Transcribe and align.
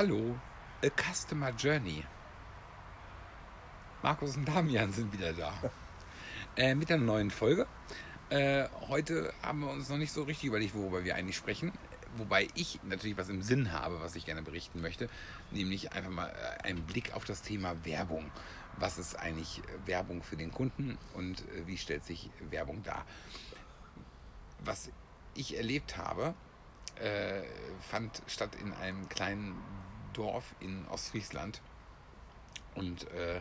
Hallo, 0.00 0.34
A 0.82 0.88
Customer 0.88 1.50
Journey. 1.50 2.02
Markus 4.02 4.34
und 4.34 4.48
Damian 4.48 4.90
sind 4.94 5.12
wieder 5.12 5.34
da. 5.34 5.52
Äh, 6.56 6.74
mit 6.74 6.90
einer 6.90 7.04
neuen 7.04 7.30
Folge. 7.30 7.66
Äh, 8.30 8.66
heute 8.88 9.34
haben 9.42 9.60
wir 9.60 9.68
uns 9.68 9.90
noch 9.90 9.98
nicht 9.98 10.10
so 10.10 10.22
richtig 10.22 10.46
überlegt, 10.46 10.74
worüber 10.74 11.04
wir 11.04 11.16
eigentlich 11.16 11.36
sprechen. 11.36 11.70
Wobei 12.16 12.48
ich 12.54 12.80
natürlich 12.82 13.18
was 13.18 13.28
im 13.28 13.42
Sinn 13.42 13.74
habe, 13.74 14.00
was 14.00 14.16
ich 14.16 14.24
gerne 14.24 14.40
berichten 14.40 14.80
möchte. 14.80 15.10
Nämlich 15.50 15.92
einfach 15.92 16.10
mal 16.10 16.30
äh, 16.30 16.62
einen 16.62 16.82
Blick 16.86 17.12
auf 17.12 17.26
das 17.26 17.42
Thema 17.42 17.84
Werbung. 17.84 18.30
Was 18.78 18.96
ist 18.96 19.16
eigentlich 19.16 19.60
Werbung 19.84 20.22
für 20.22 20.38
den 20.38 20.50
Kunden 20.50 20.96
und 21.12 21.40
äh, 21.40 21.66
wie 21.66 21.76
stellt 21.76 22.06
sich 22.06 22.30
Werbung 22.48 22.82
dar? 22.84 23.04
Was 24.64 24.90
ich 25.34 25.58
erlebt 25.58 25.98
habe, 25.98 26.34
äh, 26.96 27.42
fand 27.80 28.22
statt 28.26 28.56
in 28.62 28.72
einem 28.72 29.08
kleinen 29.10 29.54
Dorf 30.12 30.54
in 30.60 30.86
Ostfriesland. 30.88 31.60
Und 32.74 33.10
äh, 33.12 33.40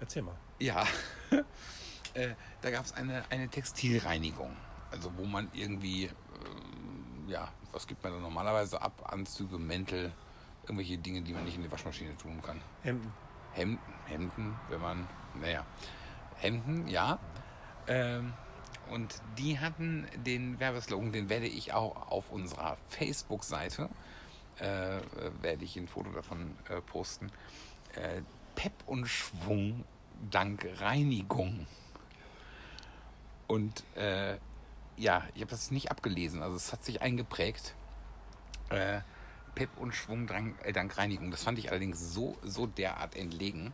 Erzähl 0.00 0.22
mal. 0.22 0.36
ja, 0.58 0.86
äh, 2.14 2.34
da 2.62 2.70
gab 2.70 2.84
es 2.84 2.92
eine, 2.92 3.24
eine 3.30 3.48
Textilreinigung. 3.48 4.56
Also 4.90 5.12
wo 5.16 5.24
man 5.24 5.48
irgendwie, 5.52 6.04
ähm, 6.04 7.28
ja, 7.28 7.48
was 7.72 7.86
gibt 7.86 8.02
man 8.02 8.12
da 8.12 8.18
normalerweise 8.18 8.80
ab? 8.80 9.12
Anzüge, 9.12 9.58
Mäntel, 9.58 10.12
irgendwelche 10.62 10.98
Dinge, 10.98 11.22
die 11.22 11.32
man 11.32 11.44
nicht 11.44 11.56
in 11.56 11.62
die 11.62 11.70
Waschmaschine 11.70 12.16
tun 12.16 12.40
kann. 12.42 12.60
Hemden. 12.82 13.12
Hemden, 13.52 13.94
Hemden, 14.06 14.56
wenn 14.68 14.80
man, 14.80 15.08
naja, 15.40 15.66
Hemden, 16.36 16.88
ja. 16.88 17.18
Ähm, 17.86 18.32
und 18.90 19.20
die 19.38 19.58
hatten 19.58 20.06
den 20.16 20.58
Werbeslogan, 20.58 21.12
den 21.12 21.28
werde 21.28 21.46
ich 21.46 21.72
auch 21.72 22.10
auf 22.10 22.30
unserer 22.30 22.76
Facebook-Seite, 22.88 23.82
äh, 23.82 23.86
äh, 23.86 23.90
werde 24.60 25.64
ich 25.64 25.76
ein 25.76 25.88
Foto 25.88 26.10
davon 26.10 26.56
äh, 26.68 26.80
posten. 26.80 27.30
Äh, 27.94 28.22
Pep 28.54 28.72
und 28.86 29.06
Schwung 29.06 29.84
dank 30.30 30.66
Reinigung. 30.80 31.66
Und 33.46 33.84
äh, 33.96 34.36
ja, 34.96 35.26
ich 35.34 35.40
habe 35.40 35.50
das 35.50 35.70
nicht 35.70 35.90
abgelesen, 35.90 36.42
also 36.42 36.56
es 36.56 36.72
hat 36.72 36.84
sich 36.84 37.00
eingeprägt. 37.00 37.74
Äh, 38.68 39.00
Pep 39.54 39.70
und 39.78 39.94
Schwung 39.94 40.26
dank, 40.26 40.56
äh, 40.64 40.72
dank 40.72 40.96
Reinigung. 40.98 41.30
Das 41.30 41.42
fand 41.42 41.58
ich 41.58 41.70
allerdings 41.70 42.12
so, 42.12 42.36
so 42.42 42.66
derart 42.66 43.16
entlegen, 43.16 43.72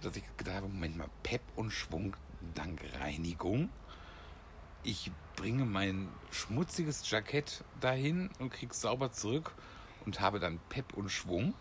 dass 0.00 0.16
ich 0.16 0.24
gedacht 0.36 0.56
habe, 0.56 0.68
Moment 0.68 0.96
mal, 0.96 1.08
Pep 1.22 1.42
und 1.56 1.70
Schwung 1.70 2.16
dank 2.54 2.80
Reinigung. 2.98 3.68
Ich 4.82 5.12
bringe 5.36 5.64
mein 5.64 6.08
schmutziges 6.30 7.08
Jackett 7.08 7.62
dahin 7.80 8.30
und 8.40 8.50
krieg's 8.50 8.80
sauber 8.80 9.12
zurück 9.12 9.54
und 10.06 10.20
habe 10.20 10.40
dann 10.40 10.58
Pep 10.68 10.94
und 10.94 11.10
Schwung. 11.10 11.54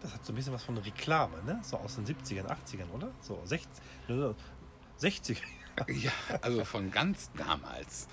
Das 0.00 0.12
hat 0.12 0.24
so 0.24 0.32
ein 0.32 0.36
bisschen 0.36 0.52
was 0.52 0.64
von 0.64 0.76
Reklame, 0.78 1.42
ne? 1.44 1.60
So 1.62 1.76
aus 1.76 1.94
den 1.94 2.06
70ern, 2.06 2.46
80ern, 2.46 2.90
oder? 2.92 3.10
So 3.20 3.40
60, 3.44 3.68
ne, 4.08 4.34
60. 4.96 5.42
Ja, 5.88 6.12
also 6.42 6.66
von 6.66 6.90
ganz 6.90 7.30
damals. 7.34 8.06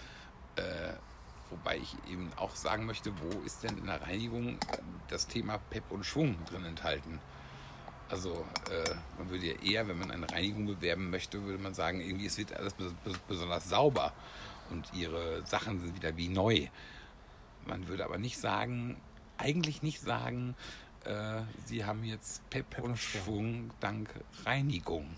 Äh, 0.55 0.94
wobei 1.50 1.77
ich 1.77 1.94
eben 2.09 2.31
auch 2.38 2.55
sagen 2.55 2.85
möchte, 2.85 3.11
wo 3.19 3.41
ist 3.41 3.63
denn 3.63 3.77
in 3.77 3.85
der 3.85 4.02
Reinigung 4.02 4.57
das 5.09 5.27
Thema 5.27 5.57
Pep 5.69 5.83
und 5.91 6.05
Schwung 6.05 6.38
drin 6.45 6.63
enthalten? 6.63 7.19
Also 8.09 8.45
äh, 8.72 8.95
man 9.17 9.30
würde 9.30 9.47
ja 9.47 9.61
eher, 9.61 9.88
wenn 9.88 10.00
man 10.00 10.09
eine 10.09 10.30
Reinigung 10.31 10.66
bewerben 10.66 11.09
möchte, 11.09 11.44
würde 11.44 11.61
man 11.61 11.73
sagen, 11.73 12.02
irgendwie 12.02 12.25
es 12.25 12.38
wird 12.38 12.53
alles 12.53 12.73
bes 12.73 12.94
bes 13.03 13.17
besonders 13.27 13.69
sauber 13.69 14.13
und 14.69 14.91
ihre 14.94 15.45
Sachen 15.45 15.80
sind 15.80 15.95
wieder 15.95 16.16
wie 16.17 16.27
neu. 16.30 16.67
Man 17.70 17.88
würde 17.88 18.03
aber 18.03 18.17
nicht 18.17 18.38
sagen, 18.38 19.00
eigentlich 19.38 19.84
nicht 19.84 20.02
sagen, 20.02 20.56
äh, 21.06 21.41
sie 21.66 21.85
haben 21.85 22.03
jetzt 22.03 22.47
Pep, 22.50 22.69
Pep 22.69 22.84
und 22.84 22.97
Schwung. 22.97 23.72
Dank 23.80 24.09
Reinigung. 24.44 25.16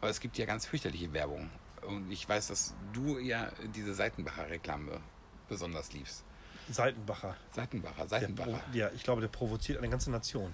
Aber 0.00 0.10
es 0.10 0.20
gibt 0.20 0.38
ja 0.38 0.46
ganz 0.46 0.66
fürchterliche 0.66 1.12
Werbung. 1.12 1.50
Und 1.86 2.10
ich 2.10 2.28
weiß, 2.28 2.48
dass 2.48 2.74
du 2.92 3.18
ja 3.18 3.50
diese 3.74 3.94
Seitenbacher-Reklame 3.94 5.00
besonders 5.48 5.92
liebst. 5.92 6.24
Seitenbacher. 6.68 7.36
Seitenbacher, 7.52 8.08
Seitenbacher. 8.08 8.60
ja, 8.72 8.90
ich 8.94 9.02
glaube, 9.02 9.20
der 9.20 9.28
provoziert 9.28 9.78
eine 9.78 9.88
ganze 9.88 10.10
Nation. 10.10 10.52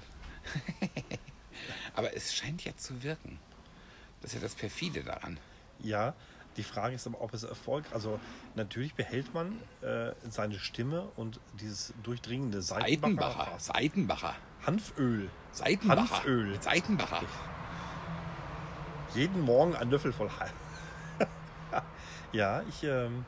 Aber 1.95 2.15
es 2.15 2.35
scheint 2.35 2.65
ja 2.65 2.77
zu 2.77 3.03
wirken. 3.03 3.39
Das 4.21 4.31
ist 4.31 4.35
ja 4.37 4.41
das 4.41 4.55
Perfide 4.55 5.03
daran. 5.05 5.39
Ja, 5.79 6.15
die 6.57 6.63
Frage 6.63 6.95
ist 6.95 7.07
aber, 7.07 7.21
ob 7.21 7.33
es 7.35 7.45
Erfolg, 7.45 7.85
also 7.93 8.21
natürlich 8.55 8.95
behält 8.95 9.33
man 9.33 9.59
äh, 9.81 10.13
seine 10.29 10.59
Stimme 10.59 11.09
und 11.17 11.41
dieses 11.61 11.95
durchdringende 12.03 12.61
Seitenbacher, 12.63 13.59
Seitenbacher. 13.59 13.59
Seitenbacher, 13.59 14.35
Hanföl. 14.67 15.31
Seitenbacher. 15.53 16.17
Hanföl. 16.17 16.63
Seitenbacher. 16.63 17.23
Jeden 19.15 19.41
Morgen 19.43 19.77
ein 19.77 19.91
Löffel 19.91 20.13
voll 20.13 20.31
Hanf. 20.31 20.53
ja, 22.33 22.63
ich, 22.69 22.83
ähm, 22.85 23.25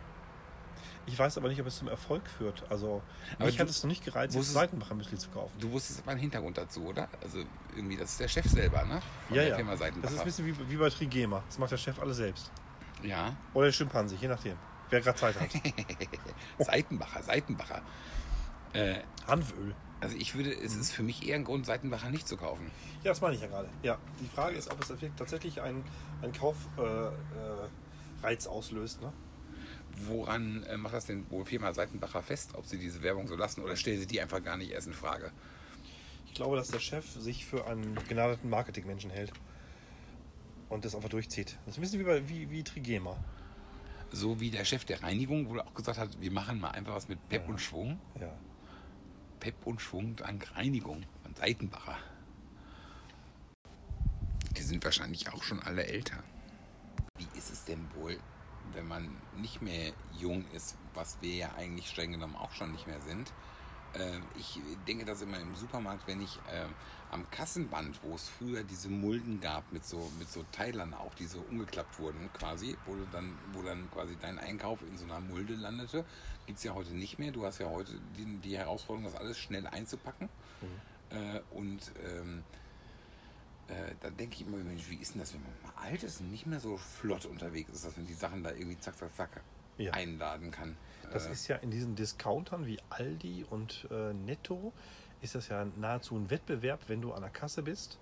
ich 1.07 1.19
weiß 1.19 1.37
aber 1.37 1.49
nicht, 1.49 1.61
ob 1.61 1.67
es 1.67 1.77
zum 1.79 1.89
Erfolg 1.89 2.23
führt. 2.29 2.65
Also, 2.71 3.03
Aber 3.39 3.47
mich 3.47 3.61
hat 3.61 3.69
es 3.69 3.83
noch 3.83 3.89
nicht 3.89 4.05
gereizt, 4.05 4.35
wusstest- 4.35 4.55
Seitenbacher 4.55 4.95
Müsli 4.95 5.19
zu 5.19 5.29
kaufen. 5.31 5.53
Du 5.61 5.71
wusstest 5.73 6.01
aber 6.01 6.13
einen 6.13 6.21
Hintergrund 6.21 6.57
dazu, 6.57 6.87
oder? 6.87 7.09
Also 7.23 7.39
irgendwie, 7.77 7.97
das 7.97 8.13
ist 8.13 8.21
der 8.21 8.29
Chef 8.29 8.47
selber, 8.47 8.85
ne? 8.85 9.01
Von 9.29 9.37
ja, 9.37 9.43
ja. 9.43 9.59
Das 10.03 10.13
ist 10.13 10.19
ein 10.21 10.25
bisschen 10.25 10.47
wie, 10.47 10.71
wie 10.71 10.77
bei 10.77 10.89
Trigema. 10.89 11.43
Das 11.47 11.59
macht 11.59 11.73
der 11.73 11.77
Chef 11.77 11.99
alles 12.01 12.17
selbst. 12.17 12.51
Ja. 13.05 13.37
Oder 13.53 13.67
der 13.67 13.73
Schimpanse, 13.73 14.17
je 14.17 14.29
nachdem. 14.29 14.57
Wer 14.91 15.01
gerade 15.01 15.19
Zeit 15.19 15.41
hat. 15.41 15.51
Seitenbacher, 16.59 17.23
Seitenbacher. 17.23 17.83
Äh, 18.73 18.97
Hanföl. 19.27 19.75
also 20.01 20.17
ich 20.17 20.35
würde, 20.35 20.53
es 20.53 20.75
ist 20.75 20.93
für 20.93 21.03
mich 21.03 21.27
eher 21.27 21.37
ein 21.37 21.45
Grund, 21.45 21.65
Seitenbacher 21.65 22.11
nicht 22.11 22.27
zu 22.27 22.37
kaufen. 22.37 22.71
Ja, 23.03 23.11
das 23.11 23.21
meine 23.21 23.37
ich 23.37 23.41
ja 23.41 23.47
gerade. 23.47 23.69
Ja, 23.83 23.99
die 24.21 24.29
Frage 24.29 24.57
ist, 24.57 24.71
ob 24.71 24.81
es 24.81 24.93
tatsächlich 25.17 25.61
einen, 25.63 25.85
einen 26.23 26.33
Kaufreiz 26.33 26.67
äh, 28.23 28.33
äh, 28.33 28.49
auslöst. 28.49 29.01
Ne? 29.01 29.13
Woran 30.07 30.65
äh, 30.65 30.77
macht 30.77 30.95
das 30.95 31.07
denn 31.07 31.31
wohl 31.31 31.45
Firma 31.45 31.73
Seitenbacher 31.73 32.23
fest, 32.23 32.51
ob 32.55 32.67
sie 32.67 32.79
diese 32.79 33.03
Werbung 33.03 33.29
so 33.29 33.37
lassen 33.37 33.63
oder 33.63 33.77
stellen 33.77 34.01
sie 34.01 34.07
die 34.07 34.21
einfach 34.21 34.43
gar 34.43 34.57
nicht 34.57 34.73
erst 34.73 34.89
in 34.89 34.95
Frage? 34.95 35.31
Ich 36.27 36.35
glaube, 36.35 36.57
dass 36.57 36.69
der 36.69 36.81
Chef 36.81 37.09
sich 37.13 37.47
für 37.47 37.67
einen 37.67 37.95
begnadeten 37.95 38.51
Marketingmenschen 38.51 39.11
hält 39.11 39.33
und 40.69 40.85
das 40.85 40.95
einfach 40.95 41.09
durchzieht. 41.09 41.57
Das 41.67 41.75
ist 41.75 41.79
ein 41.79 41.81
bisschen 41.83 42.01
wie, 42.01 42.05
bei, 42.05 42.29
wie, 42.29 42.51
wie 42.51 42.63
Trigema. 42.65 43.17
So 44.13 44.39
wie 44.41 44.51
der 44.51 44.65
Chef 44.65 44.85
der 44.85 45.03
Reinigung 45.03 45.49
wohl 45.49 45.61
auch 45.61 45.75
gesagt 45.75 45.99
hat, 45.99 46.21
wir 46.21 46.31
machen 46.31 46.61
mal 46.61 46.71
einfach 46.71 46.95
was 46.95 47.09
mit 47.09 47.19
Pep 47.29 47.43
Ja. 47.45 47.49
und 47.49 47.61
Schwung. 47.61 47.99
Ja. 48.21 48.33
Pep 49.41 49.55
und 49.67 49.81
Schwung 49.81 50.17
dank 50.17 50.55
Reinigung 50.57 51.05
von 51.23 51.35
Seitenbacher. 51.35 51.99
Die 54.57 54.63
sind 54.63 54.85
wahrscheinlich 54.85 55.33
auch 55.33 55.43
schon 55.43 55.61
alle 55.61 55.85
älter. 55.87 56.23
Wie 57.19 57.39
ist 57.39 57.51
es 57.51 57.65
denn 57.65 57.85
wohl, 57.95 58.19
wenn 58.73 58.87
man 58.87 59.09
nicht 59.37 59.61
mehr 59.63 59.93
jung 60.19 60.45
ist, 60.53 60.77
was 60.95 61.19
wir 61.21 61.35
ja 61.35 61.55
eigentlich 61.57 61.89
streng 61.89 62.13
genommen 62.13 62.37
auch 62.37 62.53
schon 62.53 62.73
nicht 62.73 62.87
mehr 62.87 63.01
sind? 63.01 63.33
Äh, 63.95 64.19
ich 64.39 64.61
denke 64.87 65.05
das 65.05 65.23
immer 65.23 65.39
im 65.39 65.55
Supermarkt, 65.55 66.07
wenn 66.07 66.21
ich 66.21 66.37
äh, 66.51 66.67
am 67.11 67.31
Kassenband, 67.31 68.03
wo 68.03 68.15
es 68.15 68.29
früher 68.29 68.65
diese 68.65 68.89
Mulden 68.89 69.41
gab 69.41 69.71
mit 69.73 69.85
so, 69.85 70.11
mit 70.19 70.29
so 70.29 70.45
Teilern 70.53 70.95
auch, 70.95 71.15
die 71.15 71.27
so 71.27 71.41
umgeklappt 71.51 71.99
wurden 71.99 72.29
quasi, 72.33 72.77
wo, 72.87 72.97
dann, 73.13 73.39
wo 73.53 73.63
dann 73.63 73.89
quasi 73.91 74.17
dein 74.21 74.39
Einkauf 74.39 74.83
in 74.83 74.99
so 74.99 75.05
einer 75.05 75.21
Mulde 75.21 75.55
landete, 75.55 76.05
gibt 76.47 76.59
es 76.59 76.65
ja 76.65 76.75
heute 76.75 76.93
nicht 76.93 77.19
mehr. 77.19 77.31
Du 77.31 77.45
hast 77.45 77.59
ja 77.59 77.69
heute 77.69 77.93
die, 78.17 78.25
die 78.39 78.57
Herausforderung, 78.59 79.11
das 79.11 79.21
alles 79.21 79.39
schnell 79.39 79.67
einzupacken. 79.67 80.29
Äh, 81.11 81.41
und 81.57 81.93
ähm, 82.05 82.43
äh, 83.69 83.95
dann 84.01 84.17
denke 84.17 84.35
ich 84.37 84.47
immer, 84.47 84.57
Mensch, 84.59 84.91
wie 84.91 84.97
ist 84.97 85.15
denn 85.15 85.21
das, 85.21 85.33
wenn 85.35 85.43
man 85.43 85.53
mal 85.63 85.83
alt 85.83 86.03
ist 86.03 86.21
und 86.21 86.31
nicht 86.31 86.47
mehr 86.47 86.61
so 86.61 86.77
flott 86.77 87.27
unterwegs 87.27 87.71
ist, 87.71 87.85
dass 87.85 87.97
man 87.97 88.07
die 88.07 88.15
Sachen 88.15 88.43
da 88.43 88.51
irgendwie 88.51 88.79
zack, 88.81 88.97
zack, 88.99 89.15
zack 89.15 89.41
Ja. 89.79 89.93
einladen 89.93 90.51
kann. 90.51 90.77
Das 91.13 91.27
ist 91.27 91.49
ja 91.49 91.57
in 91.57 91.71
diesen 91.71 91.95
Discountern 91.95 92.67
wie 92.67 92.79
Aldi 92.91 93.45
und 93.51 93.87
äh, 93.91 94.13
Netto, 94.13 94.73
ist 95.21 95.35
das 95.35 95.49
ja 95.49 95.65
nahezu 95.77 96.17
ein 96.17 96.31
Wettbewerb, 96.31 96.81
wenn 96.89 97.01
du 97.01 97.13
an 97.13 97.23
der 97.23 97.31
Kasse 97.31 97.63
bist. 97.63 97.99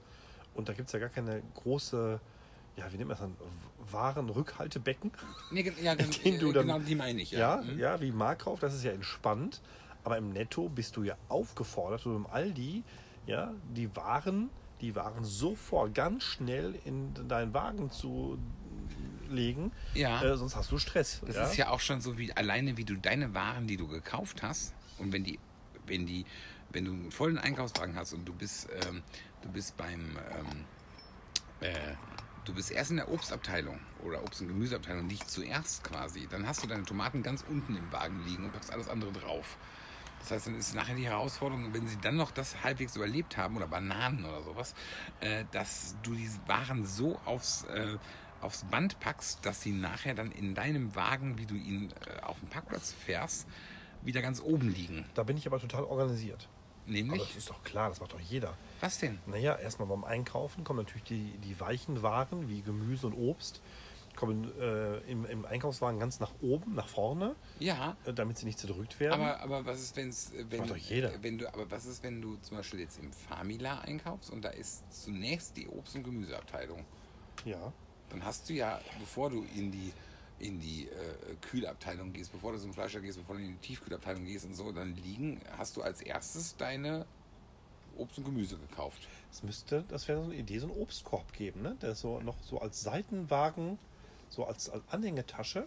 Und 0.54 0.68
da 0.68 0.72
gibt 0.72 0.88
es 0.88 0.92
ja 0.92 0.98
gar 0.98 1.08
keine 1.08 1.42
große, 1.54 2.20
ja, 2.76 2.84
wie 2.92 2.96
nennt 2.96 3.08
man 3.08 3.16
das 3.16 3.20
dann, 3.20 3.36
Warenrückhaltebecken. 3.90 5.12
nee, 5.50 5.72
ja, 5.82 5.94
gen- 5.96 6.10
den 6.10 6.38
du 6.38 6.50
äh, 6.50 6.52
dann- 6.52 6.66
genau 6.66 6.78
die 6.80 6.94
meine 6.94 7.20
ich. 7.22 7.30
Ja, 7.30 7.60
Ja, 7.62 7.72
ja, 7.72 7.96
Mhm. 7.96 8.00
wie 8.02 8.12
Markauf, 8.12 8.60
das 8.60 8.74
ist 8.74 8.84
ja 8.84 8.92
entspannt. 8.92 9.60
Aber 10.04 10.18
im 10.18 10.30
Netto 10.30 10.68
bist 10.68 10.96
du 10.96 11.04
ja 11.04 11.14
aufgefordert, 11.28 12.04
oder 12.06 12.16
im 12.16 12.26
Aldi, 12.26 12.82
ja, 13.26 13.52
die 13.72 13.94
Waren, 13.94 14.50
die 14.80 14.96
Waren 14.96 15.24
sofort 15.24 15.94
ganz 15.94 16.24
schnell 16.24 16.74
in 16.84 17.14
deinen 17.28 17.54
Wagen 17.54 17.90
zu 17.92 18.36
legen. 19.32 19.72
Ja. 19.94 20.22
Äh, 20.22 20.36
sonst 20.36 20.56
hast 20.56 20.70
du 20.70 20.78
Stress. 20.78 21.20
Das 21.26 21.36
ja? 21.36 21.44
ist 21.44 21.56
ja 21.56 21.70
auch 21.70 21.80
schon 21.80 22.00
so 22.00 22.18
wie 22.18 22.32
alleine 22.32 22.76
wie 22.76 22.84
du 22.84 22.96
deine 22.96 23.34
Waren, 23.34 23.66
die 23.66 23.76
du 23.76 23.88
gekauft 23.88 24.42
hast, 24.42 24.74
und 24.98 25.12
wenn 25.12 25.24
die, 25.24 25.38
wenn 25.86 26.06
die, 26.06 26.24
wenn 26.70 26.84
du 26.84 26.92
einen 26.92 27.10
vollen 27.10 27.38
Einkaufswagen 27.38 27.96
hast 27.96 28.12
und 28.12 28.24
du 28.24 28.32
bist, 28.32 28.68
ähm, 28.86 29.02
du 29.42 29.48
bist 29.48 29.76
beim, 29.76 30.00
ähm, 30.00 30.64
äh, 31.60 31.94
du 32.44 32.54
bist 32.54 32.70
erst 32.70 32.90
in 32.90 32.96
der 32.98 33.10
Obstabteilung 33.10 33.78
oder 34.04 34.22
Obst- 34.22 34.40
und 34.40 34.48
Gemüseabteilung, 34.48 35.06
nicht 35.06 35.28
zuerst 35.28 35.84
quasi, 35.84 36.26
dann 36.30 36.46
hast 36.46 36.62
du 36.62 36.66
deine 36.66 36.84
Tomaten 36.84 37.22
ganz 37.22 37.44
unten 37.48 37.76
im 37.76 37.92
Wagen 37.92 38.24
liegen 38.24 38.44
und 38.44 38.52
packst 38.52 38.72
alles 38.72 38.88
andere 38.88 39.12
drauf. 39.12 39.56
Das 40.20 40.30
heißt, 40.30 40.46
dann 40.46 40.54
ist 40.54 40.74
nachher 40.76 40.94
die 40.94 41.06
Herausforderung, 41.06 41.74
wenn 41.74 41.88
sie 41.88 41.98
dann 42.00 42.16
noch 42.16 42.30
das 42.30 42.62
halbwegs 42.62 42.94
überlebt 42.94 43.36
haben 43.36 43.56
oder 43.56 43.66
Bananen 43.66 44.24
oder 44.24 44.42
sowas, 44.42 44.74
äh, 45.20 45.44
dass 45.50 45.96
du 46.04 46.14
die 46.14 46.30
Waren 46.46 46.86
so 46.86 47.20
aufs, 47.24 47.64
äh, 47.64 47.98
aufs 48.42 48.64
Band 48.64 48.98
packst, 49.00 49.44
dass 49.46 49.60
sie 49.62 49.72
nachher 49.72 50.14
dann 50.14 50.30
in 50.32 50.54
deinem 50.54 50.94
Wagen, 50.94 51.38
wie 51.38 51.46
du 51.46 51.54
ihn 51.54 51.92
äh, 52.06 52.20
auf 52.22 52.38
dem 52.40 52.48
Parkplatz 52.48 52.92
fährst, 52.92 53.46
wieder 54.02 54.20
ganz 54.22 54.40
oben 54.40 54.68
liegen. 54.68 55.04
Da 55.14 55.22
bin 55.22 55.36
ich 55.36 55.46
aber 55.46 55.58
total 55.60 55.84
organisiert. 55.84 56.48
Aber 56.84 56.92
Nämlich, 56.92 57.22
das 57.28 57.36
ist 57.36 57.50
doch 57.50 57.62
klar, 57.62 57.88
das 57.90 58.00
macht 58.00 58.12
doch 58.12 58.20
jeder. 58.20 58.54
was 58.80 58.98
denn? 58.98 59.18
Naja, 59.26 59.54
erstmal 59.56 59.86
beim 59.86 60.02
Einkaufen 60.04 60.64
kommen 60.64 60.80
natürlich 60.80 61.04
die, 61.04 61.38
die 61.38 61.58
weichen 61.60 62.02
Waren 62.02 62.48
wie 62.48 62.60
Gemüse 62.62 63.06
und 63.06 63.14
Obst, 63.14 63.62
kommen 64.16 64.50
äh, 64.60 64.98
im, 65.10 65.24
im 65.24 65.44
Einkaufswagen 65.46 65.98
ganz 66.00 66.18
nach 66.20 66.32
oben, 66.42 66.74
nach 66.74 66.88
vorne, 66.88 67.34
Ja, 67.60 67.96
äh, 68.04 68.12
damit 68.12 68.36
sie 68.38 68.44
nicht 68.46 68.58
zerdrückt 68.58 68.98
werden. 69.00 69.14
aber, 69.20 69.40
aber 69.40 69.64
was 69.64 69.80
ist, 69.80 69.96
wenn's, 69.96 70.32
äh, 70.32 70.44
wenn, 70.50 70.58
macht 70.60 70.70
doch 70.70 70.76
jeder. 70.76 71.12
wenn 71.22 71.38
du, 71.38 71.48
aber 71.48 71.70
was 71.70 71.86
ist, 71.86 72.02
wenn 72.02 72.20
du 72.20 72.36
zum 72.42 72.56
Beispiel 72.58 72.80
jetzt 72.80 72.98
im 72.98 73.12
Famila 73.12 73.78
einkaufst 73.80 74.30
und 74.30 74.42
da 74.44 74.48
ist 74.50 74.82
zunächst 74.92 75.56
die 75.56 75.68
Obst- 75.68 75.94
und 75.94 76.02
Gemüseabteilung? 76.02 76.84
ja. 77.44 77.72
Dann 78.12 78.24
hast 78.24 78.48
du 78.48 78.52
ja, 78.52 78.80
bevor 79.00 79.30
du 79.30 79.44
in 79.56 79.72
die, 79.72 79.92
in 80.38 80.60
die 80.60 80.88
äh, 80.88 81.34
Kühlabteilung 81.40 82.12
gehst, 82.12 82.30
bevor 82.30 82.52
du 82.52 82.58
zum 82.58 82.74
Fleischer 82.74 83.00
gehst, 83.00 83.18
bevor 83.18 83.36
du 83.36 83.42
in 83.42 83.52
die 83.52 83.66
Tiefkühlabteilung 83.66 84.24
gehst 84.24 84.44
und 84.44 84.54
so, 84.54 84.70
dann 84.70 84.94
liegen, 84.96 85.40
hast 85.56 85.76
du 85.76 85.82
als 85.82 86.02
erstes 86.02 86.56
deine 86.56 87.06
Obst 87.96 88.18
und 88.18 88.24
Gemüse 88.24 88.58
gekauft. 88.58 89.08
Es 89.30 89.42
müsste, 89.42 89.84
das 89.88 90.08
wäre 90.08 90.20
so 90.20 90.26
eine 90.26 90.34
Idee, 90.34 90.58
so 90.58 90.66
einen 90.66 90.76
Obstkorb 90.80 91.32
geben, 91.32 91.62
ne? 91.62 91.76
der 91.80 91.94
so 91.94 92.20
noch 92.20 92.36
so 92.42 92.60
als 92.60 92.82
Seitenwagen, 92.82 93.78
so 94.28 94.44
als, 94.44 94.68
als 94.68 94.82
Anhängetasche 94.90 95.66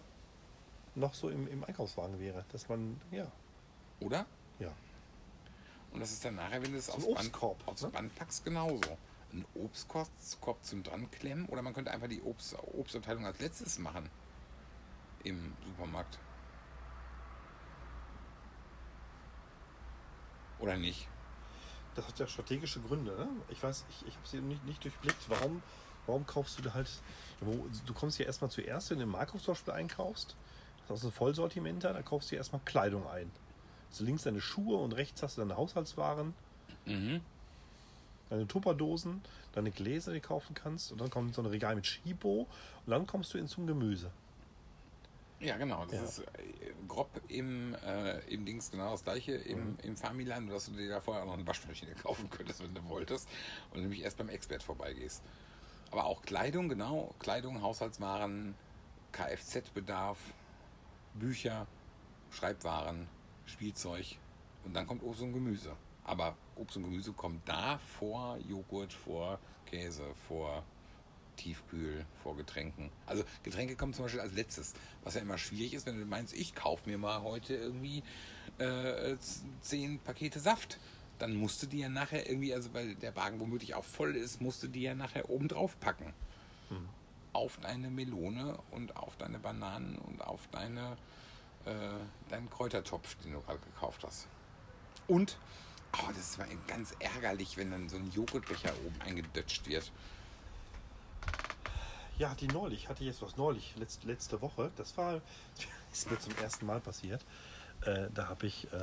noch 0.94 1.14
so 1.14 1.28
im, 1.28 1.48
im 1.48 1.64
Einkaufswagen 1.64 2.20
wäre. 2.20 2.44
Dass 2.52 2.68
man, 2.68 3.00
ja, 3.10 3.30
Oder? 4.00 4.26
ja. 4.60 4.72
Und 5.92 6.00
das 6.00 6.12
ist 6.12 6.24
dann 6.24 6.36
nachher, 6.36 6.62
wenn 6.62 6.72
du 6.72 6.78
es 6.78 6.86
So 6.86 6.92
aufs, 6.92 7.06
Band, 7.06 7.42
aufs 7.66 7.82
ne? 7.82 7.88
Band 7.88 8.14
packst, 8.14 8.44
genauso. 8.44 8.96
Ein 9.36 9.44
Obstkorb 9.54 10.08
Korb 10.40 10.64
zum 10.64 10.82
Dranklemmen 10.82 11.46
oder 11.46 11.60
man 11.60 11.74
könnte 11.74 11.90
einfach 11.90 12.08
die 12.08 12.22
Obst, 12.22 12.56
Obstabteilung 12.58 13.26
als 13.26 13.38
letztes 13.38 13.78
machen 13.78 14.08
im 15.24 15.52
Supermarkt. 15.66 16.18
Oder 20.58 20.78
nicht? 20.78 21.06
Das 21.94 22.08
hat 22.08 22.18
ja 22.18 22.26
strategische 22.26 22.80
Gründe. 22.80 23.12
Ne? 23.12 23.28
Ich 23.50 23.62
weiß, 23.62 23.84
ich, 23.90 24.06
ich 24.06 24.16
habe 24.16 24.26
sie 24.26 24.40
nicht, 24.40 24.64
nicht 24.64 24.82
durchblickt. 24.82 25.28
Warum, 25.28 25.62
warum 26.06 26.26
kaufst 26.26 26.58
du 26.58 26.62
da 26.62 26.72
halt. 26.72 26.88
Wo, 27.40 27.68
du 27.84 27.92
kommst 27.92 28.18
ja 28.18 28.24
erstmal 28.24 28.50
zuerst, 28.50 28.90
wenn 28.90 28.98
du 28.98 29.04
im 29.04 29.10
Markus 29.10 29.42
zum 29.42 29.52
Beispiel 29.52 29.74
einkaufst. 29.74 30.34
Das 30.88 31.00
ist 31.00 31.04
ein 31.04 31.12
Vollsortimenter, 31.12 31.92
da 31.92 32.00
kaufst 32.00 32.30
du 32.30 32.36
erstmal 32.36 32.62
Kleidung 32.64 33.06
ein. 33.08 33.30
Also 33.90 34.04
links 34.04 34.22
deine 34.22 34.40
Schuhe 34.40 34.76
und 34.78 34.92
rechts 34.92 35.22
hast 35.22 35.36
du 35.36 35.42
deine 35.42 35.56
Haushaltswaren, 35.56 36.32
Mhm. 36.86 37.20
Deine 38.30 38.46
Tupperdosen, 38.46 39.22
deine 39.52 39.70
Gläser, 39.70 40.12
die 40.12 40.20
du 40.20 40.26
kaufen 40.26 40.54
kannst. 40.54 40.92
Und 40.92 41.00
dann 41.00 41.10
kommt 41.10 41.34
so 41.34 41.42
ein 41.42 41.46
Regal 41.46 41.74
mit 41.76 41.86
Schibo 41.86 42.46
und 42.84 42.90
dann 42.90 43.06
kommst 43.06 43.32
du 43.34 43.38
in 43.38 43.48
zum 43.48 43.66
Gemüse. 43.66 44.10
Ja, 45.38 45.56
genau. 45.58 45.84
Das 45.84 45.92
Ja. 45.94 46.02
ist 46.02 46.18
äh, 46.20 46.24
grob 46.88 47.10
im, 47.28 47.74
äh, 47.84 48.18
im 48.32 48.46
Dings 48.46 48.70
genau 48.70 48.92
das 48.92 49.04
gleiche 49.04 49.32
im, 49.32 49.70
Mhm. 49.72 49.78
im 49.82 49.96
Familand, 49.96 50.50
dass 50.50 50.66
du 50.66 50.72
dir 50.72 50.88
da 50.88 51.00
vorher 51.00 51.22
auch 51.24 51.26
noch 51.28 51.34
eine 51.34 51.46
Waschmaschine 51.46 51.92
kaufen 52.02 52.30
könntest, 52.30 52.62
wenn 52.62 52.74
du 52.74 52.82
wolltest. 52.88 53.28
Und 53.72 53.82
nämlich 53.82 54.00
erst 54.02 54.16
beim 54.16 54.30
Expert 54.30 54.62
vorbeigehst. 54.62 55.22
Aber 55.90 56.04
auch 56.06 56.22
Kleidung, 56.22 56.68
genau. 56.68 57.14
Kleidung, 57.18 57.60
Haushaltswaren, 57.62 58.54
Kfz-Bedarf, 59.12 60.18
Bücher, 61.14 61.66
Schreibwaren, 62.30 63.06
Spielzeug. 63.44 64.16
Und 64.64 64.74
dann 64.74 64.86
kommt 64.86 65.02
Obst 65.02 65.22
und 65.22 65.32
Gemüse. 65.32 65.76
Aber 66.06 66.36
Obst 66.54 66.76
und 66.76 66.84
Gemüse 66.84 67.12
kommt 67.12 67.46
da 67.48 67.78
vor 67.98 68.38
Joghurt, 68.48 68.92
vor 68.92 69.38
Käse, 69.66 70.04
vor 70.28 70.62
Tiefkühl, 71.36 72.06
vor 72.22 72.36
Getränken. 72.36 72.90
Also 73.06 73.24
Getränke 73.42 73.76
kommen 73.76 73.92
zum 73.92 74.04
Beispiel 74.04 74.20
als 74.20 74.32
letztes, 74.34 74.74
was 75.02 75.14
ja 75.14 75.20
immer 75.20 75.36
schwierig 75.36 75.74
ist, 75.74 75.84
wenn 75.84 75.98
du 75.98 76.06
meinst, 76.06 76.32
ich 76.32 76.54
kaufe 76.54 76.88
mir 76.88 76.96
mal 76.96 77.22
heute 77.22 77.54
irgendwie 77.54 78.02
äh, 78.58 79.16
zehn 79.60 79.98
Pakete 79.98 80.40
Saft. 80.40 80.78
Dann 81.18 81.34
musst 81.34 81.62
du 81.62 81.66
die 81.66 81.80
ja 81.80 81.88
nachher 81.88 82.28
irgendwie, 82.28 82.54
also 82.54 82.72
weil 82.72 82.94
der 82.94 83.16
Wagen 83.16 83.40
womöglich 83.40 83.74
auch 83.74 83.84
voll 83.84 84.16
ist, 84.16 84.40
musst 84.40 84.62
du 84.62 84.68
die 84.68 84.82
ja 84.82 84.94
nachher 84.94 85.28
oben 85.28 85.48
drauf 85.48 85.78
packen. 85.80 86.14
Auf 87.32 87.58
deine 87.58 87.90
Melone 87.90 88.58
und 88.70 88.96
auf 88.96 89.16
deine 89.16 89.38
Bananen 89.38 89.96
und 89.96 90.22
auf 90.22 90.46
deine, 90.52 90.96
äh, 91.64 91.72
deinen 92.28 92.48
Kräutertopf, 92.48 93.16
den 93.16 93.32
du 93.32 93.40
gerade 93.40 93.58
gekauft 93.58 94.04
hast. 94.04 94.28
Und, 95.08 95.36
oh, 95.94 96.10
das 96.14 96.38
war 96.38 96.46
ganz 96.66 96.92
ärgerlich, 96.98 97.56
wenn 97.56 97.70
dann 97.70 97.88
so 97.88 97.96
ein 97.96 98.10
Joghurtbecher 98.10 98.72
oben 98.84 99.00
eingedutscht 99.02 99.66
wird. 99.68 99.90
Ja, 102.18 102.34
die 102.34 102.46
neulich, 102.48 102.88
hatte 102.88 103.02
ich 103.02 103.08
jetzt 103.08 103.20
was 103.22 103.36
neulich, 103.36 103.74
letzte, 103.76 104.06
letzte 104.06 104.40
Woche. 104.40 104.70
Das 104.76 104.96
war, 104.96 105.20
ist 105.92 106.10
mir 106.10 106.18
zum 106.18 106.34
ersten 106.38 106.66
Mal 106.66 106.80
passiert. 106.80 107.22
Äh, 107.82 108.08
da 108.14 108.28
habe 108.28 108.46
ich, 108.46 108.72
äh, 108.72 108.76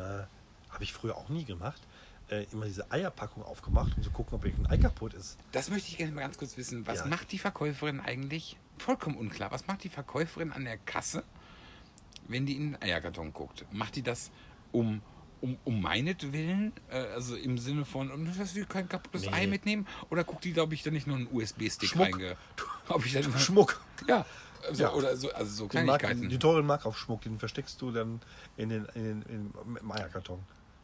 habe 0.69 0.83
ich 0.83 0.94
früher 0.94 1.17
auch 1.17 1.29
nie 1.29 1.44
gemacht, 1.44 1.81
äh, 2.29 2.44
immer 2.51 2.65
diese 2.65 2.91
Eierpackung 2.91 3.44
aufgemacht, 3.44 3.97
um 3.97 4.03
zu 4.03 4.11
gucken, 4.11 4.35
ob 4.35 4.45
irgendein 4.45 4.71
Ei 4.71 4.77
kaputt 4.77 5.13
ist. 5.15 5.38
Das 5.51 5.69
möchte 5.69 5.89
ich 5.89 5.97
gerne 5.97 6.11
mal 6.13 6.21
ganz 6.21 6.38
kurz 6.38 6.57
wissen. 6.57 6.85
Was 6.85 7.00
Ja. 7.00 7.05
macht 7.07 7.31
die 7.31 7.39
Verkäuferin 7.39 8.00
eigentlich? 8.00 8.57
Vollkommen 8.77 9.17
unklar. 9.17 9.51
Was 9.51 9.65
macht 9.67 9.83
die 9.83 9.89
Verkäuferin 9.89 10.51
an 10.51 10.65
der 10.65 10.77
Kasse, 10.77 11.23
wenn 12.27 12.45
die 12.45 12.55
in 12.55 12.73
den 12.73 12.81
Eierkarton 12.81 13.33
guckt? 13.33 13.65
Macht 13.71 13.95
die 13.95 14.03
das 14.03 14.29
um, 14.71 15.01
um, 15.44 15.57
um 15.66 15.81
meinetwillen? 15.81 16.72
Äh, 16.90 16.95
also 17.13 17.36
im 17.36 17.57
Sinne 17.57 17.84
von, 17.84 18.34
dass 18.38 18.56
wir 18.56 18.66
kein 18.66 18.88
kaputtes 18.88 19.24
Nee. 19.24 19.34
Ei 19.34 19.48
mitnehmen? 19.48 19.86
Oder 20.10 20.24
guckt 20.24 20.45
die, 20.45 20.54
glaube 20.54 20.74
ich, 20.74 20.84
da 20.84 20.90
nicht 20.90 21.06
nur 21.06 21.18
einen 21.18 21.28
USB-Stick 21.31 21.90
Schmuck. 21.90 22.06
reinge... 22.06 22.38
Ob 22.88 23.06
ich 23.06 23.12
dann, 23.13 23.38
Schmuck. 23.38 23.81
Ja, 24.07 24.25
so, 24.72 24.84
Ja. 24.84 24.94
oder 24.94 25.18
so, 25.18 25.31
also 25.34 25.51
so 25.51 25.68
Den 25.68 25.86
Mark, 25.86 26.00
Kleinigkeiten. 26.00 26.30
die 26.30 26.40
teuren 26.40 26.66
Markaufschmuck, 26.66 27.22
den 27.22 27.38
versteckst 27.40 27.81
du 27.81 27.92
dann 27.92 28.22
in 28.56 28.69
den, 28.69 28.86
in 28.95 29.04
den 29.04 29.22
in, 29.24 29.54
im 29.81 29.92
Eierkarton. 29.92 30.40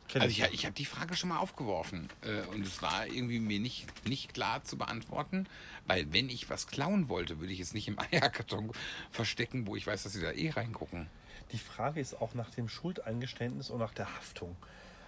Kenn 0.10 0.24
Also 0.24 0.32
ich, 0.32 0.54
ich 0.54 0.66
habe 0.66 0.74
die 0.74 0.86
Frage 0.86 1.16
schon 1.16 1.30
mal 1.30 1.38
aufgeworfen 1.38 2.10
äh, 2.22 2.42
und 2.54 2.66
es 2.66 2.82
war 2.82 3.08
irgendwie 3.08 3.40
mir 3.40 3.60
nicht, 3.60 3.86
nicht 4.08 4.34
klar 4.34 4.64
zu 4.64 4.78
beantworten, 4.78 5.46
weil 5.86 6.12
wenn 6.12 6.30
ich 6.30 6.50
was 6.50 6.68
klauen 6.68 7.08
wollte, 7.10 7.40
würde 7.40 7.54
ich 7.54 7.60
es 7.60 7.74
nicht 7.74 7.88
im 7.88 7.98
Eierkarton 8.12 8.72
verstecken, 9.12 9.68
wo 9.68 9.76
ich 9.76 9.88
weiß, 9.88 10.04
dass 10.04 10.14
sie 10.14 10.22
da 10.22 10.32
eh 10.32 10.50
reingucken. 10.50 11.07
Die 11.52 11.58
Frage 11.58 12.00
ist 12.00 12.22
auch 12.22 12.34
nach 12.36 12.50
dem 12.52 12.70
Schuldeingeständnis 12.70 13.70
und 13.70 13.80
nach 13.80 13.94
der 13.94 14.14
Haftung. 14.16 14.56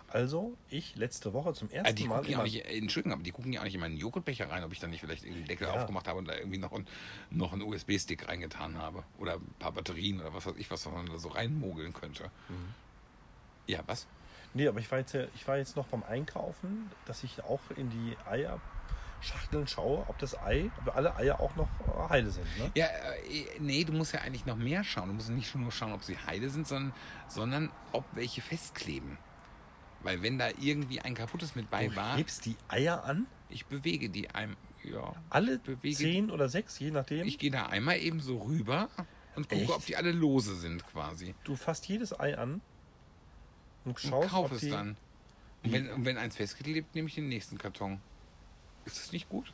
Also, 0.08 0.58
ich 0.70 0.96
letzte 0.98 1.32
Woche 1.32 1.54
zum 1.54 1.70
ersten 1.70 1.86
Also 1.86 1.96
die 1.96 2.08
Mal. 2.10 2.16
gucken 2.18 2.32
ja 2.32 2.38
auch 2.40 2.42
immer- 2.42 2.52
nicht, 2.52 2.66
äh, 2.66 2.78
Entschuldigung, 2.78 3.14
aber 3.14 3.24
die 3.24 3.32
gucken 3.32 3.54
ja 3.54 3.62
auch 3.62 3.64
nicht 3.64 3.76
in 3.76 3.80
meinen 3.80 3.96
Joghurtbecher 3.98 4.50
rein, 4.50 4.64
ob 4.66 4.74
ich 4.74 4.80
da 4.80 4.88
nicht 4.88 5.00
vielleicht 5.00 5.24
den 5.24 5.46
Deckel 5.46 5.68
Ja. 5.68 5.74
aufgemacht 5.74 6.08
habe 6.08 6.20
und 6.20 6.28
da 6.28 6.36
irgendwie 6.36 6.58
noch, 6.58 6.74
ein, 6.74 6.86
noch 7.30 7.54
einen 7.54 7.62
USB-Stick 7.62 8.28
reingetan 8.28 8.78
habe. 8.78 9.04
Oder 9.20 9.36
ein 9.36 9.54
paar 9.60 9.72
Batterien 9.72 10.20
oder 10.20 10.34
was 10.34 10.46
weiß 10.46 10.56
ich, 10.58 10.70
was 10.70 10.86
man 10.86 11.06
da 11.06 11.18
so 11.18 11.30
reinmogeln 11.30 11.94
könnte. 11.94 12.26
Mhm. 12.50 12.74
Ja, 13.68 13.80
was? 13.88 14.06
Nee, 14.54 14.68
aber 14.68 14.80
ich 14.82 14.92
war, 14.92 14.98
jetzt, 15.00 15.14
ja- 15.14 15.28
ich 15.34 15.48
war 15.48 15.58
jetzt 15.58 15.78
noch 15.78 15.88
beim 15.88 16.04
Einkaufen, 16.04 16.92
dass 17.06 17.24
ich 17.24 17.42
auch 17.46 17.62
in 17.78 17.90
die 17.90 18.18
Eierschachteln 18.26 19.66
schaue, 19.68 20.04
ob 20.10 20.18
das 20.20 20.38
Ei, 20.38 20.70
ob 20.86 20.94
alle 20.94 21.16
Eier 21.16 21.40
auch 21.40 21.56
noch 21.56 21.70
äh, 21.88 21.91
heile 22.10 22.30
sind. 22.32 22.46
Ne? 22.58 22.72
Ja, 22.76 22.86
äh, 22.88 23.46
nee, 23.60 23.84
du 23.84 23.94
musst 23.94 24.14
ja 24.14 24.22
eigentlich 24.22 24.46
noch 24.46 24.58
mehr 24.58 24.84
schauen. 24.84 25.08
Du 25.10 25.14
musst 25.14 25.30
nicht 25.30 25.54
nur 25.56 25.72
schauen, 25.72 25.92
ob 25.94 26.04
sie 26.04 26.18
heile 26.18 26.50
sind, 26.50 26.68
sondern, 26.68 26.94
sondern 27.28 27.72
ob 27.92 28.06
welche 28.14 28.42
festkleben. 28.42 29.18
Weil 30.04 30.22
wenn 30.24 30.38
da 30.40 30.50
irgendwie 30.60 31.00
ein 31.02 31.14
kaputtes 31.14 31.56
mit 31.56 31.70
bei 31.70 31.88
Du 31.88 31.96
war, 31.96 32.18
hebst 32.18 32.46
die 32.46 32.56
Eier 32.68 33.04
an, 33.04 33.28
ich 33.50 33.66
bewege 33.68 34.10
die 34.10 34.30
einem, 34.32 34.58
ja, 34.84 35.14
alle 35.30 35.60
Bewege- 35.60 35.96
zehn 35.96 36.32
oder 36.32 36.50
sechs, 36.50 36.80
je 36.80 36.90
nachdem. 36.92 37.28
ich 37.28 37.38
gehe 37.38 37.52
da 37.52 37.68
einmal 37.68 38.00
eben 38.00 38.20
so 38.20 38.38
rüber 38.40 38.90
und 39.36 39.48
gucke, 39.48 39.62
Echt? 39.62 39.72
ob 39.72 39.86
die 39.86 39.96
alle 39.96 40.12
lose 40.12 40.56
sind 40.56 40.86
quasi. 40.88 41.36
du 41.44 41.56
fasst 41.56 41.88
jedes 41.88 42.20
Ei 42.20 42.36
an 42.38 42.62
und 43.86 43.92
Und 43.92 44.00
schaust, 44.00 44.30
kaufe 44.30 44.46
ob 44.48 44.52
es 44.54 44.62
die, 44.62 44.70
dann. 44.72 44.98
Und 45.64 45.72
wenn, 45.72 45.90
und 45.92 46.06
wenn 46.06 46.18
eins 46.18 46.36
festgeklebt, 46.36 46.96
nehme 46.96 47.08
ich 47.08 47.14
den 47.16 47.30
nächsten 47.30 47.60
Karton. 47.60 48.02
Ist 48.86 48.98
das 48.98 49.12
nicht 49.12 49.30
gut? 49.30 49.54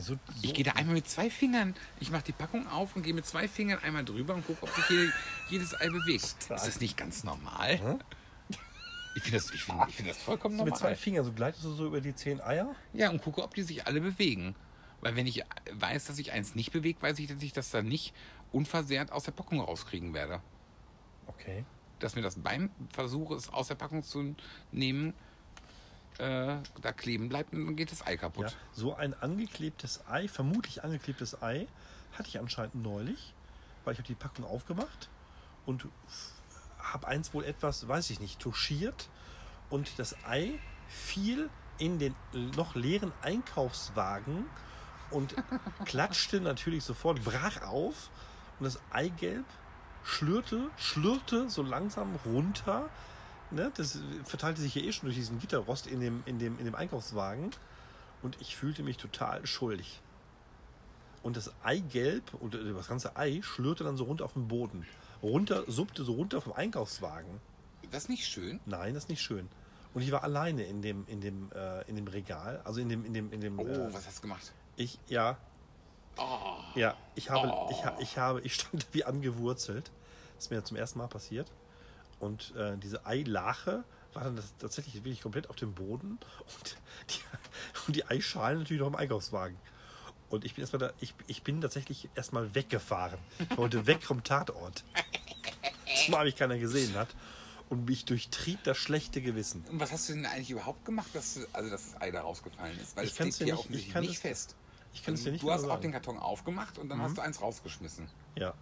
So, 0.00 0.14
so, 0.14 0.18
Ich 0.42 0.54
gehe 0.54 0.64
da 0.64 0.72
einmal 0.72 0.94
mit 0.94 1.08
zwei 1.08 1.30
Fingern. 1.30 1.74
Ich 2.00 2.10
mache 2.10 2.24
die 2.24 2.32
Packung 2.32 2.66
auf 2.68 2.94
und 2.96 3.02
gehe 3.02 3.14
mit 3.14 3.26
zwei 3.26 3.48
Fingern 3.48 3.80
einmal 3.82 4.04
drüber 4.04 4.34
und 4.34 4.46
gucke, 4.46 4.62
ob 4.62 4.70
sich 4.70 4.88
jede, 4.88 5.12
jedes 5.50 5.80
Ei 5.80 5.88
bewegt. 5.88 6.36
Stark. 6.42 6.60
Ist 6.60 6.66
das 6.66 6.80
nicht 6.80 6.96
ganz 6.96 7.24
normal? 7.24 7.78
Hä? 7.78 7.98
Ich 9.16 9.22
finde 9.22 9.38
das, 9.38 9.50
ich 9.52 9.64
find, 9.64 9.78
ich 9.88 9.96
find 9.96 10.08
das 10.08 10.18
vollkommen 10.18 10.56
so 10.56 10.64
mit 10.64 10.76
zwei 10.76 10.90
normal. 10.90 10.96
Fingern, 10.96 11.24
so 11.24 11.32
gleitest 11.32 11.64
du 11.64 11.72
so 11.72 11.86
über 11.86 12.00
die 12.00 12.14
zehn 12.14 12.40
Eier. 12.40 12.74
Ja, 12.92 13.10
und 13.10 13.20
gucke, 13.22 13.42
ob 13.42 13.54
die 13.54 13.62
sich 13.62 13.86
alle 13.86 14.00
bewegen. 14.00 14.54
Weil 15.00 15.16
wenn 15.16 15.26
ich 15.26 15.42
weiß, 15.72 16.06
dass 16.06 16.16
sich 16.16 16.32
eins 16.32 16.54
nicht 16.54 16.72
bewegt, 16.72 17.02
weiß 17.02 17.18
ich, 17.18 17.26
dass 17.26 17.42
ich 17.42 17.52
das 17.52 17.70
dann 17.70 17.86
nicht 17.86 18.14
unversehrt 18.52 19.12
aus 19.12 19.24
der 19.24 19.32
Packung 19.32 19.60
rauskriegen 19.60 20.14
werde. 20.14 20.40
Okay. 21.26 21.64
Dass 21.98 22.14
mir 22.14 22.22
das 22.22 22.36
beim 22.36 22.70
Versuch, 22.92 23.32
es 23.32 23.48
aus 23.48 23.68
der 23.68 23.74
Packung 23.74 24.02
zu 24.02 24.36
nehmen, 24.70 25.14
äh, 26.18 26.56
da 26.80 26.92
kleben 26.92 27.28
bleibt 27.28 27.52
und 27.52 27.66
dann 27.66 27.76
geht 27.76 27.92
das 27.92 28.06
Ei 28.06 28.16
kaputt. 28.16 28.50
Ja, 28.50 28.56
so 28.72 28.94
ein 28.94 29.14
angeklebtes 29.14 30.06
Ei, 30.08 30.28
vermutlich 30.28 30.84
angeklebtes 30.84 31.42
Ei, 31.42 31.66
hatte 32.12 32.28
ich 32.28 32.38
anscheinend 32.38 32.76
neulich, 32.76 33.34
weil 33.84 33.92
ich 33.92 33.98
habe 33.98 34.08
die 34.08 34.14
Packung 34.14 34.44
aufgemacht 34.44 35.08
und 35.66 35.86
habe 36.78 37.06
eins 37.06 37.34
wohl 37.34 37.44
etwas, 37.44 37.86
weiß 37.86 38.10
ich 38.10 38.20
nicht, 38.20 38.40
touchiert 38.40 39.08
und 39.70 39.98
das 39.98 40.16
Ei 40.24 40.58
fiel 40.88 41.50
in 41.78 41.98
den 41.98 42.14
noch 42.56 42.74
leeren 42.74 43.12
Einkaufswagen 43.22 44.46
und 45.10 45.34
klatschte 45.84 46.40
natürlich 46.40 46.84
sofort, 46.84 47.22
brach 47.24 47.62
auf 47.62 48.10
und 48.58 48.64
das 48.64 48.80
Eigelb 48.90 49.44
schlürte, 50.04 50.70
schlürte 50.76 51.48
so 51.48 51.62
langsam 51.62 52.16
runter. 52.24 52.88
Ne? 53.50 53.72
Das 53.76 53.98
verteilte 54.24 54.60
sich 54.60 54.74
ja 54.74 54.82
eh 54.82 54.92
schon 54.92 55.06
durch 55.06 55.16
diesen 55.16 55.38
Gitterrost 55.38 55.86
in 55.86 56.00
dem, 56.00 56.22
in, 56.26 56.38
dem, 56.38 56.58
in 56.58 56.64
dem 56.64 56.74
Einkaufswagen 56.74 57.50
und 58.22 58.36
ich 58.40 58.56
fühlte 58.56 58.82
mich 58.82 58.96
total 58.98 59.46
schuldig. 59.46 60.00
Und 61.22 61.36
das 61.36 61.52
Eigelb 61.64 62.34
und 62.34 62.54
das 62.54 62.88
ganze 62.88 63.16
Ei 63.16 63.40
schlürte 63.42 63.84
dann 63.84 63.96
so 63.96 64.04
runter 64.04 64.24
auf 64.24 64.34
den 64.34 64.48
Boden. 64.48 64.86
Runter, 65.22 65.64
suppte 65.66 66.04
so 66.04 66.12
runter 66.12 66.40
vom 66.40 66.52
Einkaufswagen. 66.52 67.40
Das 67.90 68.04
ist 68.04 68.08
nicht 68.08 68.26
schön. 68.26 68.60
Nein, 68.66 68.94
das 68.94 69.04
ist 69.04 69.08
nicht 69.08 69.22
schön. 69.22 69.48
Und 69.94 70.02
ich 70.02 70.12
war 70.12 70.22
alleine 70.22 70.64
in 70.64 70.82
dem, 70.82 71.04
in 71.08 71.20
dem, 71.20 71.50
äh, 71.52 71.82
in 71.88 71.96
dem 71.96 72.06
Regal, 72.06 72.60
also 72.64 72.80
in 72.80 72.88
dem, 72.88 73.04
in 73.04 73.14
dem, 73.14 73.32
in 73.32 73.40
dem. 73.40 73.58
Oh, 73.58 73.66
äh, 73.66 73.92
was 73.92 74.06
hast 74.06 74.18
du 74.18 74.22
gemacht? 74.22 74.52
ich, 74.76 74.98
ja, 75.08 75.38
Oh, 76.20 76.56
ja, 76.74 76.96
ich 77.14 77.30
habe, 77.30 77.48
Oh. 77.48 77.68
ich, 77.70 77.84
ha- 77.84 77.96
ich 78.00 78.18
habe, 78.18 78.40
ich 78.42 78.54
stand 78.54 78.86
wie 78.92 79.04
angewurzelt. 79.04 79.90
Das 80.34 80.44
ist 80.46 80.50
mir 80.50 80.62
zum 80.64 80.76
ersten 80.76 80.98
Mal 80.98 81.06
passiert. 81.08 81.50
Und 82.20 82.54
äh, 82.56 82.76
diese 82.78 83.06
Eilache 83.06 83.84
war 84.14 84.24
dann 84.24 84.40
tatsächlich 84.58 84.94
wirklich 84.96 85.20
komplett 85.20 85.50
auf 85.50 85.56
dem 85.56 85.74
Boden 85.74 86.18
und 86.58 86.76
die, 87.10 87.20
und 87.86 87.96
die 87.96 88.04
Eischalen 88.06 88.58
natürlich 88.58 88.80
noch 88.80 88.88
im 88.88 88.96
Einkaufswagen. 88.96 89.56
Und 90.30 90.44
ich 90.44 90.54
bin 90.54 90.62
erstmal 90.62 90.80
da, 90.80 90.92
ich, 91.00 91.14
ich 91.26 91.42
bin 91.42 91.60
tatsächlich 91.60 92.08
erstmal 92.14 92.54
weggefahren. 92.54 93.18
Ich 93.50 93.56
wollte 93.56 93.86
weg 93.86 94.02
vom 94.02 94.22
Tatort. 94.24 94.84
Zumal 96.04 96.24
mich 96.26 96.36
keiner 96.36 96.58
gesehen 96.58 96.94
hat. 96.94 97.08
Und 97.70 97.84
mich 97.86 98.06
durchtrieb 98.06 98.64
das 98.64 98.78
schlechte 98.78 99.20
Gewissen. 99.20 99.62
und 99.70 99.78
was 99.78 99.92
hast 99.92 100.08
du 100.08 100.14
denn 100.14 100.24
eigentlich 100.24 100.50
überhaupt 100.50 100.86
gemacht, 100.86 101.08
dass, 101.12 101.34
du- 101.34 101.46
also, 101.52 101.68
dass 101.68 101.92
das 101.92 102.00
Ei 102.00 102.10
da 102.10 102.22
rausgefallen 102.22 102.78
ist? 102.80 102.96
Weil 102.96 103.04
Ich 103.04 103.12
es 103.12 103.18
liegt 103.18 103.40
dir 103.40 103.44
hier 103.56 103.64
nicht- 103.68 103.92
kann 103.92 104.02
nicht 104.04 104.14
es- 104.14 104.20
fest. 104.20 104.56
Ich 104.94 105.04
kann 105.04 105.12
es 105.12 105.20
dir 105.20 105.26
Also, 105.26 105.32
nicht 105.32 105.42
du 105.44 105.50
hast 105.50 105.64
auch 105.64 105.68
sagen. 105.68 105.82
den 105.82 105.92
Karton 105.92 106.18
aufgemacht 106.18 106.78
und 106.78 106.88
dann 106.88 107.02
hast 107.02 107.18
du 107.18 107.20
eins 107.20 107.42
rausgeschmissen. 107.42 108.08
Ja. 108.36 108.54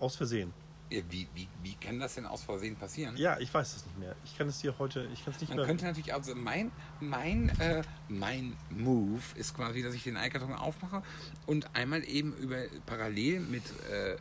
Aus 0.00 0.16
Versehen. 0.16 0.54
Ja, 0.92 1.02
wie, 1.10 1.26
wie, 1.34 1.48
wie 1.62 1.74
kann 1.74 1.98
das 1.98 2.14
denn 2.16 2.26
aus 2.26 2.42
Versehen 2.42 2.76
passieren? 2.76 3.16
Ja, 3.16 3.38
ich 3.38 3.52
weiß 3.52 3.76
es 3.76 3.86
nicht 3.86 3.98
mehr. 3.98 4.14
Ich 4.24 4.36
kann 4.36 4.48
es 4.48 4.58
dir 4.60 4.78
heute, 4.78 5.08
ich 5.12 5.24
kann 5.24 5.32
es 5.34 5.40
nicht 5.40 5.48
Man 5.50 5.56
mehr. 5.58 5.66
könnte 5.66 5.84
natürlich 5.86 6.12
also 6.12 6.34
mein 6.34 6.70
mein 7.00 7.48
äh, 7.60 7.82
mein 8.08 8.56
Move 8.70 9.22
ist 9.36 9.54
quasi, 9.56 9.82
dass 9.82 9.94
ich 9.94 10.04
den 10.04 10.16
Eikarton 10.16 10.52
aufmache 10.52 11.02
und 11.46 11.74
einmal 11.74 12.04
eben 12.04 12.34
über 12.36 12.58
parallel 12.86 13.40
mit 13.40 13.62
äh, 13.90 14.12
äh, 14.12 14.14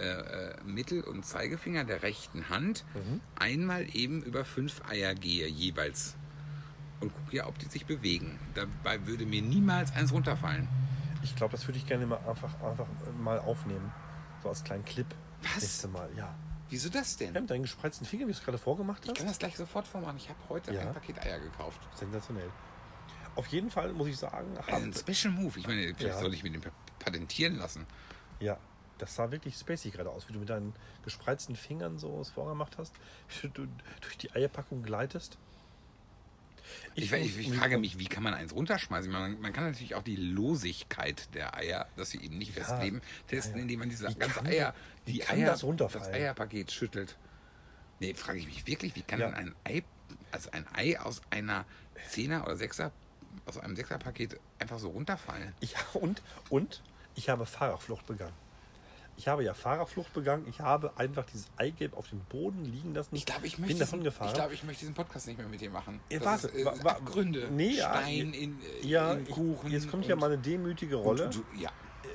äh, 0.00 0.54
Mittel- 0.64 1.02
und 1.04 1.24
Zeigefinger 1.24 1.84
der 1.84 2.02
rechten 2.02 2.48
Hand 2.48 2.84
Mhm. 2.94 3.20
einmal 3.38 3.86
eben 3.94 4.22
über 4.22 4.44
fünf 4.44 4.82
Eier 4.88 5.14
gehe 5.14 5.46
jeweils 5.46 6.16
und 7.00 7.14
gucke 7.14 7.36
ja, 7.36 7.46
ob 7.46 7.56
die 7.60 7.66
sich 7.66 7.86
bewegen. 7.86 8.38
Dabei 8.54 9.06
würde 9.06 9.24
mir 9.24 9.40
niemals 9.40 9.92
eins 9.94 10.12
runterfallen. 10.12 10.66
Ich 11.22 11.36
glaube, 11.36 11.52
das 11.52 11.66
würde 11.68 11.78
ich 11.78 11.86
gerne 11.86 12.06
mal 12.06 12.18
einfach, 12.28 12.60
einfach 12.62 12.86
mal 13.20 13.38
aufnehmen. 13.38 13.92
So 14.42 14.48
als 14.48 14.64
kleinen 14.64 14.84
Clip. 14.84 15.06
Was? 15.42 15.62
Nächste 15.62 15.88
Mal, 15.88 16.10
ja. 16.16 16.34
Wieso 16.70 16.88
das 16.90 17.16
denn? 17.16 17.34
ja 17.34 17.40
mit 17.40 17.50
deinen 17.50 17.62
gespreizten 17.62 18.06
Fingern, 18.06 18.28
wie 18.28 18.32
du 18.32 18.38
es 18.38 18.44
gerade 18.44 18.58
vorgemacht 18.58 19.02
Ich 19.04 19.10
hast. 19.10 19.16
kann 19.18 19.26
das 19.26 19.38
gleich 19.38 19.56
sofort 19.56 19.86
vormachen. 19.86 20.16
Ich 20.18 20.28
habe 20.28 20.38
heute 20.48 20.72
Ja. 20.74 20.82
ein 20.82 20.92
Paket 20.92 21.18
Eier 21.20 21.38
gekauft. 21.38 21.80
Sensationell. 21.94 22.50
Auf 23.36 23.46
jeden 23.46 23.70
Fall 23.70 23.92
muss 23.92 24.08
ich 24.08 24.16
sagen, 24.18 24.58
Ein 24.66 24.92
Special 24.92 25.32
Move. 25.32 25.58
Ich 25.58 25.66
meine, 25.66 25.82
vielleicht 25.94 26.02
Ja. 26.16 26.18
soll 26.20 26.34
ich 26.34 26.42
mir 26.42 26.50
den 26.50 26.62
patentieren 26.98 27.56
lassen. 27.56 27.86
ja, 28.40 28.58
das 28.98 29.14
sah 29.14 29.30
wirklich 29.30 29.54
spacey 29.56 29.90
gerade 29.92 30.10
aus, 30.10 30.28
wie 30.28 30.32
du 30.32 30.40
mit 30.40 30.50
deinen 30.50 30.74
gespreizten 31.04 31.54
Fingern 31.54 31.98
so 32.00 32.20
es 32.20 32.30
vorgemacht 32.30 32.78
hast, 32.78 32.92
wie 33.40 33.48
du 33.48 33.68
durch 34.00 34.18
die 34.18 34.32
Eierpackung 34.32 34.82
gleitest. 34.82 35.38
Ich, 36.94 37.12
ich, 37.12 37.38
ich 37.38 37.52
frage 37.56 37.78
mich, 37.78 37.98
wie 37.98 38.06
kann 38.06 38.22
man 38.22 38.34
eins 38.34 38.52
runterschmeißen? 38.54 39.10
Man, 39.10 39.40
man 39.40 39.52
kann 39.52 39.64
natürlich 39.64 39.94
auch 39.94 40.02
die 40.02 40.16
Losigkeit 40.16 41.32
der 41.34 41.56
Eier, 41.56 41.86
dass 41.96 42.10
sie 42.10 42.22
eben 42.22 42.38
nicht 42.38 42.56
Ja. 42.56 42.64
festleben, 42.64 43.00
testen, 43.26 43.52
Ja, 43.52 43.56
ja. 43.58 43.62
indem 43.62 43.78
man 43.80 43.88
diese 43.88 44.12
ganze 44.14 44.44
Eier, 44.44 44.74
die 45.06 45.26
Eier, 45.26 45.46
das 45.46 45.64
runterfallen? 45.64 46.14
Eierpaket 46.14 46.72
schüttelt. 46.72 47.16
Nee, 48.00 48.14
frage 48.14 48.38
ich 48.38 48.46
mich 48.46 48.66
wirklich, 48.66 48.94
wie 48.96 49.02
kann 49.02 49.20
Ja. 49.20 49.26
denn 49.26 49.34
ein 49.34 49.54
Ei, 49.64 49.82
also 50.30 50.50
ein 50.52 50.66
Ei 50.74 50.98
aus 51.00 51.20
einer 51.30 51.64
Zehner 52.10 52.44
oder 52.44 52.56
Sechser, 52.56 52.92
aus 53.46 53.58
einem 53.58 53.76
Sechserpaket 53.76 54.38
einfach 54.58 54.78
so 54.78 54.90
runterfallen? 54.90 55.54
Ich, 55.60 55.74
und, 55.94 56.22
und 56.48 56.82
ich 57.14 57.28
habe 57.28 57.46
Fahrerflucht 57.46 58.06
begangen. 58.06 58.34
Ich 59.18 59.26
habe 59.26 59.42
ja 59.42 59.52
Fahrerflucht 59.52 60.12
begangen. 60.12 60.46
Ich 60.48 60.60
habe 60.60 60.92
einfach 60.96 61.26
dieses 61.26 61.48
Eigelb 61.56 61.96
auf 61.96 62.08
dem 62.08 62.20
Boden 62.20 62.64
liegen 62.64 62.94
lassen. 62.94 63.16
Ich 63.16 63.26
glaube, 63.26 63.46
ich 63.48 63.56
bin 63.56 63.62
möchte, 63.66 63.80
davon 63.80 63.98
diesen, 63.98 64.04
gefahren. 64.12 64.28
ich, 64.28 64.34
glaube, 64.34 64.54
ich 64.54 64.62
möchte 64.62 64.80
diesen 64.80 64.94
Podcast 64.94 65.26
nicht 65.26 65.38
mehr 65.38 65.48
mit 65.48 65.60
dir 65.60 65.70
machen. 65.70 65.98
Ja, 66.08 66.24
warte, 66.24 66.46
ist, 66.46 66.64
äh, 66.64 66.88
Abgründe, 66.88 67.48
nee, 67.50 67.70
ja, 67.70 67.96
Stein 67.96 68.32
in, 68.32 68.60
äh, 68.62 68.86
ja, 68.86 69.14
in 69.14 69.26
Kuchen. 69.28 69.72
jetzt 69.72 69.90
kommt 69.90 70.04
und- 70.04 70.08
ja 70.08 70.14
mal 70.14 70.26
eine 70.32 70.38
demütige 70.38 70.94
Rolle. 70.94 71.24
und 71.24 71.34
Du, 71.34 71.44
ja, 71.58 71.68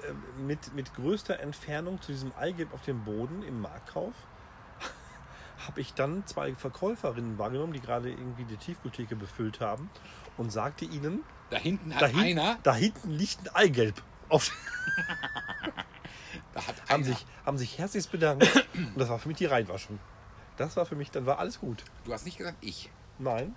äh, 0.08 0.42
mit, 0.42 0.74
mit 0.76 0.94
größter 0.96 1.42
Entfernung 1.42 2.02
zu 2.02 2.14
diesem 2.14 2.32
Eigelb 2.38 2.74
auf 2.74 2.84
dem 2.84 3.04
Boden 3.04 3.44
im 3.44 3.60
Marktkauf 3.60 4.14
habe 5.68 5.82
ich 5.82 5.94
dann 5.94 6.26
zwei 6.26 6.56
Verkäuferinnen 6.56 7.38
wahrgenommen, 7.38 7.74
die 7.74 7.82
gerade 7.82 8.12
irgendwie 8.12 8.46
die 8.46 8.56
Tiefkühltheke 8.56 9.18
befüllt 9.18 9.60
haben 9.60 9.90
und 10.38 10.54
sagte 10.54 10.86
ihnen, 10.86 11.22
da 11.50 11.58
hinten 11.58 11.94
hat 11.94 12.02
da, 12.02 12.08
hin, 12.08 12.20
einer, 12.22 12.58
da 12.64 12.74
hinten 12.74 13.12
liegt 13.12 13.42
ein 13.50 13.56
Eigelb. 13.56 14.02
Auf, 14.30 14.50
haben, 16.56 16.78
einer, 16.88 17.04
sich, 17.04 17.26
haben 17.46 17.58
sich 17.58 17.78
herzlichst 17.78 18.12
bedankt 18.12 18.48
und 18.74 18.98
das 18.98 19.10
war 19.10 19.20
für 19.20 19.28
mich 19.28 19.38
die 19.38 19.46
Reinwaschung. 19.46 20.00
Das 20.58 20.76
war 20.78 20.86
für 20.86 20.96
mich, 20.96 21.10
dann 21.12 21.26
war 21.26 21.40
alles 21.40 21.60
gut. 21.60 21.84
du 22.06 22.14
hast 22.14 22.26
nicht 22.26 22.38
gesagt 22.38 22.58
ich. 22.62 22.90
Nein. 23.20 23.56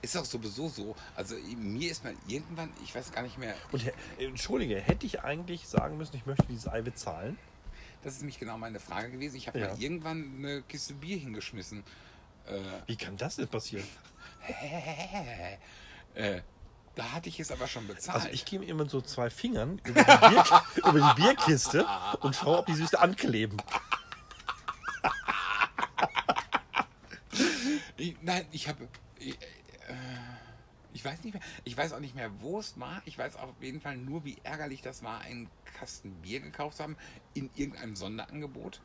Ist 0.00 0.16
auch 0.16 0.24
sowieso 0.24 0.68
so. 0.68 0.96
Also 1.14 1.34
mir 1.56 1.90
ist 1.90 2.02
mal 2.02 2.14
irgendwann, 2.26 2.70
ich 2.82 2.94
weiß 2.94 3.12
gar 3.12 3.20
nicht 3.22 3.36
mehr, 3.38 3.54
Und 3.72 3.86
äh, 3.86 3.92
entschuldige, 4.24 4.80
hätte 4.80 5.04
ich 5.04 5.20
eigentlich 5.22 5.68
sagen 5.68 5.98
müssen, 5.98 6.16
ich 6.16 6.24
möchte 6.26 6.46
dieses 6.46 6.66
Ei 6.68 6.80
bezahlen? 6.82 7.38
das 8.02 8.14
ist 8.14 8.20
nämlich 8.20 8.38
genau 8.38 8.56
meine 8.56 8.78
Frage 8.78 9.10
gewesen. 9.10 9.34
Ich 9.36 9.48
habe 9.48 9.58
Ja. 9.58 9.68
mal 9.68 9.80
irgendwann 9.82 10.36
eine 10.38 10.62
Kiste 10.62 10.94
Bier 10.94 11.16
hingeschmissen. 11.18 11.82
Wie 12.86 12.94
kann 12.96 13.16
das 13.16 13.36
denn 13.36 13.48
passieren? 13.48 13.86
Äh, 16.14 16.40
da 16.96 17.12
hatte 17.12 17.28
ich 17.28 17.38
es 17.38 17.52
aber 17.52 17.68
schon 17.68 17.86
bezahlt. 17.86 18.16
Also 18.16 18.28
ich 18.30 18.44
gehe 18.44 18.60
immer 18.62 18.82
mit 18.82 18.90
so 18.90 19.00
zwei 19.02 19.30
Fingern 19.30 19.80
über 19.84 20.02
die, 20.02 20.28
Bier, 20.28 20.44
über 20.76 21.14
die 21.14 21.22
Bierkiste 21.22 21.86
und 22.20 22.34
schaue, 22.34 22.58
ob 22.58 22.66
die 22.66 22.74
Süße 22.74 22.98
ankleben. 22.98 23.58
Ich, 27.98 28.16
nein, 28.22 28.46
ich 28.50 28.68
habe. 28.68 28.88
Ich, 29.18 29.34
äh, 29.34 29.94
ich 30.92 31.04
weiß 31.04 31.22
nicht 31.24 31.34
mehr. 31.34 31.42
Ich 31.64 31.76
weiß 31.76 31.92
auch 31.92 32.00
nicht 32.00 32.14
mehr, 32.14 32.30
wo 32.40 32.58
es 32.58 32.78
war. 32.80 33.02
Ich 33.04 33.18
weiß 33.18 33.36
auf 33.36 33.54
jeden 33.60 33.80
Fall 33.80 33.96
nur, 33.96 34.24
wie 34.24 34.38
ärgerlich 34.42 34.80
das 34.80 35.02
war, 35.02 35.20
einen 35.20 35.48
Kasten 35.78 36.12
Bier 36.22 36.40
gekauft 36.40 36.78
zu 36.78 36.82
haben 36.82 36.96
in 37.34 37.50
irgendeinem 37.54 37.96
Sonderangebot. 37.96 38.80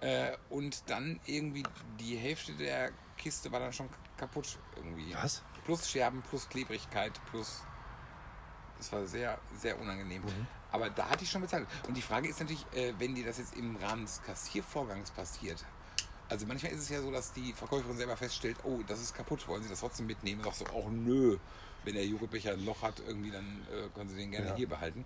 Äh, 0.00 0.32
und 0.50 0.90
dann 0.90 1.20
irgendwie 1.26 1.62
die 2.00 2.16
Hälfte 2.16 2.52
der 2.54 2.90
Kiste 3.16 3.50
war 3.52 3.60
dann 3.60 3.72
schon 3.72 3.88
kaputt 4.16 4.58
irgendwie. 4.76 5.14
Was? 5.14 5.42
Plus 5.66 5.90
Scherben, 5.90 6.22
plus 6.22 6.48
Klebrigkeit, 6.48 7.12
plus. 7.30 7.62
Das 8.78 8.92
war 8.92 9.04
sehr, 9.06 9.36
sehr 9.58 9.78
unangenehm. 9.80 10.22
Aber 10.70 10.90
da 10.90 11.08
hatte 11.10 11.24
ich 11.24 11.30
schon 11.30 11.42
bezahlt. 11.42 11.66
Und 11.88 11.96
die 11.96 12.02
Frage 12.02 12.28
ist 12.28 12.38
natürlich, 12.38 12.64
äh, 12.72 12.92
wenn 12.98 13.14
dir 13.16 13.24
das 13.24 13.38
jetzt 13.38 13.56
im 13.56 13.74
Rahmen 13.76 14.04
des 14.04 14.22
Kassiervorgangs 14.22 15.10
passiert. 15.10 15.64
Also 16.28 16.46
manchmal 16.46 16.72
ist 16.72 16.80
es 16.82 16.88
ja 16.88 17.00
so, 17.02 17.10
dass 17.10 17.32
die 17.32 17.52
Verkäuferin 17.52 17.96
selber 17.96 18.16
feststellt, 18.16 18.56
oh, 18.64 18.80
das 18.86 19.00
ist 19.00 19.14
kaputt, 19.14 19.46
wollen 19.48 19.62
Sie 19.64 19.68
das 19.68 19.80
trotzdem 19.80 20.06
mitnehmen? 20.06 20.42
Sagst 20.44 20.60
du, 20.60 20.66
oh 20.72 20.88
nö, 20.88 21.38
wenn 21.84 21.94
der 21.94 22.06
Joghurtbecher 22.06 22.52
ein 22.52 22.64
Loch 22.64 22.82
hat, 22.82 23.00
irgendwie, 23.04 23.30
dann 23.32 23.66
äh, 23.72 23.88
können 23.94 24.08
Sie 24.10 24.16
den 24.16 24.30
gerne 24.30 24.48
Ja. 24.48 24.54
hier 24.54 24.68
behalten. 24.68 25.04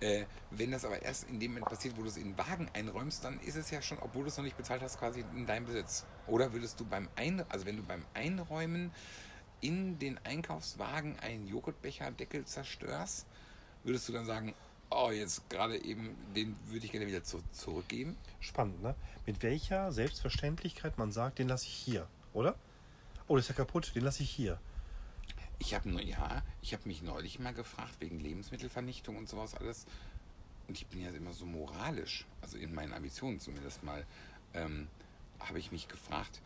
Äh, 0.00 0.24
wenn 0.50 0.72
das 0.72 0.84
aber 0.84 1.00
erst 1.02 1.28
in 1.28 1.38
dem 1.38 1.52
Moment 1.52 1.66
passiert, 1.68 1.96
wo 1.96 2.02
du 2.02 2.08
es 2.08 2.16
in 2.16 2.30
den 2.32 2.38
Wagen 2.38 2.68
einräumst, 2.72 3.22
dann 3.24 3.38
ist 3.40 3.56
es 3.56 3.70
ja 3.70 3.80
schon, 3.80 3.98
obwohl 4.00 4.22
du 4.24 4.28
es 4.28 4.36
noch 4.36 4.44
nicht 4.44 4.56
bezahlt 4.56 4.82
hast, 4.82 4.98
quasi 4.98 5.24
in 5.36 5.46
deinem 5.46 5.66
Besitz. 5.66 6.04
Oder 6.26 6.52
würdest 6.52 6.80
du 6.80 6.84
beim 6.84 7.08
Ein 7.16 7.44
also 7.48 7.64
wenn 7.66 7.76
du 7.76 7.82
beim 7.84 8.04
Einräumen 8.14 8.92
in 9.64 9.98
den 9.98 10.18
Einkaufswagen 10.24 11.18
einen 11.20 11.48
Joghurtbecherdeckel 11.48 12.44
zerstörst, 12.44 13.26
würdest 13.82 14.06
du 14.08 14.12
dann 14.12 14.26
sagen, 14.26 14.54
oh, 14.90 15.10
jetzt 15.10 15.48
gerade 15.48 15.82
eben, 15.82 16.14
den 16.36 16.54
würde 16.66 16.84
ich 16.84 16.92
gerne 16.92 17.06
wieder 17.06 17.24
zu, 17.24 17.42
zurückgeben? 17.50 18.16
Spannend, 18.40 18.82
ne? 18.82 18.94
Mit 19.24 19.42
welcher 19.42 19.90
Selbstverständlichkeit 19.90 20.98
man 20.98 21.12
sagt, 21.12 21.38
den 21.38 21.48
lasse 21.48 21.64
ich 21.64 21.72
hier, 21.72 22.06
oder? 22.34 22.56
Oh, 23.26 23.36
das 23.36 23.46
ist 23.46 23.48
ja 23.48 23.54
kaputt, 23.54 23.92
den 23.94 24.04
lasse 24.04 24.22
ich 24.22 24.30
hier. 24.30 24.60
Ich 25.58 25.74
habe 25.74 25.88
nur, 25.88 26.02
ja, 26.02 26.42
ich 26.60 26.74
habe 26.74 26.86
mich 26.86 27.02
neulich 27.02 27.38
mal 27.38 27.54
gefragt, 27.54 27.94
wegen 28.00 28.20
Lebensmittelvernichtung 28.20 29.16
und 29.16 29.30
sowas 29.30 29.54
alles. 29.54 29.86
Und 30.68 30.76
ich 30.76 30.86
bin 30.88 31.00
ja 31.00 31.08
immer 31.08 31.32
so 31.32 31.46
moralisch, 31.46 32.26
also 32.42 32.58
in 32.58 32.74
meinen 32.74 32.92
Ambitionen 32.92 33.40
zumindest 33.40 33.82
mal, 33.82 34.04
ähm, 34.52 34.88
habe 35.40 35.58
ich 35.58 35.72
mich 35.72 35.88
gefragt, 35.88 36.42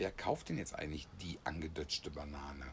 wer 0.00 0.10
kauft 0.10 0.48
denn 0.48 0.56
jetzt 0.58 0.74
eigentlich 0.74 1.06
die 1.20 1.38
angedötschte 1.44 2.10
Banane? 2.10 2.66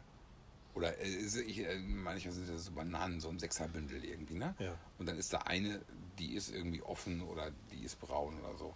Oder 0.76 0.98
äh, 1.00 1.08
ich, 1.08 1.60
äh, 1.60 1.78
manchmal 1.80 2.34
sind 2.34 2.50
das 2.50 2.66
so 2.66 2.72
Bananen, 2.72 3.20
so 3.20 3.30
ein 3.30 3.38
Sechserbündel 3.40 4.04
irgendwie, 4.06 4.36
ne? 4.36 4.56
Ja. 4.60 4.78
Und 4.98 5.08
dann 5.08 5.18
ist 5.18 5.34
da 5.34 5.40
eine, 5.40 5.82
die 6.20 6.36
ist 6.36 6.50
irgendwie 6.50 6.82
offen 6.84 7.22
oder 7.22 7.52
die 7.72 7.84
ist 7.84 8.00
braun 8.00 8.40
oder 8.40 8.58
so. 8.58 8.74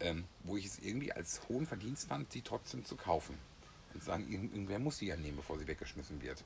ähm, 0.00 0.24
wo 0.42 0.56
ich 0.56 0.66
es 0.66 0.78
irgendwie 0.80 1.12
als 1.12 1.48
hohen 1.48 1.66
Verdienst 1.66 2.08
fand, 2.08 2.32
sie 2.32 2.42
trotzdem 2.42 2.84
zu 2.84 2.96
kaufen. 2.96 3.38
Und 3.94 4.02
sagen, 4.02 4.30
irgend- 4.30 4.52
irgendwer 4.52 4.80
muss 4.80 4.98
sie 4.98 5.06
ja 5.06 5.16
nehmen, 5.16 5.36
bevor 5.36 5.56
sie 5.58 5.68
weggeschmissen 5.68 6.20
wird. 6.20 6.42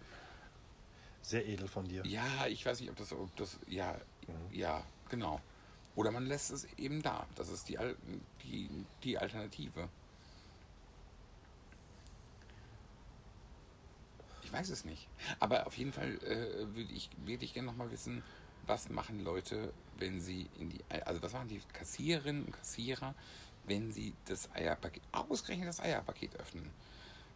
Sehr 1.23 1.47
edel 1.47 1.67
von 1.67 1.88
dir. 1.88 2.05
Ja, 2.07 2.47
ich 2.47 2.64
weiß 2.67 2.81
nicht, 2.81 2.90
ob 2.90 2.97
das, 2.97 3.11
ob 3.12 3.35
das, 3.37 3.59
ja, 3.67 3.97
ja, 4.52 4.85
genau. 5.09 5.40
Oder 5.97 6.11
man 6.11 6.26
lässt 6.26 6.50
es 6.50 6.67
eben 6.76 7.00
da. 7.02 7.26
Das 7.37 7.49
ist 7.49 7.69
die, 7.71 7.78
die, 8.45 8.69
die 9.02 9.17
Alternative. 9.19 9.88
Weiß 14.59 14.71
es 14.71 14.85
nicht. 14.85 15.09
Aber 15.38 15.67
auf 15.67 15.77
jeden 15.77 15.93
Fall 15.93 16.15
äh, 16.25 16.75
würde 16.75 16.93
ich, 16.93 17.11
würde 17.25 17.45
ich 17.45 17.55
gerne 17.55 17.67
nochmal 17.69 17.91
wissen, 17.91 18.23
was 18.67 18.88
machen 18.91 19.21
Leute, 19.25 19.73
wenn 19.99 20.21
sie 20.21 20.49
in 20.59 20.69
die, 20.71 20.81
also 21.05 21.23
was 21.23 21.33
machen 21.33 21.49
die 21.49 21.61
Kassiererinnen 21.73 22.45
und 22.45 22.53
Kassierer, 22.53 23.15
wenn 23.67 23.93
sie 23.93 24.15
das 24.27 24.50
Eierpaket, 24.55 25.03
ausgerechnet 25.12 25.69
das 25.69 25.81
Eierpaket 25.81 26.37
öffnen? 26.37 26.71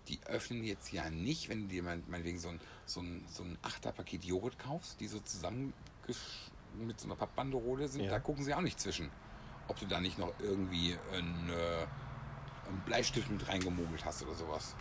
Die 0.09 0.19
öffnen 0.26 0.64
jetzt 0.64 0.91
ja 0.93 1.09
nicht, 1.11 1.49
wenn 1.49 1.62
du 1.62 1.69
dir 1.69 1.83
meinetwegen 1.85 2.38
so 2.38 2.49
ein, 2.49 2.61
so 2.87 3.00
ein, 3.00 3.25
so 3.31 3.45
ein 3.45 3.57
Achterpaket 3.62 4.25
Joghurt 4.25 4.59
kaufst, 4.59 5.00
die 5.00 5.07
so 5.07 5.21
zusammen 5.21 5.73
mit 6.75 6.99
so 6.99 7.07
einer 7.07 7.17
Pappbanderole 7.17 7.87
sind, 7.87 8.02
Ja. 8.05 8.11
da 8.11 8.19
gucken 8.19 8.45
sie 8.45 8.52
auch 8.55 8.61
nicht 8.62 8.81
zwischen. 8.81 9.11
Ob 9.69 9.79
du 9.79 9.87
da 9.87 10.00
nicht 10.00 10.19
noch 10.19 10.33
irgendwie 10.41 10.97
einen, 11.12 11.50
äh, 11.50 11.87
einen 12.69 12.81
Bleistift 12.85 13.31
mit 13.31 13.47
reingemogelt 13.47 14.05
hast 14.05 14.23
oder 14.25 14.35
sowas. 14.35 14.75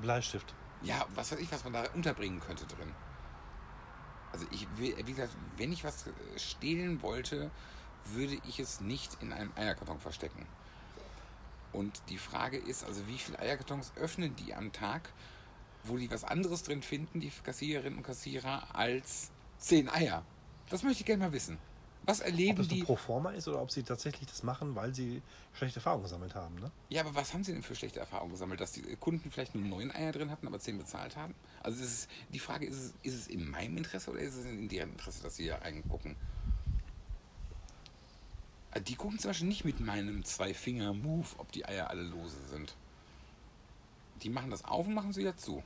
Bleistift. 0.00 0.54
Ja, 0.82 1.06
was 1.14 1.32
weiß 1.32 1.40
ich, 1.40 1.50
was 1.50 1.64
man 1.64 1.72
da 1.72 1.84
unterbringen 1.94 2.40
könnte 2.40 2.66
drin. 2.66 2.92
Also 4.32 4.46
ich 4.50 4.66
will, 4.76 4.94
wie 5.04 5.12
gesagt, 5.12 5.34
wenn 5.56 5.72
ich 5.72 5.84
was 5.84 6.06
äh, 6.06 6.10
stehlen 6.38 7.02
wollte, 7.02 7.50
würde 8.04 8.38
ich 8.46 8.60
es 8.60 8.80
nicht 8.80 9.22
in 9.22 9.32
einem 9.32 9.52
Eierkarton 9.56 9.98
verstecken. 9.98 10.46
Und 11.72 12.02
die 12.08 12.18
Frage 12.18 12.56
ist, 12.56 12.84
also 12.84 13.06
wie 13.06 13.18
viele 13.18 13.38
Eierkartons 13.38 13.92
öffnen 13.96 14.34
die 14.36 14.54
am 14.54 14.72
Tag, 14.72 15.12
wo 15.84 15.96
die 15.96 16.10
was 16.10 16.24
anderes 16.24 16.62
drin 16.62 16.82
finden, 16.82 17.20
die 17.20 17.30
Kassiererinnen 17.30 17.98
und 17.98 18.04
Kassierer, 18.04 18.74
als 18.74 19.30
zehn 19.58 19.88
Eier? 19.88 20.24
Das 20.68 20.82
möchte 20.82 21.00
ich 21.00 21.06
gerne 21.06 21.24
mal 21.24 21.32
wissen. 21.32 21.58
Was 22.06 22.20
Ob 22.20 22.26
erleben 22.26 22.60
es 22.60 22.68
die? 22.68 22.76
nur 22.78 22.86
pro 22.86 22.96
forma 22.96 23.30
ist 23.32 23.48
oder 23.48 23.60
ob 23.60 23.70
sie 23.72 23.82
tatsächlich 23.82 24.28
das 24.28 24.42
machen, 24.44 24.76
weil 24.76 24.94
sie 24.94 25.22
schlechte 25.54 25.80
Erfahrungen 25.80 26.04
gesammelt 26.04 26.34
haben. 26.36 26.54
Ne? 26.60 26.70
Ja, 26.88 27.02
aber 27.02 27.14
was 27.16 27.34
haben 27.34 27.42
Sie 27.42 27.52
denn 27.52 27.64
für 27.64 27.74
schlechte 27.74 27.98
Erfahrungen 27.98 28.30
gesammelt, 28.32 28.60
dass 28.60 28.70
die 28.72 28.82
Kunden 28.96 29.30
vielleicht 29.30 29.54
nur 29.56 29.64
neun 29.64 29.90
Eier 29.90 30.12
drin 30.12 30.30
hatten, 30.30 30.46
aber 30.46 30.60
zehn 30.60 30.78
bezahlt 30.78 31.16
haben? 31.16 31.34
Also 31.64 31.82
es, 31.82 32.06
die 32.32 32.38
Frage 32.38 32.66
ist, 32.66 32.76
es, 32.76 32.94
ist 33.02 33.14
es 33.14 33.26
in 33.26 33.50
meinem 33.50 33.76
Interesse 33.76 34.10
oder 34.12 34.20
ist 34.20 34.36
es 34.36 34.44
in 34.44 34.68
deren 34.68 34.92
Interesse, 34.92 35.20
dass 35.24 35.34
sie 35.36 35.48
da 35.48 35.56
reingucken? 35.56 36.14
Äh, 38.72 38.80
Die 38.82 38.94
gucken 38.94 39.18
zum 39.18 39.30
Beispiel 39.30 39.48
nicht 39.48 39.64
mit 39.64 39.80
meinem 39.80 40.24
Zwei-Finger-Move, 40.24 41.26
ob 41.38 41.50
die 41.52 41.66
Eier 41.66 41.90
alle 41.90 42.02
lose 42.02 42.36
sind. 42.50 42.74
Die 44.22 44.30
machen 44.30 44.50
das 44.50 44.64
auf 44.64 44.86
und 44.86 44.94
machen 44.94 45.12
sie 45.12 45.20
wieder 45.20 45.36
zu. 45.36 45.62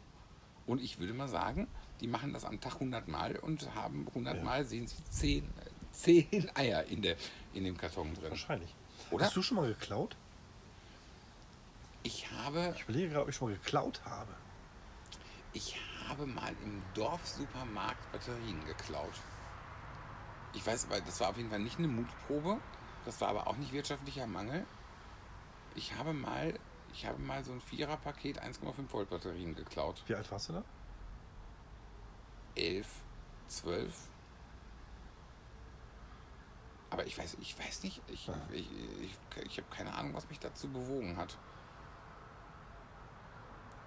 Und 0.66 0.80
ich 0.80 0.98
würde 0.98 1.12
mal 1.14 1.28
sagen, 1.28 1.66
die 2.00 2.06
machen 2.06 2.32
das 2.32 2.44
am 2.44 2.60
Tag 2.60 2.74
100 2.74 3.08
Mal 3.08 3.36
und 3.36 3.74
haben 3.74 4.06
100 4.08 4.36
Ja. 4.38 4.42
Mal, 4.42 4.64
sehen 4.64 4.86
sie 4.86 4.96
10, 5.10 5.48
10 5.92 6.50
Eier 6.54 6.84
in, 6.84 7.02
der, 7.02 7.16
in 7.52 7.64
dem 7.64 7.76
Karton 7.76 8.14
drin. 8.14 8.30
Wahrscheinlich. 8.30 8.74
Oder? 9.10 9.26
Hast 9.26 9.36
du 9.36 9.42
schon 9.42 9.56
mal 9.56 9.68
geklaut? 9.68 10.16
Ich 12.02 12.30
habe 12.30 12.72
Ich 12.76 12.82
überlege 12.84 13.08
gerade, 13.08 13.22
ob 13.22 13.28
ich 13.28 13.36
schon 13.36 13.50
mal 13.50 13.56
geklaut 13.56 14.00
habe. 14.04 14.32
Ich 15.52 15.76
habe 16.08 16.26
mal 16.26 16.52
im 16.64 16.82
Dorfsupermarkt 16.94 18.12
Batterien 18.12 18.64
geklaut. 18.64 19.14
Ich 20.54 20.66
weiß, 20.66 20.86
aber 20.86 21.00
das 21.00 21.20
war 21.20 21.30
auf 21.30 21.36
jeden 21.36 21.50
Fall 21.50 21.60
nicht 21.60 21.78
eine 21.78 21.88
Mutprobe. 21.88 22.58
Das 23.04 23.20
war 23.20 23.28
aber 23.28 23.46
auch 23.46 23.56
nicht 23.56 23.72
wirtschaftlicher 23.72 24.26
Mangel. 24.26 24.66
Ich 25.74 25.94
habe 25.94 26.12
mal, 26.12 26.54
ich 26.92 27.06
habe 27.06 27.20
mal 27.20 27.44
so 27.44 27.52
ein 27.52 27.60
Vierer-Paket 27.60 28.42
1,5 28.42 28.92
Volt 28.92 29.10
Batterien 29.10 29.54
geklaut. 29.54 30.02
Wie 30.06 30.14
alt 30.14 30.30
warst 30.30 30.48
du 30.48 30.54
da? 30.54 30.64
11, 32.56 32.86
12. 33.48 34.09
Aber 36.90 37.06
ich 37.06 37.16
weiß, 37.16 37.36
ich 37.40 37.56
weiß 37.58 37.84
nicht, 37.84 38.00
ich, 38.08 38.26
Ja. 38.26 38.34
ich, 38.52 38.68
ich, 39.02 39.44
ich 39.46 39.58
habe 39.58 39.68
keine 39.70 39.94
Ahnung, 39.94 40.12
was 40.14 40.28
mich 40.28 40.40
dazu 40.40 40.68
bewogen 40.68 41.16
hat. 41.16 41.38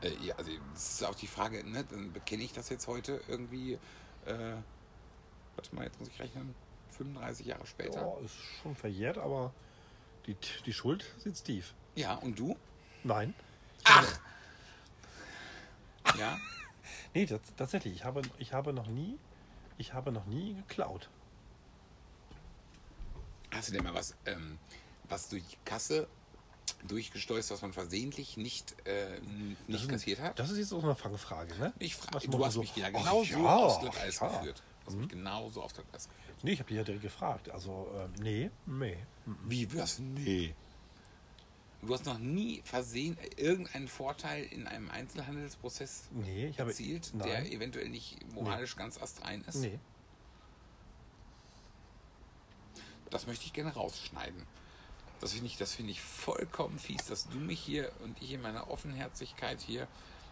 Äh, 0.02 0.14
ja, 0.22 0.36
also 0.36 0.52
das 0.74 0.94
ist 0.94 1.04
auch 1.04 1.16
die 1.16 1.28
Frage, 1.28 1.64
ne, 1.70 1.84
dann 1.84 2.14
bekenne 2.14 2.44
ich 2.44 2.54
das 2.54 2.70
jetzt 2.70 2.88
heute 2.88 3.22
irgendwie, 3.28 3.74
äh, 4.26 4.56
warte 5.56 5.76
mal, 5.76 5.84
jetzt 5.86 6.00
muss 6.00 6.08
ich 6.10 6.20
rechnen, 6.20 6.56
35 6.92 7.46
Jahre 7.46 7.66
später. 7.68 8.02
Ja, 8.02 8.18
ist 8.26 8.36
schon 8.62 8.76
verjährt, 8.76 9.18
aber 9.18 9.54
die, 10.26 10.36
die 10.66 10.74
Schuld 10.74 11.06
sitzt 11.18 11.46
tief. 11.46 11.74
Ja, 11.96 12.16
und 12.16 12.40
du? 12.40 12.56
Nein. 13.04 13.34
Ach! 13.86 14.20
Ja? 16.18 16.38
Nee, 17.14 17.26
das, 17.26 17.40
tatsächlich. 17.56 17.96
Ich 17.96 18.04
habe, 18.04 18.22
ich 18.38 18.54
habe 18.54 18.74
noch 18.74 18.88
nie, 18.88 19.18
ich 19.78 19.94
habe 19.94 20.12
noch 20.12 20.26
nie 20.26 20.54
geklaut. 20.54 21.10
Hast 23.54 23.70
du 23.70 23.74
denn 23.74 23.84
mal 23.84 23.94
was, 23.94 24.16
ähm, 24.26 24.58
was 25.10 25.30
durch 25.30 25.44
die 25.44 25.58
Kasse 25.66 26.08
durchgesteuert, 26.88 27.50
was 27.52 27.62
man 27.62 27.74
versehentlich 27.74 28.38
nicht, 28.38 28.76
äh, 28.88 29.20
nicht 29.68 29.84
ist- 29.84 29.90
kassiert 29.90 30.20
hat? 30.20 30.40
Das 30.40 30.50
ist 30.50 30.58
jetzt 30.58 30.74
auch 30.74 30.84
eine 30.84 30.96
Fangfrage, 30.96 31.56
ne? 31.56 31.74
Ich 31.80 31.96
frage, 31.96 32.28
man 32.28 32.40
du 32.40 32.46
hast 32.46 32.54
so- 32.54 32.62
mich 32.62 32.76
ja 32.76 32.88
Ach 32.94 33.00
genau 33.00 33.24
so 33.24 33.34
ja, 33.44 33.56
aufs 33.56 33.80
Glatteis 33.82 34.20
ja. 34.20 34.28
geführt. 34.28 34.64
Du 34.82 34.88
hast 34.88 34.98
mich 34.98 35.10
genau 35.10 35.50
so 35.50 35.62
aufs 35.62 35.74
Glatteis 35.74 36.08
geführt. 36.10 36.38
Nee, 36.44 36.52
ich 36.54 36.60
habe 36.60 36.68
dich 36.68 36.78
ja 36.78 36.84
direkt 36.84 37.04
gefragt. 37.04 37.50
Also, 37.50 37.88
ähm, 37.96 38.14
nee, 38.22 38.50
nee. 38.66 38.98
Wie, 39.48 39.74
was? 39.78 40.00
Nee. 40.00 40.54
Du 41.82 41.94
hast 41.94 42.06
noch 42.06 42.18
nie 42.18 42.62
versehen 42.64 43.18
irgendeinen 43.36 43.90
Vorteil 43.90 44.46
in 44.46 44.68
einem 44.68 44.90
Einzelhandelsprozess 44.90 46.04
Nee, 46.12 46.54
erzielt, 46.56 47.12
nein. 47.14 47.28
der 47.28 47.52
eventuell 47.52 47.90
nicht 47.90 48.18
moralisch 48.34 48.76
ganz 48.78 49.02
astrein 49.02 49.44
ist? 49.46 49.56
Nee. 49.56 49.80
Das 53.14 53.28
möchte 53.28 53.46
ich 53.46 53.54
gerne 53.54 53.72
rausschneiden. 53.72 54.42
Das 55.20 55.34
finde 55.34 55.46
ich, 55.46 55.58
das 55.58 55.76
finde 55.76 55.92
ich 55.92 56.02
vollkommen 56.02 56.80
fies, 56.80 57.06
dass 57.06 57.30
du 57.30 57.38
mich 57.38 57.60
hier 57.60 57.92
und 58.04 58.20
ich 58.20 58.32
in 58.32 58.42
meiner 58.42 58.72
Offenherzigkeit 58.72 59.62
hier 59.62 59.88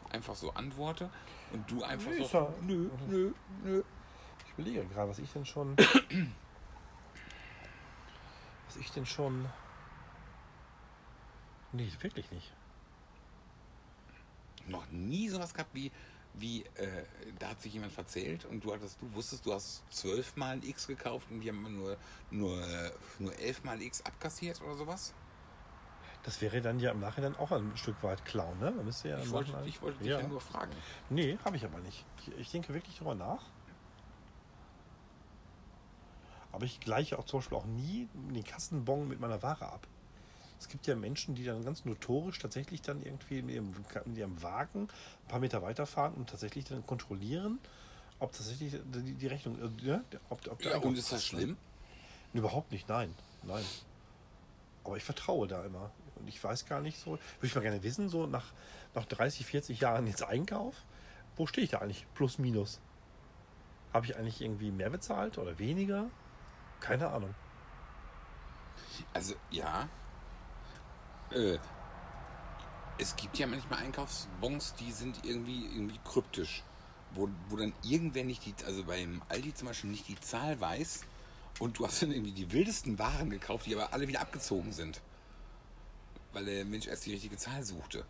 einfach 0.09 0.33
so 0.35 0.51
antworte 0.53 1.11
und 1.53 1.69
du 1.69 1.83
einfach 1.83 2.09
ist 2.11 2.31
so. 2.31 2.51
Nö, 2.61 2.89
nö, 3.07 3.33
nö. 3.63 3.83
Ich 4.45 4.53
überlege 4.53 4.83
gerade, 4.87 5.11
was 5.11 5.19
ich 5.19 5.31
denn 5.31 5.45
schon. 5.45 5.77
was 5.77 5.85
ich 8.79 8.89
denn 8.91 9.05
schon. 9.05 9.47
Nee, 11.71 11.91
wirklich 11.99 12.31
nicht. 12.31 12.51
noch 14.65 14.89
nie 14.89 15.29
sowas 15.29 15.53
gehabt 15.53 15.69
wie, 15.73 15.91
wie 16.33 16.63
äh, 16.75 17.03
da 17.39 17.49
hat 17.49 17.61
sich 17.61 17.73
jemand 17.73 17.91
verzählt 17.91 18.45
und 18.45 18.63
du 18.63 18.73
hattest, 18.73 19.01
du 19.01 19.13
wusstest, 19.13 19.45
du 19.45 19.53
hast 19.53 19.83
zwölfmal 19.91 20.53
ein 20.53 20.63
X 20.63 20.87
gekauft 20.87 21.27
und 21.29 21.41
die 21.41 21.49
haben 21.49 21.61
nur, 21.75 21.97
nur, 22.29 22.63
nur 23.19 23.37
elfmal 23.39 23.81
X 23.81 24.01
abkassiert 24.03 24.61
oder 24.61 24.75
sowas? 24.75 25.13
Das 26.23 26.39
wäre 26.39 26.61
dann 26.61 26.79
ja 26.79 26.91
im 26.91 26.99
Nachhinein 26.99 27.35
auch 27.35 27.51
ein 27.51 27.75
Stück 27.75 28.01
weit 28.03 28.23
Clown, 28.25 28.59
ne? 28.59 28.71
Da 28.75 28.83
müsste 28.83 29.09
ja 29.09 29.19
Ich 29.19 29.31
wollte, 29.31 29.51
Nachhinein- 29.51 29.67
ich 29.67 29.81
wollte 29.81 29.97
dich 29.99 30.07
ja. 30.07 30.19
ja 30.19 30.27
nur 30.27 30.39
fragen. 30.41 30.71
Nee, 31.09 31.37
habe 31.43 31.57
ich 31.57 31.65
aber 31.65 31.79
nicht. 31.79 32.05
Ich, 32.19 32.37
ich 32.37 32.51
denke 32.51 32.73
wirklich 32.73 32.95
darüber 32.95 33.15
nach. 33.15 33.41
Aber 36.51 36.65
ich 36.65 36.79
gleiche 36.79 37.17
auch 37.17 37.25
zum 37.25 37.39
Beispiel 37.39 37.57
auch 37.57 37.65
nie 37.65 38.07
den 38.13 38.43
Kassenbon 38.43 39.07
mit 39.07 39.19
meiner 39.19 39.41
Ware 39.41 39.65
ab. 39.71 39.87
Es 40.61 40.67
gibt 40.67 40.85
ja 40.85 40.95
Menschen, 40.95 41.33
die 41.33 41.43
dann 41.43 41.65
ganz 41.65 41.85
notorisch 41.85 42.37
tatsächlich 42.37 42.83
dann 42.83 43.01
irgendwie 43.01 43.41
mit 43.41 43.55
ihrem, 43.55 43.73
mit 44.05 44.15
ihrem 44.15 44.43
Wagen 44.43 44.83
ein 44.83 45.27
paar 45.27 45.39
Meter 45.39 45.63
weiterfahren 45.63 46.13
und 46.13 46.29
tatsächlich 46.29 46.65
dann 46.65 46.85
kontrollieren, 46.85 47.57
ob 48.19 48.31
tatsächlich 48.31 48.75
die, 48.93 49.13
die 49.15 49.27
Rechnung, 49.27 49.57
äh, 49.59 49.83
ne? 49.83 50.03
ob, 50.29 50.47
ob 50.47 50.59
der 50.59 50.73
Ja, 50.73 50.77
und 50.77 50.93
ist 50.93 51.05
das 51.11 51.21
passt. 51.21 51.27
schlimm? 51.29 51.57
Überhaupt 52.31 52.71
nicht, 52.71 52.87
nein. 52.87 53.15
Nein. 53.41 53.65
Aber 54.83 54.97
ich 54.97 55.03
vertraue 55.03 55.47
da 55.47 55.65
immer. 55.65 55.89
Und 56.17 56.27
ich 56.27 56.41
weiß 56.43 56.67
gar 56.67 56.79
nicht 56.79 56.99
so. 56.99 57.13
Würde 57.13 57.19
ich 57.41 57.55
mal 57.55 57.61
gerne 57.61 57.81
wissen, 57.81 58.07
so 58.07 58.27
nach, 58.27 58.45
nach 58.93 59.05
30, 59.05 59.47
40 59.47 59.79
Jahren 59.79 60.05
jetzt 60.05 60.21
Einkauf, 60.21 60.75
wo 61.37 61.47
stehe 61.47 61.65
ich 61.65 61.71
da 61.71 61.79
eigentlich? 61.79 62.05
Plus, 62.13 62.37
minus. 62.37 62.79
Habe 63.93 64.05
ich 64.05 64.15
eigentlich 64.15 64.41
irgendwie 64.41 64.69
mehr 64.69 64.91
bezahlt 64.91 65.39
oder 65.39 65.57
weniger? 65.57 66.11
Keine 66.81 67.09
Ahnung. 67.09 67.33
Also, 69.11 69.33
ja. 69.49 69.89
Äh, 71.33 71.57
es 72.97 73.15
gibt 73.15 73.37
ja 73.39 73.47
manchmal 73.47 73.79
Einkaufsbons, 73.79 74.75
die 74.75 74.91
sind 74.91 75.25
irgendwie, 75.25 75.65
irgendwie 75.65 75.99
kryptisch. 76.03 76.63
Wo, 77.13 77.29
wo 77.49 77.57
dann 77.57 77.73
irgendwer 77.83 78.23
nicht 78.23 78.45
die, 78.45 78.53
also 78.65 78.85
beim 78.85 79.21
Aldi 79.27 79.53
zum 79.53 79.67
Beispiel 79.67 79.89
nicht 79.89 80.07
die 80.07 80.19
Zahl 80.19 80.61
weiß 80.61 81.01
und 81.59 81.77
du 81.77 81.85
hast 81.85 82.01
dann 82.01 82.11
irgendwie 82.11 82.31
die 82.31 82.51
wildesten 82.53 82.97
Waren 82.99 83.29
gekauft, 83.29 83.65
die 83.65 83.75
aber 83.75 83.93
alle 83.93 84.07
wieder 84.07 84.21
abgezogen 84.21 84.71
sind. 84.71 85.01
Weil 86.31 86.45
der 86.45 86.63
Mensch 86.63 86.87
erst 86.87 87.05
die 87.05 87.11
richtige 87.11 87.35
Zahl 87.35 87.63
suchte. 87.63 88.05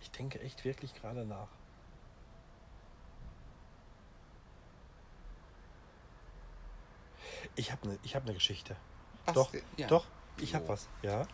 Ich 0.00 0.10
denke 0.10 0.40
echt 0.40 0.64
wirklich 0.64 0.94
gerade 0.94 1.24
nach. 1.24 1.48
Ich 7.56 7.72
habe 7.72 7.88
eine 7.88 7.98
hab 8.14 8.26
ne 8.26 8.34
Geschichte. 8.34 8.76
Was 9.24 9.34
doch? 9.34 9.52
Ja. 9.76 9.88
doch, 9.88 10.06
ich 10.38 10.54
habe 10.54 10.64
So. 10.66 10.72
was, 10.72 10.88
ja. 11.02 11.26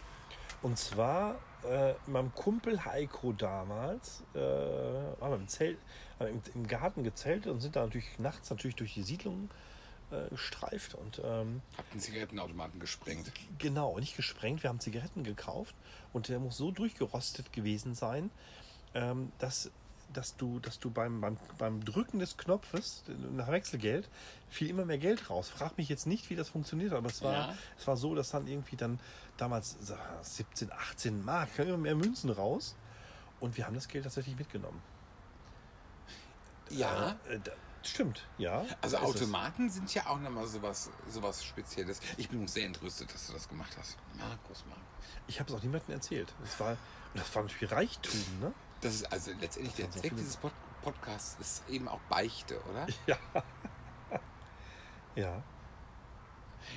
Und 0.63 0.79
zwar 0.79 1.39
äh, 1.65 1.95
meinem 2.07 2.35
Kumpel 2.35 2.85
Heiko 2.85 3.33
damals, 3.33 4.23
äh, 4.35 4.39
haben 4.39 5.31
wir 5.31 5.37
im, 5.37 5.49
Zelt, 5.49 5.79
haben 6.19 6.27
wir 6.27 6.29
im, 6.29 6.43
im 6.55 6.67
Garten 6.67 7.05
gezeltet 7.05 7.53
und 7.53 7.61
sind 7.61 7.77
da 7.77 7.83
natürlich 7.83 8.19
nachts 8.19 8.51
natürlich 8.51 8.77
durch 8.77 8.95
die 8.95 9.03
Siedlung 9.03 9.51
äh, 10.11 10.29
gestreift 10.31 10.95
und 10.95 11.21
ähm, 11.25 11.63
Habt 11.77 11.91
einen 11.93 12.01
Zigarettenautomaten 12.01 12.79
gesprengt. 12.81 13.33
Genau, 13.59 13.99
nicht 13.99 14.17
gesprengt. 14.17 14.63
Wir 14.63 14.71
haben 14.71 14.81
Zigaretten 14.81 15.25
gekauft 15.25 15.75
und 16.13 16.29
der 16.29 16.39
muss 16.39 16.57
so 16.57 16.71
durchgerostet 16.71 17.53
gewesen 17.53 17.95
sein, 17.95 18.31
ähm, 18.95 19.33
dass, 19.39 19.71
dass 20.13 20.37
du, 20.37 20.59
dass 20.61 20.79
du 20.79 20.91
beim, 20.91 21.21
beim, 21.21 21.37
beim 21.59 21.85
Drücken 21.85 22.19
des 22.19 22.37
Knopfes 22.37 23.05
nach 23.33 23.49
Wechselgeld 23.49 24.09
fiel 24.49 24.71
immer 24.71 24.85
mehr 24.85 24.99
Geld 24.99 25.31
raus. 25.31 25.49
Frag 25.49 25.77
mich 25.79 25.89
jetzt 25.89 26.07
nicht, 26.07 26.31
wie 26.31 26.37
das 26.37 26.49
funktioniert, 26.49 26.93
aber 26.93 27.09
es 27.09 27.23
war, 27.23 27.33
Ja. 27.33 27.55
es 27.79 27.87
war 27.87 27.97
so, 27.97 28.15
dass 28.15 28.31
dann 28.31 28.47
irgendwie 28.47 28.77
dann 28.77 29.01
damals 29.37 29.77
sag 29.81 29.99
mal, 29.99 30.23
17, 30.23 30.71
18 30.73 31.25
Mark, 31.25 31.59
immer 31.59 31.77
mehr 31.79 31.95
Münzen 31.95 32.31
raus 32.31 32.77
und 33.41 33.57
wir 33.57 33.67
haben 33.67 33.75
das 33.75 33.89
Geld 33.89 34.05
tatsächlich 34.05 34.37
mitgenommen. 34.37 34.81
Ja. 36.71 37.17
Äh, 37.29 37.39
da, 37.43 37.53
stimmt, 37.83 38.27
ja. 38.39 38.65
Also 38.81 38.97
es. 38.97 39.03
Automaten 39.03 39.69
sind 39.71 39.93
ja 39.95 40.07
auch 40.07 40.19
nochmal 40.21 40.47
sowas, 40.47 40.91
sowas 41.09 41.45
Spezielles. 41.45 42.01
Ich 42.17 42.29
bin 42.29 42.47
sehr 42.49 42.67
entrüstet, 42.67 43.13
dass 43.13 43.27
du 43.27 43.33
das 43.33 43.49
gemacht 43.49 43.75
hast. 43.79 43.97
Markus, 44.19 44.65
Markus. 44.69 44.85
Ich 45.27 45.41
habe 45.41 45.51
es 45.53 45.59
auch 45.59 45.63
niemandem 45.63 45.95
erzählt. 45.95 46.33
Das 46.41 46.59
war, 46.61 46.77
das 47.15 47.35
war 47.35 47.43
natürlich 47.43 47.73
Reichtum, 47.73 48.21
ne? 48.41 48.53
Das 48.83 48.95
ist 48.95 49.13
also 49.13 49.31
letztendlich 49.41 49.75
der 49.77 49.91
Zweck 49.91 50.15
dieses 50.17 50.37
Pod 50.37 50.53
Podcasts 50.83 51.37
ist 51.41 51.63
eben 51.71 51.87
auch 51.89 52.01
Beichte, 52.11 52.61
oder? 52.65 52.87
Ja. 53.07 53.17
ja. 55.15 55.43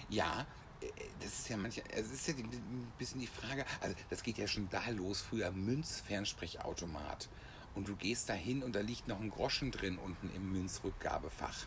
Ja, 0.10 0.46
äh, 0.82 0.88
das 1.20 1.40
ist 1.40 1.50
ja 1.50 1.58
manchmal, 1.58 1.88
also 1.88 2.14
es 2.14 2.28
ist 2.28 2.28
ja 2.28 2.36
ein 2.36 2.92
bisschen 3.00 3.20
die 3.20 3.28
Frage, 3.28 3.66
also 3.82 3.96
das 4.10 4.22
geht 4.22 4.38
ja 4.38 4.48
schon 4.48 4.70
da 4.70 4.88
los, 4.90 5.22
früher 5.22 5.52
Münzfernsprechautomat. 5.52 7.30
Und 7.74 7.88
du 7.88 7.96
gehst 7.96 8.30
da 8.30 8.34
hin 8.34 8.64
und 8.64 8.76
da 8.76 8.80
liegt 8.80 9.08
noch 9.08 9.20
ein 9.20 9.32
Groschen 9.32 9.72
drin 9.72 9.98
unten 9.98 10.30
im 10.36 10.52
Münzrückgabefach. 10.52 11.66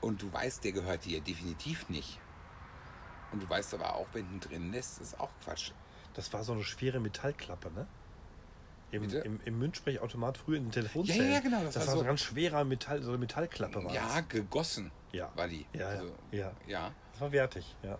Und 0.00 0.22
du 0.22 0.32
weißt, 0.32 0.64
der 0.64 0.72
gehört 0.72 1.04
dir 1.04 1.20
definitiv 1.20 1.88
nicht. 1.88 2.18
Und 3.32 3.42
du 3.42 3.48
weißt 3.48 3.72
aber 3.74 3.94
auch, 3.94 4.08
wenn 4.12 4.28
du 4.28 4.48
drin 4.48 4.72
lässt, 4.72 5.00
ist 5.00 5.18
auch 5.20 5.30
Quatsch. 5.44 5.72
Das 6.14 6.32
war 6.32 6.42
so 6.42 6.52
eine 6.52 6.64
schwere 6.64 6.98
Metallklappe, 7.00 7.70
ne? 7.70 7.86
Im, 8.92 9.02
Bitte? 9.02 9.18
im, 9.18 9.40
im 9.44 9.58
Münzsprechautomat 9.58 10.36
früher 10.38 10.56
in 10.56 10.64
den 10.64 10.72
Telefonzellen. 10.72 11.26
Ja, 11.26 11.34
ja, 11.34 11.40
genau, 11.40 11.62
das 11.62 11.74
Das, 11.74 11.86
war 11.86 11.92
so 11.94 12.00
so- 12.00 12.04
ganz 12.06 12.20
schwerer 12.22 12.64
Metall, 12.64 13.02
so 13.02 13.10
eine 13.10 13.18
Metallklappe 13.18 13.84
war 13.84 13.92
Ja, 13.94 14.06
das. 14.16 14.28
gegossen 14.28 14.90
Ja. 15.12 15.30
war 15.36 15.46
die. 15.46 15.64
Ja, 15.72 15.80
ja, 15.80 15.86
Also, 15.88 16.12
ja. 16.32 16.52
ja. 16.66 16.92
Das 17.12 17.20
war 17.20 17.32
wertig, 17.32 17.76
ja. 17.82 17.98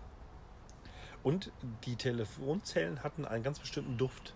Und 1.23 1.51
die 1.85 1.95
Telefonzellen 1.95 3.03
hatten 3.03 3.25
einen 3.25 3.43
ganz 3.43 3.59
bestimmten 3.59 3.97
Duft. 3.97 4.33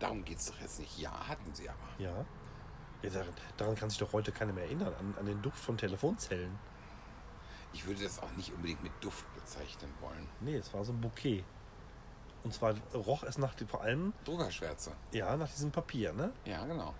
Darum 0.00 0.24
geht 0.24 0.38
es 0.38 0.46
doch 0.46 0.60
jetzt 0.60 0.80
nicht. 0.80 0.98
Ja, 0.98 1.28
hatten 1.28 1.54
sie 1.54 1.68
aber. 1.68 1.78
Ja. 1.98 2.24
ja 3.02 3.10
daran, 3.10 3.32
daran 3.56 3.74
kann 3.76 3.88
sich 3.90 3.98
doch 3.98 4.12
heute 4.12 4.32
keiner 4.32 4.52
mehr 4.52 4.64
erinnern, 4.64 4.92
an, 4.98 5.14
an 5.18 5.26
den 5.26 5.40
Duft 5.40 5.58
von 5.58 5.78
Telefonzellen. 5.78 6.58
Ich 7.72 7.86
würde 7.86 8.02
das 8.02 8.18
auch 8.20 8.32
nicht 8.32 8.52
unbedingt 8.52 8.82
mit 8.82 8.92
Duft 9.00 9.24
bezeichnen 9.34 9.90
wollen. 10.00 10.26
Nee, 10.40 10.56
es 10.56 10.74
war 10.74 10.84
so 10.84 10.92
ein 10.92 11.00
Bouquet. 11.00 11.44
Und 12.42 12.54
zwar 12.54 12.74
roch 12.94 13.22
es 13.22 13.38
nach, 13.38 13.54
vor 13.66 13.82
allem, 13.82 14.12
Druckerschwärze. 14.24 14.92
ja, 15.12 15.36
nach 15.36 15.50
diesem 15.50 15.70
Papier, 15.70 16.12
ne? 16.12 16.32
Ja, 16.44 16.64
genau. 16.64 16.94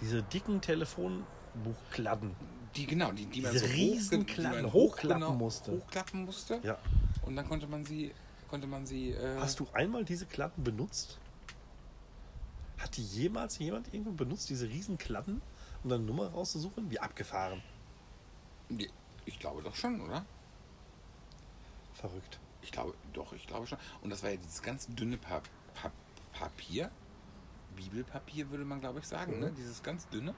Diese 0.00 0.22
dicken 0.22 0.60
Telefonbuchkladden. 0.60 2.36
Die, 2.76 2.86
genau, 2.86 3.12
die, 3.12 3.26
die 3.26 3.40
man 3.40 3.52
Diese 3.52 3.66
so 3.66 3.72
riesen 3.72 4.26
Klappen 4.26 4.62
man 4.62 4.72
hochklappen 4.72 5.22
genau, 5.22 5.32
musste. 5.32 5.72
Hochklappen 5.72 6.24
musste. 6.24 6.60
Ja. 6.62 6.78
Und 7.22 7.34
dann 7.34 7.48
konnte 7.48 7.66
man 7.66 7.84
sie, 7.84 8.12
konnte 8.48 8.66
man 8.66 8.86
sie. 8.86 9.12
Äh, 9.12 9.38
Hast 9.40 9.58
du 9.58 9.66
einmal 9.72 10.04
diese 10.04 10.26
Kladden 10.26 10.62
benutzt? 10.62 11.18
Hat 12.78 12.96
die 12.96 13.04
jemals 13.04 13.58
jemand 13.58 13.92
irgendwo 13.92 14.12
benutzt, 14.12 14.50
diese 14.50 14.68
riesen 14.68 14.98
Kladden, 14.98 15.40
um 15.82 15.90
eine 15.90 16.02
Nummer 16.02 16.28
rauszusuchen? 16.28 16.90
Wie 16.90 17.00
abgefahren. 17.00 17.62
Ich 19.24 19.38
glaube 19.38 19.62
doch 19.62 19.74
schon, 19.74 20.00
oder? 20.00 20.24
Verrückt. 21.94 22.38
Ich 22.62 22.72
glaube, 22.72 22.94
doch, 23.12 23.32
ich 23.32 23.46
glaube 23.46 23.66
schon. 23.66 23.78
Und 24.02 24.10
das 24.10 24.22
war 24.22 24.30
ja 24.30 24.36
dieses 24.36 24.62
ganz 24.62 24.86
dünne 24.88 25.16
pa 25.16 25.42
pa 25.74 25.92
Papier. 26.32 26.90
Bibelpapier 27.76 28.50
würde 28.50 28.64
man, 28.64 28.80
glaube 28.80 28.98
ich, 28.98 29.06
sagen. 29.06 29.36
Mhm. 29.36 29.40
Ne? 29.40 29.52
Dieses 29.56 29.82
ganz 29.82 30.08
dünne. 30.08 30.34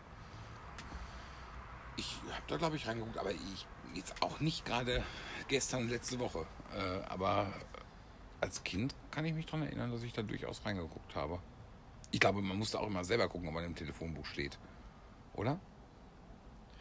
Ich 1.96 2.16
habe 2.30 2.42
da, 2.48 2.56
glaube 2.56 2.76
ich, 2.76 2.86
reingeguckt, 2.86 3.18
aber 3.18 3.32
ich 3.32 3.66
jetzt 3.94 4.22
auch 4.22 4.40
nicht 4.40 4.64
gerade 4.64 5.02
gestern 5.48 5.88
letzte 5.88 6.18
Woche. 6.18 6.46
Äh, 6.74 7.02
aber 7.08 7.52
als 8.40 8.62
Kind 8.64 8.94
kann 9.10 9.24
ich 9.24 9.34
mich 9.34 9.46
daran 9.46 9.62
erinnern, 9.62 9.90
dass 9.90 10.02
ich 10.02 10.12
da 10.12 10.22
durchaus 10.22 10.64
reingeguckt 10.64 11.14
habe. 11.14 11.40
Ich 12.10 12.20
glaube, 12.20 12.40
man 12.42 12.56
musste 12.56 12.80
auch 12.80 12.86
immer 12.86 13.04
selber 13.04 13.28
gucken, 13.28 13.48
ob 13.48 13.54
man 13.54 13.64
im 13.64 13.74
Telefonbuch 13.74 14.24
steht. 14.26 14.58
Oder? 15.34 15.60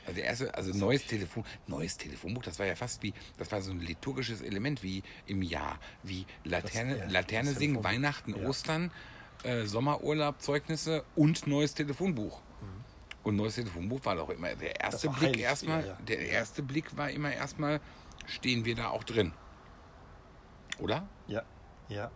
Also 0.10 0.16
der 0.22 0.26
erste, 0.26 0.54
also 0.56 0.74
neues 0.78 1.06
Telefon, 1.06 1.44
neues 1.68 1.98
Telefonbuch, 1.98 2.44
das 2.44 2.58
war 2.60 2.66
ja 2.66 2.76
fast 2.76 3.04
wie, 3.04 3.14
das 3.38 3.52
war 3.52 3.62
so 3.62 3.72
ein 3.72 3.80
liturgisches 3.80 4.42
Element 4.42 4.82
wie 4.84 5.04
im 5.28 5.42
Jahr, 5.42 5.80
wie 6.04 6.26
Laterne, 6.44 6.96
Das- 6.98 7.06
ja, 7.06 7.12
Laterne 7.12 7.50
singen, 7.54 7.76
Telefonbuch. 7.76 7.84
Weihnachten, 7.84 8.36
Ja. 8.42 8.48
Ostern, 8.48 8.92
äh, 9.44 9.66
Sommerurlaub, 9.66 10.42
Zeugnisse 10.42 11.04
und 11.16 11.48
neues 11.48 11.74
Telefonbuch. 11.74 12.42
Und 13.22 13.36
neues 13.36 13.56
Telefonbuch 13.56 14.04
war 14.06 14.16
doch 14.16 14.30
immer 14.30 14.56
der 14.56 14.80
erste 14.80 15.10
Blick 15.10 15.30
heilig, 15.32 15.42
erstmal, 15.42 15.82
ja, 15.82 15.88
ja. 15.88 15.98
der 16.08 16.20
erste 16.30 16.64
Blick 16.64 16.96
war 16.98 17.10
immer 17.12 17.32
erstmal, 17.34 17.82
stehen 18.26 18.64
wir 18.66 18.76
da 18.76 18.90
auch 18.90 19.04
drin? 19.04 19.34
Oder? 20.80 21.08
Ja, 21.28 21.44
ja. 21.90 22.10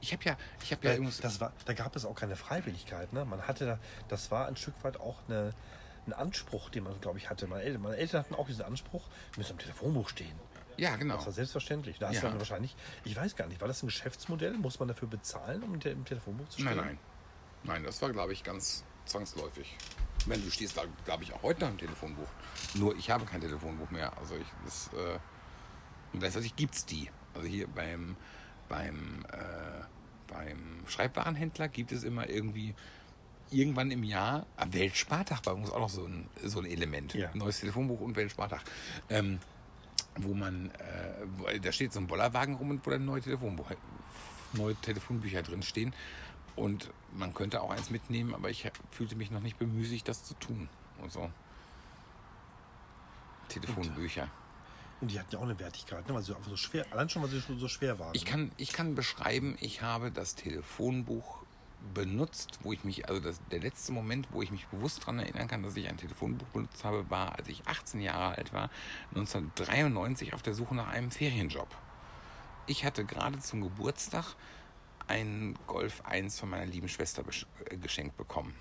Ich 0.00 0.12
habe 0.12 0.22
ja, 0.24 0.36
ich 0.62 0.70
habe 0.72 0.84
ja 0.86 0.90
Äh, 0.92 0.94
irgendwas, 0.94 1.18
das 1.18 1.40
war, 1.40 1.52
da 1.64 1.72
gab 1.72 1.96
es 1.96 2.04
auch 2.04 2.14
keine 2.14 2.36
Freiwilligkeit. 2.36 3.12
Ne? 3.12 3.24
Man 3.24 3.42
hatte 3.42 3.66
da, 3.66 3.78
das 4.08 4.30
war 4.30 4.46
ein 4.46 4.56
Stück 4.56 4.74
weit 4.82 5.00
auch 5.00 5.18
eine, 5.28 5.50
ein 6.06 6.12
Anspruch, 6.12 6.70
den 6.70 6.84
man, 6.84 7.00
glaube 7.00 7.18
ich, 7.18 7.30
hatte. 7.30 7.46
Meine 7.46 7.62
Eltern, 7.62 7.82
meine 7.82 7.96
Eltern 7.96 8.20
hatten 8.20 8.34
auch 8.34 8.46
diesen 8.46 8.64
Anspruch, 8.64 9.02
wir 9.32 9.38
müssen 9.38 9.52
am 9.52 9.58
Telefonbuch 9.58 10.08
stehen. 10.08 10.34
ja 10.76 10.96
genau. 10.96 11.16
Das 11.16 11.26
war 11.26 11.32
selbstverständlich. 11.32 11.98
Da 11.98 12.08
hast 12.08 12.16
Ja. 12.16 12.20
du 12.22 12.26
dann 12.28 12.38
wahrscheinlich, 12.38 12.74
ich 13.04 13.14
weiß 13.16 13.36
gar 13.36 13.46
nicht, 13.46 13.60
war 13.60 13.68
das 13.68 13.82
ein 13.82 13.86
Geschäftsmodell? 13.86 14.54
Muss 14.54 14.78
man 14.78 14.88
dafür 14.88 15.08
bezahlen, 15.08 15.62
um 15.62 15.74
im 15.74 15.80
Te- 15.80 15.90
im 15.90 16.04
Telefonbuch 16.04 16.48
zu 16.48 16.60
stehen? 16.60 16.76
Nein, 16.76 16.86
nein. 16.86 16.98
Nein, 17.64 17.84
das 17.84 18.02
war, 18.02 18.10
glaube 18.12 18.32
ich, 18.32 18.42
ganz 18.44 18.84
zwangsläufig. 19.06 19.76
Meine, 20.26 20.42
du 20.42 20.50
stehst 20.50 20.76
da, 20.76 20.82
glaube 21.04 21.22
ich, 21.24 21.32
auch 21.32 21.42
heute 21.42 21.60
noch 21.64 21.70
im 21.70 21.78
Telefonbuch. 21.78 22.28
Nur 22.74 22.96
ich 22.96 23.10
habe 23.10 23.24
kein 23.24 23.40
Telefonbuch 23.40 23.90
mehr. 23.90 24.16
Also 24.18 24.36
ich, 24.36 24.46
das, 24.64 24.90
äh, 24.94 25.18
und 26.12 26.20
gleichzeitig 26.20 26.56
gibt 26.56 26.74
es 26.74 26.84
die. 26.86 27.10
Also 27.34 27.46
hier 27.46 27.66
beim, 27.68 28.16
beim, 28.68 29.24
äh, 29.32 29.84
beim 30.32 30.84
Schreibwarenhändler 30.86 31.68
gibt 31.68 31.92
es 31.92 32.04
immer 32.04 32.28
irgendwie 32.28 32.74
irgendwann 33.54 33.90
im 33.90 34.02
Jahr, 34.02 34.46
am 34.56 34.72
Weltspartag 34.74 35.42
bei 35.42 35.52
uns 35.52 35.70
auch 35.70 35.80
noch 35.80 35.88
so 35.88 36.04
ein, 36.04 36.28
so 36.42 36.60
ein 36.60 36.66
Element. 36.66 37.14
Ja. 37.14 37.30
Neues 37.34 37.60
Telefonbuch 37.60 38.00
und 38.00 38.16
Weltspartag. 38.16 38.62
Ähm, 39.08 39.38
wo 40.16 40.34
man, 40.34 40.70
äh, 41.46 41.60
da 41.60 41.72
steht 41.72 41.92
so 41.92 42.00
ein 42.00 42.06
Bollerwagen 42.06 42.54
rum 42.54 42.70
und 42.70 42.86
wo 42.86 42.90
dann 42.90 43.04
neue, 43.04 43.20
Telefonbuch, 43.20 43.70
neue 44.52 44.74
Telefonbücher 44.76 45.42
drin 45.42 45.62
stehen. 45.62 45.94
Und 46.56 46.90
man 47.12 47.34
könnte 47.34 47.62
auch 47.62 47.70
eins 47.70 47.90
mitnehmen, 47.90 48.34
aber 48.34 48.50
ich 48.50 48.70
fühlte 48.90 49.16
mich 49.16 49.30
noch 49.30 49.40
nicht 49.40 49.58
bemüßigt, 49.58 50.06
das 50.06 50.24
zu 50.24 50.34
tun. 50.34 50.68
Und 51.02 51.12
so. 51.12 51.30
Telefonbücher. 53.48 54.28
Und 55.00 55.10
die 55.10 55.18
hatten 55.18 55.32
ja 55.32 55.38
auch 55.38 55.44
eine 55.44 55.58
Wertigkeit, 55.58 56.08
ne? 56.08 56.14
weil 56.14 56.22
sie 56.22 56.34
einfach 56.34 56.48
so 56.48 56.56
schwer, 56.56 56.86
allein 56.90 57.08
schon, 57.08 57.22
weil 57.22 57.28
sie 57.30 57.40
schon 57.40 57.58
so 57.58 57.68
schwer 57.68 57.98
waren. 57.98 58.14
Ich 58.14 58.24
kann, 58.24 58.52
ich 58.56 58.72
kann 58.72 58.94
beschreiben, 58.94 59.56
ich 59.60 59.82
habe 59.82 60.10
das 60.10 60.34
Telefonbuch 60.34 61.43
benutzt, 61.92 62.58
wo 62.62 62.72
ich 62.72 62.84
mich, 62.84 63.08
also 63.08 63.20
das, 63.20 63.40
der 63.50 63.60
letzte 63.60 63.92
Moment, 63.92 64.28
wo 64.30 64.42
ich 64.42 64.50
mich 64.50 64.66
bewusst 64.66 65.02
daran 65.02 65.18
erinnern 65.18 65.48
kann, 65.48 65.62
dass 65.62 65.76
ich 65.76 65.88
ein 65.88 65.96
Telefonbuch 65.96 66.46
benutzt 66.48 66.84
habe, 66.84 67.08
war, 67.10 67.36
als 67.36 67.48
ich 67.48 67.66
18 67.66 68.00
Jahre 68.00 68.36
alt 68.36 68.52
war, 68.52 68.70
1993 69.10 70.34
auf 70.34 70.42
der 70.42 70.54
Suche 70.54 70.74
nach 70.74 70.88
einem 70.88 71.10
Ferienjob. 71.10 71.68
Ich 72.66 72.84
hatte 72.84 73.04
gerade 73.04 73.38
zum 73.40 73.60
Geburtstag 73.60 74.34
einen 75.06 75.58
Golf 75.66 76.02
1 76.04 76.40
von 76.40 76.50
meiner 76.50 76.66
lieben 76.66 76.88
Schwester 76.88 77.22
äh, 77.70 77.76
geschenkt 77.76 78.16
bekommen. 78.16 78.54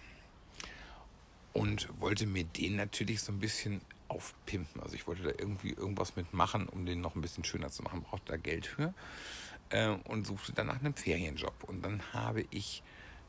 Und 1.53 1.88
wollte 1.99 2.25
mir 2.25 2.43
den 2.43 2.75
natürlich 2.75 3.21
so 3.21 3.31
ein 3.31 3.39
bisschen 3.39 3.81
aufpimpen. 4.07 4.81
Also 4.81 4.95
ich 4.95 5.07
wollte 5.07 5.23
da 5.23 5.29
irgendwie 5.29 5.69
irgendwas 5.69 6.15
mitmachen, 6.15 6.67
um 6.67 6.86
den 6.86 6.99
noch 6.99 7.15
ein 7.15 7.21
bisschen 7.21 7.43
schöner 7.43 7.69
zu 7.69 7.83
machen. 7.83 8.01
Brauchte 8.01 8.31
da 8.31 8.38
Geld 8.38 8.65
für. 8.65 8.93
Äh, 9.69 9.89
und 10.05 10.25
suchte 10.25 10.51
dann 10.51 10.67
nach 10.67 10.79
einem 10.79 10.95
Ferienjob. 10.95 11.63
Und 11.65 11.83
dann 11.86 12.01
habe 12.12 12.45
ich 12.49 12.83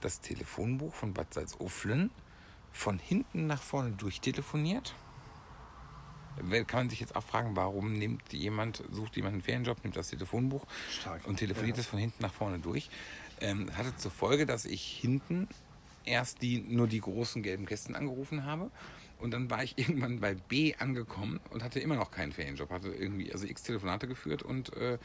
das 0.04 0.20
Telefonbuch 0.20 0.94
von 0.94 1.14
Bad 1.14 1.32
Salzuflen 1.32 2.10
von 2.72 2.98
hinten 2.98 3.46
nach 3.46 3.62
vorne 3.62 3.92
durchtelefoniert. 3.92 4.94
Kann 6.66 6.80
man 6.80 6.90
sich 6.90 6.98
jetzt 7.00 7.14
auch 7.14 7.22
fragen, 7.22 7.54
warum 7.54 7.92
nimmt 7.92 8.32
jemand, 8.32 8.82
sucht 8.90 9.14
jemand 9.16 9.34
einen 9.34 9.42
Ferienjob, 9.42 9.82
nimmt 9.84 9.96
das 9.96 10.08
Telefonbuch 10.08 10.66
Stark. 10.90 11.24
und 11.26 11.36
telefoniert 11.36 11.76
Ja. 11.76 11.80
es 11.82 11.86
von 11.86 11.98
hinten 12.00 12.20
nach 12.22 12.34
vorne 12.34 12.58
durch. 12.58 12.90
Ähm, 13.40 13.74
hatte 13.76 13.96
zur 13.96 14.10
Folge, 14.10 14.44
dass 14.44 14.64
ich 14.64 14.82
hinten 14.84 15.48
erst 16.04 16.42
die, 16.42 16.58
nur 16.58 16.88
die 16.88 17.00
großen 17.00 17.42
gelben 17.42 17.66
Kästen 17.66 17.94
angerufen 17.94 18.44
habe. 18.44 18.70
Und 19.20 19.30
dann 19.30 19.48
war 19.48 19.62
ich 19.62 19.78
irgendwann 19.78 20.18
bei 20.20 20.34
B 20.34 20.74
angekommen 20.74 21.38
und 21.50 21.62
hatte 21.62 21.78
immer 21.78 21.94
noch 21.94 22.10
keinen 22.10 22.32
Ferienjob. 22.32 22.68
Hatte 22.70 22.88
irgendwie, 22.88 23.32
also 23.32 23.46
x 23.46 23.62
Telefonate 23.62 24.08
geführt 24.08 24.42
und 24.42 24.72
äh, 24.76 24.98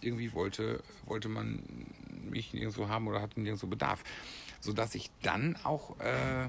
irgendwie 0.00 0.32
wollte, 0.34 0.84
wollte 1.04 1.28
man 1.28 1.64
mich 2.30 2.52
nirgendwo 2.54 2.88
haben 2.88 3.08
oder 3.08 3.20
hatten 3.22 3.42
nirgendwo 3.42 3.66
Bedarf. 3.66 4.04
Sodass 4.60 4.94
ich 4.94 5.10
dann 5.22 5.56
auch 5.64 5.98
äh, 6.00 6.48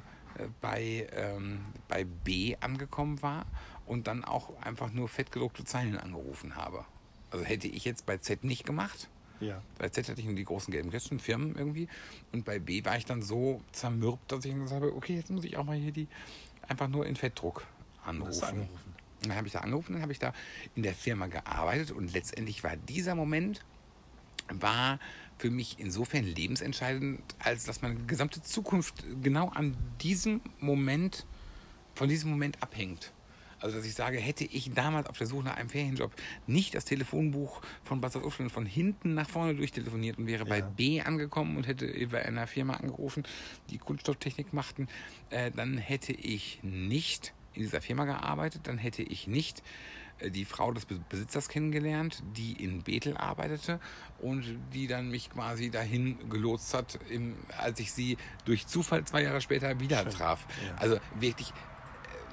bei, 0.61 1.07
ähm, 1.13 1.59
bei 1.87 2.03
B 2.03 2.55
angekommen 2.59 3.21
war 3.21 3.45
und 3.85 4.07
dann 4.07 4.23
auch 4.23 4.61
einfach 4.61 4.91
nur 4.91 5.07
fettgedruckte 5.09 5.63
Zeilen 5.63 5.97
angerufen 5.97 6.55
habe. 6.55 6.85
Also 7.31 7.45
hätte 7.45 7.67
ich 7.67 7.85
jetzt 7.85 8.05
bei 8.05 8.17
Z 8.17 8.43
nicht 8.43 8.65
gemacht. 8.65 9.09
Ja. 9.39 9.61
Bei 9.77 9.89
Z 9.89 10.07
hatte 10.09 10.19
ich 10.19 10.25
nur 10.25 10.35
die 10.35 10.45
großen 10.45 10.71
gelben 10.71 10.89
Kästen, 10.89 11.19
Firmen 11.19 11.55
irgendwie. 11.55 11.87
Und 12.31 12.45
bei 12.45 12.59
B 12.59 12.83
war 12.85 12.97
ich 12.97 13.05
dann 13.05 13.21
so 13.21 13.61
zermürbt, 13.71 14.31
dass 14.31 14.45
ich 14.45 14.53
gesagt 14.53 14.81
habe, 14.81 14.95
okay, 14.95 15.15
jetzt 15.15 15.29
muss 15.29 15.43
ich 15.43 15.57
auch 15.57 15.63
mal 15.63 15.77
hier 15.77 15.91
die 15.91 16.07
einfach 16.67 16.87
nur 16.87 17.05
in 17.05 17.15
Fettdruck 17.15 17.65
anrufen. 18.03 18.43
Angerufen? 18.43 18.93
Und 19.21 19.29
dann 19.29 19.37
habe 19.37 19.47
ich 19.47 19.53
da 19.53 19.59
angerufen, 19.59 19.93
dann 19.93 20.01
habe 20.01 20.11
ich 20.11 20.19
da 20.19 20.33
in 20.75 20.83
der 20.83 20.93
Firma 20.93 21.27
gearbeitet 21.27 21.91
und 21.91 22.13
letztendlich 22.13 22.63
war 22.63 22.75
dieser 22.75 23.15
Moment 23.15 23.65
war 24.49 24.99
für 25.37 25.49
mich 25.49 25.75
insofern 25.79 26.23
lebensentscheidend, 26.23 27.21
als 27.39 27.63
dass 27.65 27.81
meine 27.81 27.95
gesamte 28.05 28.41
Zukunft 28.41 29.03
genau 29.21 29.49
an 29.49 29.77
diesem 30.01 30.41
Moment, 30.59 31.25
von 31.95 32.09
diesem 32.09 32.29
Moment 32.29 32.61
abhängt. 32.61 33.13
Also, 33.59 33.77
dass 33.77 33.87
ich 33.87 33.95
sage, 33.95 34.19
hätte 34.19 34.43
ich 34.43 34.71
damals 34.73 35.07
auf 35.07 35.17
der 35.17 35.25
Suche 35.25 35.45
nach 35.45 35.57
einem 35.57 35.69
Ferienjob 35.69 36.11
nicht 36.45 36.75
das 36.75 36.85
Telefonbuch 36.85 37.61
von 37.83 38.01
Bad 38.01 38.13
Salzuflen 38.13 38.51
von 38.51 38.67
hinten 38.67 39.15
nach 39.15 39.27
vorne 39.27 39.55
durchtelefoniert 39.55 40.19
und 40.19 40.27
wäre 40.27 40.45
bei 40.45 40.59
Ja. 40.59 40.67
B 40.67 41.01
angekommen 41.01 41.57
und 41.57 41.65
hätte 41.65 41.87
bei 42.11 42.23
einer 42.23 42.45
Firma 42.45 42.75
angerufen, 42.75 43.23
die 43.71 43.79
Kunststofftechnik 43.79 44.53
machten, 44.53 44.87
äh, 45.31 45.49
dann 45.51 45.77
hätte 45.77 46.13
ich 46.13 46.59
nicht 46.61 47.33
in 47.55 47.63
dieser 47.63 47.81
Firma 47.81 48.05
gearbeitet, 48.05 48.61
dann 48.65 48.77
hätte 48.77 49.01
ich 49.01 49.27
nicht 49.27 49.63
die 50.21 50.45
Frau 50.45 50.71
des 50.71 50.85
Be- 50.85 50.99
Besitzers 51.09 51.49
kennengelernt, 51.49 52.23
die 52.35 52.53
in 52.63 52.81
Bethel 52.83 53.15
arbeitete 53.17 53.79
und 54.19 54.43
die 54.73 54.87
dann 54.87 55.09
mich 55.09 55.29
quasi 55.29 55.69
dahin 55.69 56.29
gelotst 56.29 56.73
hat, 56.73 56.99
im, 57.09 57.35
als 57.57 57.79
ich 57.79 57.91
sie 57.91 58.17
durch 58.45 58.67
Zufall 58.67 59.05
zwei 59.05 59.23
Jahre 59.23 59.41
später 59.41 59.79
wieder 59.79 60.03
Schön. 60.03 60.11
traf. 60.11 60.45
Ja. 60.65 60.75
Also 60.77 60.99
wirklich, 61.19 61.51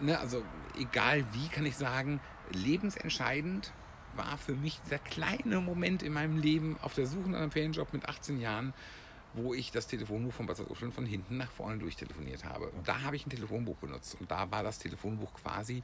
äh, 0.01 0.05
ne, 0.05 0.18
also 0.18 0.42
egal 0.79 1.25
wie, 1.33 1.49
kann 1.49 1.66
ich 1.66 1.77
sagen, 1.77 2.20
lebensentscheidend 2.53 3.73
war 4.16 4.38
für 4.38 4.55
mich 4.55 4.81
dieser 4.85 4.99
kleine 4.99 5.61
Moment 5.61 6.03
in 6.03 6.12
meinem 6.12 6.38
Leben 6.38 6.77
auf 6.83 6.94
der 6.94 7.07
Suche 7.07 7.31
nach 7.31 7.40
einem 7.40 7.51
Ferienjob 7.51 7.92
mit 7.92 8.09
18 8.09 8.40
Jahren, 8.40 8.73
wo 9.33 9.53
ich 9.55 9.73
das 9.73 9.88
Telefonbuch 9.88 10.33
von 10.33 10.47
Bad 10.47 10.57
Salzuflen 10.57 10.92
von 10.92 11.05
hinten 11.07 11.37
nach 11.38 11.51
vorne 11.51 11.79
durchtelefoniert 11.79 12.44
habe. 12.44 12.68
Und 12.68 12.87
da 12.87 13.03
habe 13.03 13.16
ich 13.16 13.27
ein 13.27 13.31
Telefonbuch 13.31 13.77
benutzt 13.79 14.16
und 14.20 14.31
da 14.31 14.51
war 14.53 14.62
das 14.62 14.79
Telefonbuch 14.79 15.35
quasi 15.35 15.83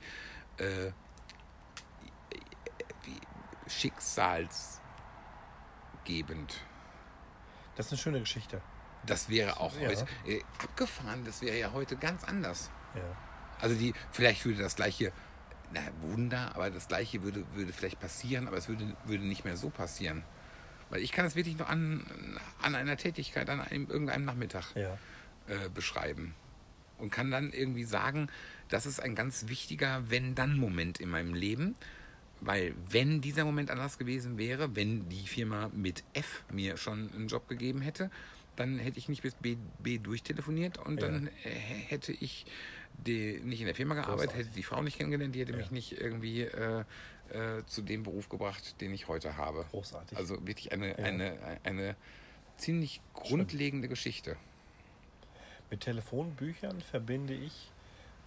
äh, 0.58 0.92
schicksalsgebend. 3.70 4.80
Das 7.76 7.86
ist 7.86 7.92
eine 7.92 7.98
schöne 7.98 8.20
Geschichte. 8.20 8.60
Das 9.06 9.28
wäre 9.28 9.58
auch 9.60 9.74
Ja. 9.80 9.88
heute 9.88 10.06
äh, 10.26 10.42
abgefahren, 10.62 11.24
das 11.24 11.40
wäre 11.42 11.58
ja 11.58 11.72
heute 11.72 11.96
ganz 11.96 12.24
anders. 12.24 12.70
Ja. 12.94 13.02
Also 13.60 13.74
die, 13.76 13.94
vielleicht 14.12 14.44
würde 14.44 14.62
das 14.62 14.76
gleiche, 14.76 15.12
na 15.72 15.80
Wunder, 16.02 16.54
aber 16.54 16.70
das 16.70 16.88
gleiche 16.88 17.22
würde, 17.22 17.44
würde 17.54 17.72
vielleicht 17.72 18.00
passieren, 18.00 18.46
aber 18.48 18.56
es 18.58 18.68
würde, 18.68 18.94
würde 19.04 19.24
nicht 19.24 19.44
mehr 19.44 19.56
so 19.56 19.70
passieren. 19.70 20.22
Weil 20.90 21.00
ich 21.02 21.12
kann 21.12 21.24
es 21.24 21.36
wirklich 21.36 21.56
nur 21.56 21.68
an, 21.68 22.04
an 22.60 22.74
einer 22.74 22.96
Tätigkeit, 22.96 23.48
an 23.48 23.60
einem, 23.60 23.88
irgendeinem 23.88 24.24
Nachmittag 24.24 24.74
Ja. 24.74 24.98
äh, 25.46 25.68
beschreiben. 25.72 26.34
Und 26.98 27.10
kann 27.10 27.30
dann 27.30 27.52
irgendwie 27.52 27.84
sagen, 27.84 28.28
das 28.68 28.84
ist 28.84 29.00
ein 29.00 29.14
ganz 29.14 29.48
wichtiger 29.48 30.10
Wenn-Dann-Moment 30.10 31.00
in 31.00 31.08
meinem 31.08 31.32
Leben. 31.32 31.76
Weil 32.40 32.74
wenn 32.88 33.20
dieser 33.20 33.44
Moment 33.44 33.70
anders 33.70 33.98
gewesen 33.98 34.38
wäre, 34.38 34.74
wenn 34.74 35.08
die 35.08 35.26
Firma 35.26 35.68
mit 35.74 36.04
F 36.14 36.44
mir 36.50 36.76
schon 36.76 37.12
einen 37.12 37.28
Job 37.28 37.48
gegeben 37.48 37.82
hätte, 37.82 38.10
dann 38.56 38.78
hätte 38.78 38.98
ich 38.98 39.08
nicht 39.08 39.22
bis 39.22 39.34
B, 39.34 39.56
B 39.78 39.98
durchtelefoniert 39.98 40.78
und 40.78 41.00
Ja. 41.00 41.08
dann 41.08 41.28
äh, 41.44 41.50
hätte 41.50 42.12
ich 42.12 42.46
die, 42.94 43.40
nicht 43.40 43.60
in 43.60 43.66
der 43.66 43.74
Firma 43.74 43.94
gearbeitet, 43.94 44.36
hätte 44.36 44.50
die 44.50 44.62
Frau 44.62 44.82
nicht 44.82 44.98
kennengelernt, 44.98 45.34
die 45.34 45.40
hätte 45.40 45.52
mich 45.52 45.66
Ja. 45.66 45.72
nicht 45.72 45.92
irgendwie 45.92 46.42
äh, 46.42 46.84
äh, 47.30 47.64
zu 47.66 47.82
dem 47.82 48.02
Beruf 48.02 48.28
gebracht, 48.28 48.80
den 48.80 48.92
ich 48.92 49.06
heute 49.08 49.36
habe. 49.36 49.66
Großartig. 49.70 50.18
Also 50.18 50.46
wirklich 50.46 50.72
eine, 50.72 50.88
Ja. 50.98 51.04
eine, 51.04 51.60
eine 51.62 51.96
ziemlich 52.56 53.00
grundlegende 53.14 53.88
Geschichte. 53.88 54.36
Mit 55.70 55.80
Telefonbüchern 55.82 56.80
verbinde 56.80 57.32
ich 57.34 57.70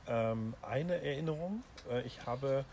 ähm, 0.08 0.54
eine 0.62 1.02
Erinnerung. 1.02 1.64
Äh, 1.90 2.02
ich 2.02 2.26
habe, 2.26 2.66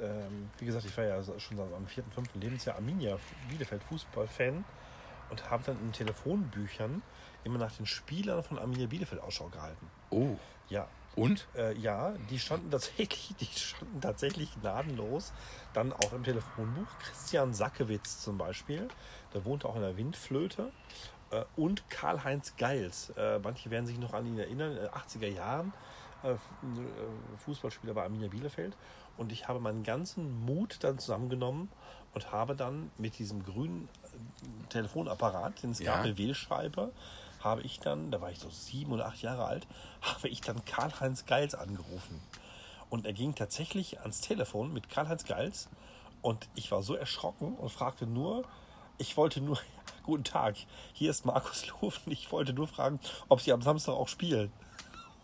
ähm, 0.00 0.50
wie 0.58 0.66
gesagt, 0.66 0.84
ich 0.84 0.96
war 0.96 1.04
ja 1.04 1.22
schon 1.38 1.56
seit 1.56 1.72
am 1.72 1.86
vierten, 1.86 2.10
fünften 2.10 2.40
Lebensjahr 2.40 2.76
Arminia 2.76 3.18
Bielefeld 3.48 3.82
Fußballfan 3.84 4.64
und 5.30 5.50
habe 5.50 5.62
dann 5.64 5.80
in 5.80 5.92
Telefonbüchern 5.92 7.02
immer 7.44 7.58
nach 7.58 7.72
den 7.72 7.86
Spielern 7.86 8.42
von 8.42 8.58
Arminia 8.58 8.86
Bielefeld 8.86 9.20
Ausschau 9.22 9.48
gehalten. 9.48 9.90
Oh. 10.10 10.36
Ja, 10.68 10.88
Und? 11.16 11.48
äh, 11.56 11.74
ja, 11.76 12.14
die 12.30 12.38
standen 12.38 12.70
tatsächlich, 12.70 13.34
die 13.40 13.46
standen 13.46 14.00
tatsächlich 14.00 14.50
gnadenlos. 14.60 15.32
Dann 15.72 15.92
auch 15.92 16.12
im 16.12 16.24
Telefonbuch. 16.24 16.86
Christian 17.00 17.54
Sackewitz 17.54 18.20
zum 18.20 18.38
Beispiel, 18.38 18.88
der 19.34 19.44
wohnte 19.44 19.68
auch 19.68 19.76
in 19.76 19.82
der 19.82 19.96
Windflöte. 19.96 20.70
Äh, 21.30 21.44
und 21.56 21.88
Karl-Heinz 21.90 22.54
Geils. 22.56 23.10
Äh, 23.16 23.38
manche 23.38 23.70
werden 23.70 23.86
sich 23.86 23.98
noch 23.98 24.14
an 24.14 24.26
ihn 24.26 24.38
erinnern, 24.38 24.72
in 24.72 24.78
den 24.78 24.88
80er 24.88 25.28
Jahren. 25.28 25.72
Äh, 26.22 26.32
äh, 26.32 26.36
Fußballspieler 27.44 27.94
bei 27.94 28.02
Arminia 28.04 28.28
Bielefeld. 28.28 28.76
Und 29.16 29.32
ich 29.32 29.48
habe 29.48 29.60
meinen 29.60 29.82
ganzen 29.82 30.44
Mut 30.44 30.78
dann 30.80 30.98
zusammengenommen 30.98 31.70
und 32.14 32.32
habe 32.32 32.54
dann 32.56 32.90
mit 32.98 33.18
diesem 33.18 33.44
grünen 33.44 33.88
äh, 34.04 34.68
Telefonapparat, 34.68 35.62
den 35.62 35.70
es 35.70 35.78
Ja. 35.78 35.94
gab, 35.94 36.04
eine 36.04 36.18
Wählscheibe, 36.18 36.92
habe 37.40 37.62
ich 37.62 37.80
dann, 37.80 38.10
da 38.10 38.20
war 38.20 38.30
ich 38.30 38.38
so 38.38 38.50
sieben 38.50 38.92
oder 38.92 39.06
acht 39.06 39.22
Jahre 39.22 39.44
alt, 39.44 39.66
habe 40.02 40.28
ich 40.28 40.40
dann 40.40 40.64
Karl-Heinz 40.64 41.24
Geils 41.26 41.54
angerufen. 41.54 42.20
Und 42.90 43.06
er 43.06 43.12
ging 43.12 43.34
tatsächlich 43.34 44.00
ans 44.00 44.20
Telefon 44.20 44.72
mit 44.72 44.88
Karl-Heinz 44.90 45.24
Geils 45.24 45.68
und 46.22 46.48
ich 46.54 46.70
war 46.70 46.82
so 46.82 46.94
erschrocken 46.94 47.54
und 47.54 47.70
fragte 47.70 48.06
nur, 48.06 48.44
ich 48.98 49.16
wollte 49.16 49.40
nur, 49.40 49.58
guten 50.02 50.24
Tag, 50.24 50.56
hier 50.92 51.10
ist 51.10 51.24
Markus 51.24 51.66
Lufen, 51.80 52.12
ich 52.12 52.30
wollte 52.30 52.52
nur 52.52 52.68
fragen, 52.68 53.00
ob 53.28 53.40
Sie 53.40 53.52
am 53.52 53.62
Samstag 53.62 53.94
auch 53.94 54.08
spielen. 54.08 54.52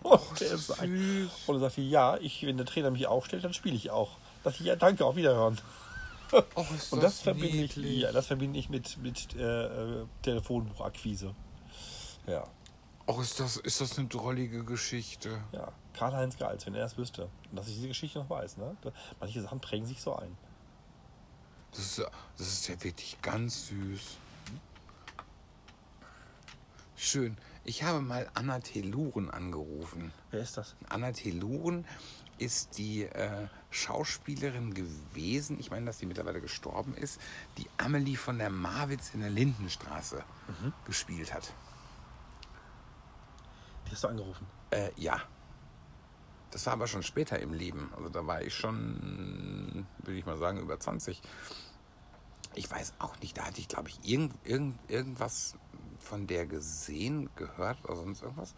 Und 0.03 0.41
er 0.41 0.59
sagt- 0.59 0.83
und 0.83 1.57
er 1.57 1.59
sagte, 1.59 1.81
ja, 1.81 2.17
ich, 2.19 2.47
wenn 2.47 2.57
der 2.57 2.67
Trainer 2.67 2.91
mich 2.91 3.07
aufstellt, 3.07 3.45
dann 3.45 3.55
spiele 3.55 3.75
ich 3.75 3.91
auch. 3.91 4.11
Da 4.43 4.51
dachte 4.51 4.63
ich, 4.63 4.69
ja, 4.69 4.77
danke, 4.77 5.05
auf 5.05 5.17
Wiederhören. 5.17 5.59
Ist 6.77 6.93
Und 6.93 7.03
das, 7.03 7.21
verbinde 7.21 7.65
ich, 7.65 7.77
ja, 7.77 8.13
das 8.13 8.27
verbinde 8.27 8.59
ich 8.59 8.69
mit, 8.69 8.99
mit 8.99 9.35
äh, 9.37 10.05
Telefonbuchakquise. 10.23 11.35
Ja, 12.27 12.45
Och, 13.09 13.21
ist 13.21 13.39
das, 13.39 13.57
ist 13.57 13.81
das 13.81 13.99
eine 13.99 14.09
drollige 14.09 14.65
Geschichte. 14.65 15.43
ja. 15.53 15.73
Karl-Heinz 15.95 16.37
Geils, 16.37 16.67
wenn 16.67 16.75
er 16.75 16.85
es 16.85 16.99
wüsste. 16.99 17.31
Und 17.51 17.57
dass 17.57 17.69
ich 17.69 17.77
diese 17.77 17.89
Geschichte 17.89 18.19
noch 18.19 18.29
weiß. 18.29 18.59
Ne? 18.59 18.77
Manche 19.19 19.41
Sachen 19.41 19.61
prägen 19.61 19.87
sich 19.87 20.03
so 20.03 20.15
ein. 20.15 20.37
Das 21.71 21.81
ist, 21.81 21.99
das 22.37 22.47
ist 22.47 22.69
ja 22.69 22.83
wirklich 22.85 23.17
ganz 23.23 23.69
süß. 23.69 24.19
Schön. 26.97 27.39
Ich 27.69 27.83
habe 27.83 28.01
mal 28.01 28.31
Anna 28.35 28.61
Teluren 28.61 29.29
angerufen. 29.29 30.13
Wer 30.31 30.41
ist 30.41 30.57
das? 30.57 30.77
Anna 30.89 31.11
Teluren 31.11 31.85
ist 32.39 32.79
die 32.79 33.03
äh, 33.03 33.49
Schauspielerin 33.71 34.73
gewesen, 34.73 35.59
ich 35.59 35.73
meine, 35.73 35.87
dass 35.87 35.99
sie 35.99 36.07
mittlerweile 36.07 36.41
gestorben 36.41 36.95
ist, 36.95 37.21
die 37.59 37.67
Amelie 37.77 38.15
von 38.15 38.39
der 38.39 38.51
Marwitz 38.51 39.15
in 39.15 39.21
der 39.21 39.31
Lindenstraße 39.31 40.23
gespielt 40.85 41.35
hat. 41.35 41.53
Die 43.87 43.91
hast 43.91 44.05
du 44.05 44.09
angerufen. 44.09 44.47
Äh, 44.71 44.91
ja. 44.97 45.21
Das 46.53 46.67
war 46.67 46.75
aber 46.75 46.87
schon 46.87 47.03
später 47.03 47.41
im 47.41 47.53
Leben. 47.53 47.93
Also 47.97 48.09
da 48.11 48.25
war 48.29 48.43
ich 48.43 48.55
schon, 48.55 49.87
würde 49.99 50.19
ich 50.19 50.25
mal 50.25 50.39
sagen, 50.39 50.61
über 50.61 50.79
20. 50.79 51.21
Ich 52.55 52.71
weiß 52.71 52.95
auch 53.01 53.19
nicht, 53.19 53.37
da 53.37 53.47
hatte 53.47 53.61
ich, 53.61 53.67
glaube 53.67 53.89
ich, 53.89 53.99
irgend, 54.09 54.35
irgend, 54.45 54.79
irgendwas 54.89 55.57
von 56.07 56.27
der 56.27 56.47
gesehen, 56.47 57.29
gehört 57.37 57.85
oder 57.85 57.97
sonst 57.97 58.23
irgendwas. 58.23 58.55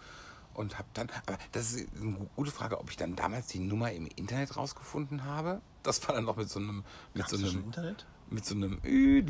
Und 0.54 0.76
habe 0.78 0.88
dann, 0.94 1.08
aber 1.26 1.38
das 1.52 1.72
ist 1.72 1.88
eine 2.00 2.28
gute 2.34 2.50
Frage, 2.50 2.78
ob 2.80 2.90
ich 2.90 2.96
dann 2.96 3.14
damals 3.16 3.46
die 3.46 3.61
Nummer 3.61 3.92
im 3.92 4.06
Internet 4.16 4.56
rausgefunden 4.56 5.24
habe. 5.24 5.61
Das 5.82 6.06
war 6.06 6.14
dann 6.16 6.24
noch 6.24 6.37
mit 6.37 6.48
so 6.50 6.58
einem, 6.58 6.84
mit 7.14 7.22
Gab's 7.22 7.30
so 7.30 7.37
einem, 7.46 7.64
Internet? 7.64 8.06
mit 8.28 8.44
so 8.44 8.54
einem 8.56 8.80
äh, 8.84 9.22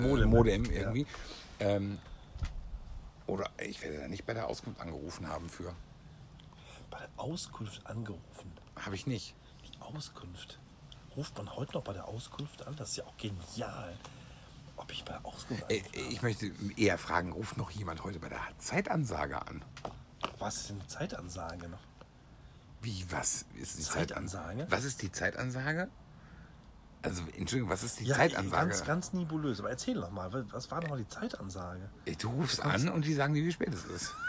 Modem. 0.00 0.30
Modem, 0.30 0.64
Ja. 0.64 0.70
irgendwie. 0.72 1.06
Ähm, 1.60 1.98
oder 3.26 3.50
ich 3.58 3.82
werde 3.82 3.98
da 3.98 4.08
nicht 4.08 4.24
bei 4.24 4.34
der 4.34 4.46
Auskunft 4.48 4.80
angerufen 4.80 5.28
haben 5.28 5.48
für. 5.48 5.74
Bei 6.90 6.98
der 6.98 7.10
Auskunft 7.16 7.86
angerufen. 7.86 8.52
Habe 8.76 8.94
ich 8.94 9.06
nicht. 9.06 9.34
Die 9.64 9.80
Auskunft. 9.82 10.58
Ruft 11.16 11.36
man 11.36 11.54
heute 11.54 11.72
noch 11.74 11.82
bei 11.82 11.92
der 11.92 12.06
Auskunft 12.06 12.66
an? 12.66 12.76
Das 12.76 12.90
ist 12.90 12.96
ja 12.96 13.04
auch 13.04 13.16
genial. 13.16 13.94
Ob 14.86 14.92
ich 14.92 15.04
bei 15.04 15.16
Auskunft 15.24 15.64
Äh, 15.68 15.80
habe? 15.80 15.98
Ich 16.10 16.22
möchte 16.22 16.52
eher 16.76 16.96
fragen, 16.96 17.32
ruft 17.32 17.56
noch 17.56 17.72
jemand 17.72 18.04
heute 18.04 18.20
bei 18.20 18.28
der 18.28 18.38
Zeitansage 18.58 19.42
an? 19.44 19.64
Was 20.38 20.58
ist 20.58 20.68
denn 20.70 20.78
die 20.78 20.86
Zeitansage 20.86 21.68
noch? 21.68 21.80
Wie, 22.82 23.04
was 23.10 23.46
ist 23.60 23.78
die 23.78 23.82
Zeitansage? 23.82 24.46
Zeitansage? 24.58 24.70
Was 24.70 24.84
ist 24.84 25.02
die 25.02 25.10
Zeitansage? 25.10 25.88
Also, 27.02 27.22
Entschuldigung, 27.36 27.68
was 27.68 27.82
ist 27.82 27.98
die 27.98 28.04
Ja, 28.04 28.14
Zeitansage? 28.14 28.68
ganz, 28.70 28.84
ganz 28.84 29.12
nebulös. 29.12 29.58
Aber 29.58 29.70
erzähl 29.70 29.96
noch 29.96 30.12
mal, 30.12 30.32
was 30.52 30.70
war 30.70 30.80
noch 30.82 30.90
mal 30.90 30.98
die 30.98 31.08
Zeitansage? 31.08 31.90
Ey, 32.04 32.14
Du 32.14 32.28
rufst 32.30 32.60
an 32.60 32.88
und 32.88 33.04
die 33.04 33.14
sagen 33.14 33.34
dir, 33.34 33.44
wie 33.44 33.50
spät 33.52 33.74
es 33.74 33.84
ist. 33.86 34.14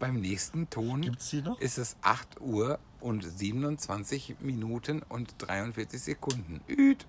Beim 0.00 0.20
nächsten 0.20 0.68
Ton 0.70 1.16
ist 1.60 1.78
es 1.78 1.94
8 2.02 2.40
Uhr 2.40 2.80
und 3.00 3.22
27 3.22 4.36
Minuten 4.40 5.02
und 5.02 5.34
43 5.38 6.02
Sekunden. 6.02 6.60
Üt. 6.66 7.06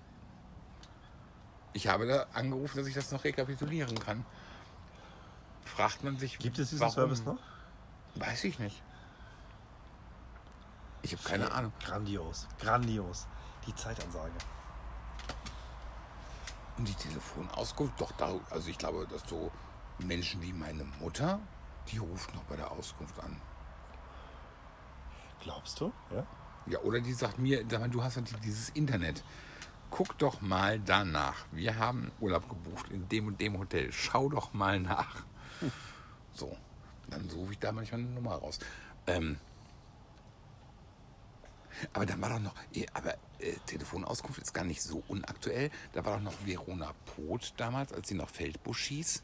Ich 1.72 1.88
habe 1.88 2.06
da 2.06 2.26
angerufen, 2.34 2.78
dass 2.78 2.86
ich 2.86 2.94
das 2.94 3.10
noch 3.10 3.24
rekapitulieren 3.24 3.98
kann. 3.98 4.24
Fragt 5.64 6.04
man 6.04 6.18
sich, 6.18 6.38
Gibt 6.38 6.58
es 6.58 6.70
diesen 6.70 6.80
warum? 6.80 6.94
Service 6.94 7.24
noch? 7.24 7.38
Weiß 8.16 8.44
ich 8.44 8.58
nicht. 8.58 8.82
Ich 11.02 11.12
habe 11.12 11.22
keine 11.22 11.50
Ahnung. 11.50 11.72
Grandios, 11.82 12.46
grandios. 12.60 13.26
Die 13.66 13.74
Zeitansage. 13.74 14.32
Und 16.76 16.88
die 16.88 16.94
Telefonauskunft, 16.94 18.00
doch 18.00 18.12
da, 18.12 18.34
also 18.50 18.68
ich 18.68 18.78
glaube, 18.78 19.06
dass 19.06 19.28
so 19.28 19.50
Menschen 19.98 20.42
wie 20.42 20.52
meine 20.52 20.84
Mutter, 21.00 21.38
die 21.88 21.98
ruft 21.98 22.34
noch 22.34 22.44
bei 22.44 22.56
der 22.56 22.70
Auskunft 22.70 23.18
an. 23.20 23.40
Glaubst 25.40 25.80
du? 25.80 25.92
Ja. 26.10 26.26
Ja, 26.66 26.78
oder 26.80 27.00
die 27.00 27.12
sagt 27.12 27.38
mir, 27.38 27.64
du 27.64 28.04
hast 28.04 28.16
ja 28.16 28.22
dieses 28.44 28.68
Internet. 28.70 29.24
Guck 29.94 30.16
doch 30.18 30.40
mal 30.40 30.80
danach. 30.80 31.44
Wir 31.52 31.76
haben 31.76 32.10
Urlaub 32.18 32.48
gebucht 32.48 32.90
in 32.90 33.08
dem 33.10 33.26
und 33.26 33.40
dem 33.40 33.58
Hotel. 33.58 33.92
Schau 33.92 34.28
doch 34.28 34.52
mal 34.52 34.80
nach. 34.80 35.24
So, 36.34 36.56
dann 37.10 37.28
suche 37.28 37.52
ich 37.52 37.58
da 37.58 37.72
manchmal 37.72 38.00
eine 38.00 38.08
Nummer 38.08 38.36
raus. 38.36 38.58
Ähm, 39.06 39.36
aber 41.92 42.06
dann 42.06 42.22
war 42.22 42.30
doch 42.30 42.40
noch, 42.40 42.54
eh, 42.72 42.86
aber 42.94 43.12
äh, 43.38 43.52
Telefonauskunft 43.66 44.40
ist 44.40 44.54
gar 44.54 44.64
nicht 44.64 44.80
so 44.80 45.02
unaktuell. 45.08 45.70
Da 45.92 46.06
war 46.06 46.14
doch 46.16 46.22
noch 46.22 46.46
Verona 46.46 46.94
Poth 47.04 47.52
damals, 47.58 47.92
als 47.92 48.08
sie 48.08 48.14
noch 48.14 48.30
Feldbusch 48.30 48.84
hieß. 48.84 49.22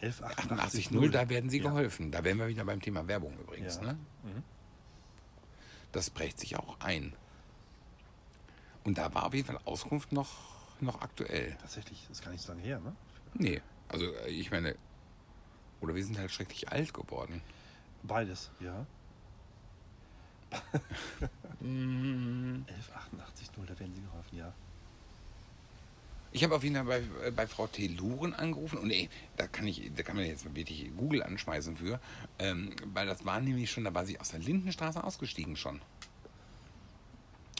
1188 0.00 0.88
88.0, 0.88 1.10
da 1.10 1.28
werden 1.28 1.50
sie 1.50 1.58
Ja. 1.58 1.68
geholfen. 1.68 2.10
Da 2.10 2.24
wären 2.24 2.38
wir 2.38 2.48
wieder 2.48 2.64
beim 2.64 2.80
Thema 2.82 3.06
Werbung 3.06 3.38
übrigens. 3.38 3.76
Ja. 3.76 3.82
Ne? 3.92 3.98
Das 5.92 6.10
prägt 6.10 6.40
sich 6.40 6.56
auch 6.56 6.80
ein. 6.80 7.14
Und 8.84 8.98
da 8.98 9.12
war 9.14 9.26
auf 9.26 9.34
jeden 9.34 9.46
Fall 9.46 9.58
Auskunft 9.64 10.12
noch, 10.12 10.30
noch 10.80 11.00
aktuell. 11.00 11.56
Tatsächlich, 11.60 12.04
das 12.08 12.18
ist 12.18 12.24
gar 12.24 12.30
nicht 12.30 12.42
so 12.42 12.52
lange 12.52 12.62
her, 12.62 12.80
ne? 12.80 12.94
Nee, 13.34 13.62
also 13.88 14.04
äh, 14.04 14.28
ich 14.28 14.50
meine, 14.50 14.76
oder 15.80 15.94
wir 15.94 16.04
sind 16.04 16.18
halt 16.18 16.30
schrecklich 16.30 16.70
alt 16.70 16.92
geworden. 16.94 17.42
Beides, 18.02 18.50
ja. 18.60 18.86
Mm. 21.60 22.64
1188 22.68 23.48
da 23.66 23.78
werden 23.78 23.94
sie 23.94 24.02
geholfen, 24.02 24.36
ja. 24.36 24.52
Ich 26.34 26.42
habe 26.42 26.56
auf 26.56 26.64
jeden 26.64 26.74
Fall 26.74 26.84
bei, 26.84 27.26
äh, 27.26 27.30
bei 27.30 27.46
Frau 27.46 27.68
Teluren 27.68 28.34
angerufen 28.34 28.78
und 28.78 28.90
ey, 28.90 29.08
da 29.36 29.46
kann 29.46 29.66
ich, 29.66 29.90
da 29.94 30.02
kann 30.02 30.16
man 30.16 30.26
jetzt 30.26 30.44
wirklich 30.44 30.90
Google 30.96 31.22
anschmeißen 31.22 31.76
für, 31.76 32.00
ähm, 32.38 32.74
weil 32.92 33.06
das 33.06 33.24
war 33.24 33.40
nämlich 33.40 33.70
schon, 33.70 33.84
da 33.84 33.94
war 33.94 34.04
sie 34.04 34.18
aus 34.20 34.30
der 34.30 34.40
Lindenstraße 34.40 35.02
ausgestiegen 35.02 35.56
schon. 35.56 35.80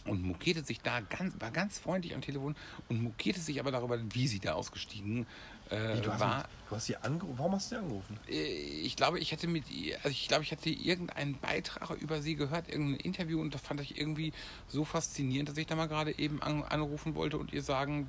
Und 0.06 0.22
mokierte 0.22 0.62
sich 0.64 0.80
da 0.80 1.00
ganz, 1.00 1.34
war 1.40 1.50
ganz 1.50 1.78
freundlich 1.78 2.14
am 2.14 2.20
Telefon 2.20 2.54
und 2.88 3.02
mokierte 3.02 3.40
sich 3.40 3.58
aber 3.58 3.70
darüber, 3.70 3.98
wie 4.14 4.26
sie 4.28 4.38
da 4.38 4.52
ausgestiegen 4.52 5.26
äh, 5.70 5.98
Du 6.02 6.12
hast, 6.12 6.20
war. 6.20 6.46
du 6.68 6.76
hast 6.76 6.84
sie 6.86 6.96
angerufen. 6.98 7.38
Warum 7.38 7.52
hast 7.54 7.72
du 7.72 7.76
sie 7.76 7.80
angerufen? 7.80 8.20
Äh, 8.28 8.82
Ich 8.82 8.96
glaube, 8.96 9.18
ich 9.18 9.32
hätte 9.32 9.46
mit 9.48 9.70
ihr, 9.70 9.96
also 9.96 10.10
ich 10.10 10.28
glaube, 10.28 10.42
ich 10.42 10.52
hatte 10.52 10.68
irgendeinen 10.68 11.38
Beitrag 11.38 11.90
über 12.02 12.20
sie 12.20 12.34
gehört, 12.36 12.68
irgendein 12.68 13.00
Interview 13.00 13.40
und 13.40 13.54
das 13.54 13.62
fand 13.62 13.80
ich 13.80 13.98
irgendwie 13.98 14.34
so 14.68 14.84
faszinierend, 14.84 15.48
dass 15.48 15.56
ich 15.56 15.66
da 15.66 15.74
mal 15.74 15.88
gerade 15.88 16.18
eben 16.18 16.42
an, 16.42 16.62
anrufen 16.64 17.14
wollte 17.14 17.38
und 17.38 17.54
ihr 17.54 17.62
sagen 17.62 18.06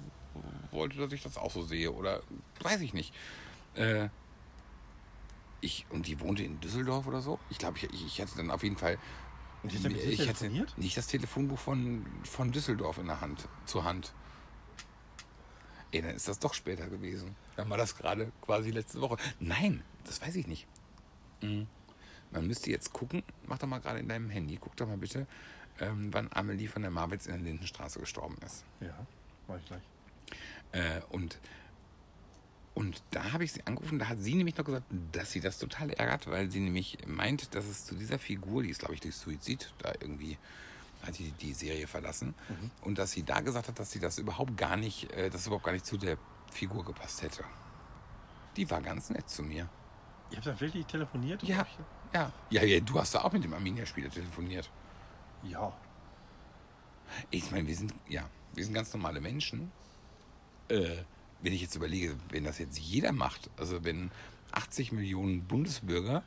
wollte, 0.72 0.98
dass 0.98 1.14
ich 1.14 1.24
das 1.24 1.38
auch 1.38 1.52
so 1.52 1.64
sehe 1.64 1.94
oder 1.94 2.22
weiß 2.62 2.82
ich 2.82 2.94
nicht. 2.94 3.14
Äh, 3.76 4.10
ich, 5.62 5.86
und 5.90 6.08
die 6.08 6.20
wohnte 6.20 6.44
in 6.44 6.60
Düsseldorf 6.60 7.08
oder 7.08 7.22
so. 7.22 7.40
Ich 7.50 7.58
glaube, 7.58 7.78
ich, 7.78 7.86
ich, 7.86 8.06
ich 8.06 8.22
hatte 8.22 8.36
dann 8.36 8.52
auf 8.52 8.64
jeden 8.64 8.78
Fall. 8.78 8.98
Und 9.66 9.84
dir 9.84 9.96
ich 9.96 10.20
hatte 10.22 10.40
telefoniert? 10.40 10.78
nicht 10.78 10.98
das 10.98 11.08
Telefonbuch 11.08 11.60
von, 11.60 12.06
von 12.24 12.52
Düsseldorf 12.52 12.98
in 12.98 13.08
der 13.08 13.22
Hand, 13.22 13.48
zur 13.66 13.84
Hand. 13.84 14.14
Ey, 15.92 16.02
dann 16.02 16.16
ist 16.16 16.28
das 16.28 16.40
doch 16.40 16.54
später 16.54 16.88
gewesen. 16.88 17.36
Dann 17.56 17.70
war 17.70 17.78
das 17.78 17.96
gerade 17.96 18.32
quasi 18.42 18.72
letzte 18.72 19.02
Woche. 19.02 19.18
Nein, 19.40 19.82
das 20.04 20.22
weiß 20.22 20.36
ich 20.36 20.48
nicht. 20.48 20.68
Mhm. 21.42 21.68
Man 22.32 22.48
müsste 22.48 22.70
jetzt 22.70 22.92
gucken, 22.92 23.24
mach 23.46 23.58
doch 23.60 23.68
mal 23.68 23.80
gerade 23.80 24.00
in 24.00 24.10
deinem 24.10 24.30
Handy, 24.30 24.58
guck 24.60 24.76
doch 24.76 24.88
mal 24.88 24.98
bitte, 24.98 25.26
ähm, 25.80 26.14
wann 26.14 26.30
Amelie 26.34 26.68
von 26.68 26.82
der 26.82 26.92
Marwitz 26.92 27.28
in 27.28 27.34
der 27.34 27.42
Lindenstraße 27.42 28.00
gestorben 28.00 28.36
ist. 28.46 28.66
Ja, 28.82 29.06
mach 29.48 29.58
ich 29.58 29.66
gleich. 29.66 29.82
Äh, 30.72 31.02
und, 31.10 31.40
und 32.76 33.02
da 33.12 33.32
habe 33.32 33.44
ich 33.46 33.54
sie 33.54 33.66
angerufen, 33.66 34.00
da 34.00 34.10
hat 34.10 34.20
sie 34.20 34.36
nämlich 34.36 34.58
noch 34.58 34.66
gesagt, 34.66 34.86
dass 35.12 35.32
sie 35.32 35.40
das 35.40 35.58
total 35.58 35.90
ärgert, 35.92 36.28
weil 36.28 36.52
sie 36.52 36.60
nämlich 36.60 36.98
meint, 37.08 37.56
dass 37.56 37.66
es 37.66 37.86
zu 37.86 37.96
dieser 37.96 38.20
Figur, 38.20 38.64
die 38.64 38.70
ist 38.70 38.80
glaube 38.80 38.94
ich 38.94 39.02
durch 39.02 39.16
Suizid, 39.16 39.74
da 39.80 39.94
irgendwie 40.00 40.38
hat 41.02 41.18
die, 41.18 41.32
die 41.32 41.54
Serie 41.54 41.88
verlassen, 41.88 42.36
und 42.82 42.98
dass 42.98 43.12
sie 43.12 43.24
da 43.24 43.40
gesagt 43.40 43.70
hat, 43.70 43.80
dass 43.80 43.92
sie 43.92 44.00
das 44.00 44.18
überhaupt 44.18 44.58
gar 44.58 44.76
nicht, 44.76 45.12
äh, 45.14 45.30
dass 45.30 45.42
es 45.42 45.48
überhaupt 45.48 45.66
gar 45.66 45.72
nicht 45.72 45.86
zu 45.86 45.98
der 45.98 46.18
Figur 46.52 46.84
gepasst 46.84 47.22
hätte. 47.22 47.44
Die 48.58 48.70
war 48.70 48.82
ganz 48.82 49.10
nett 49.10 49.30
zu 49.30 49.44
mir. 49.44 49.70
Ihr 50.32 50.38
habt 50.38 50.48
dann 50.48 50.60
wirklich 50.60 50.86
telefoniert? 50.86 51.44
Ja, 51.44 51.66
ja. 52.14 52.32
Ja, 52.50 52.64
ja, 52.64 52.80
du 52.80 53.00
hast 53.00 53.16
da 53.16 53.22
auch 53.22 53.32
mit 53.32 53.44
dem 53.44 53.54
Arminia-Spieler 53.54 54.10
telefoniert. 54.10 54.70
Ja. 55.44 55.74
Ich 57.30 57.52
meine, 57.52 57.68
wir 57.68 57.76
sind, 57.76 57.94
ja, 58.08 58.28
wir 58.54 58.64
sind 58.64 58.74
ganz 58.74 58.94
normale 58.94 59.22
Menschen. 59.22 59.72
Äh, 60.70 61.04
wenn 61.46 61.54
ich 61.54 61.62
jetzt 61.62 61.76
überlege, 61.76 62.18
wenn 62.30 62.44
das 62.44 62.58
jetzt 62.58 62.80
jeder 62.80 63.12
macht, 63.12 63.52
also 63.56 63.86
wenn 63.86 64.10
80 64.52 64.92
Millionen 64.92 65.44
Bundesbürger 65.44 66.24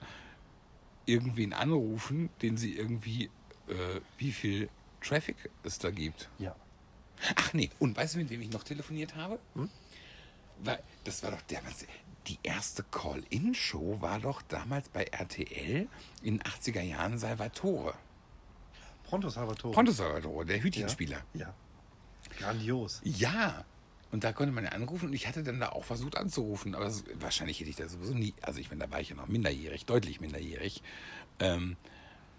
irgendwen 1.06 1.52
anrufen, 1.52 2.30
den 2.40 2.56
sie 2.56 2.76
irgendwie, 2.76 3.24
äh, 3.66 4.00
wie 4.16 4.30
viel 4.30 4.68
Traffic 5.00 5.50
es 5.64 5.80
da 5.80 5.90
gibt. 5.90 6.28
Ja. 6.38 6.54
Ach 7.34 7.52
nee, 7.52 7.68
und 7.80 7.96
weißt 7.96 8.14
du, 8.14 8.18
mit 8.18 8.30
wem 8.30 8.42
ich 8.42 8.52
noch 8.52 8.62
telefoniert 8.62 9.16
habe? 9.16 9.40
Weil, 10.62 10.80
das 11.02 11.20
war 11.24 11.32
doch 11.32 11.42
der, 11.42 11.64
was, 11.64 11.84
die 12.28 12.38
erste 12.44 12.84
Call-In-Show 12.84 14.00
war 14.00 14.20
doch 14.20 14.40
damals 14.42 14.88
bei 14.88 15.02
RTL 15.02 15.88
in 16.22 16.38
den 16.38 16.42
80er 16.42 16.82
Jahren 16.82 17.18
Salvatore. 17.18 17.94
Pronto 19.02 19.30
Salvatore. 19.30 19.74
Ponto 19.74 19.90
Salvatore, 19.90 20.46
der 20.46 20.62
Hütchenspieler. 20.62 21.24
Ja. 21.34 21.52
Grandios. 22.38 23.00
Ja. 23.02 23.64
Und 24.10 24.24
da 24.24 24.32
konnte 24.32 24.52
man 24.52 24.64
ja 24.64 24.70
anrufen 24.70 25.08
und 25.08 25.12
ich 25.12 25.28
hatte 25.28 25.42
dann 25.42 25.60
da 25.60 25.68
auch 25.70 25.84
versucht 25.84 26.16
anzurufen, 26.16 26.74
aber 26.74 26.86
das, 26.86 27.04
wahrscheinlich 27.20 27.60
hätte 27.60 27.70
ich 27.70 27.76
das 27.76 27.92
sowieso 27.92 28.14
nie. 28.14 28.32
Also 28.40 28.58
ich 28.58 28.70
meine, 28.70 28.84
da 28.84 28.90
war 28.90 29.00
ich 29.00 29.10
ja 29.10 29.16
noch 29.16 29.28
minderjährig, 29.28 29.84
deutlich 29.84 30.20
minderjährig. 30.20 30.82
Ähm, 31.40 31.76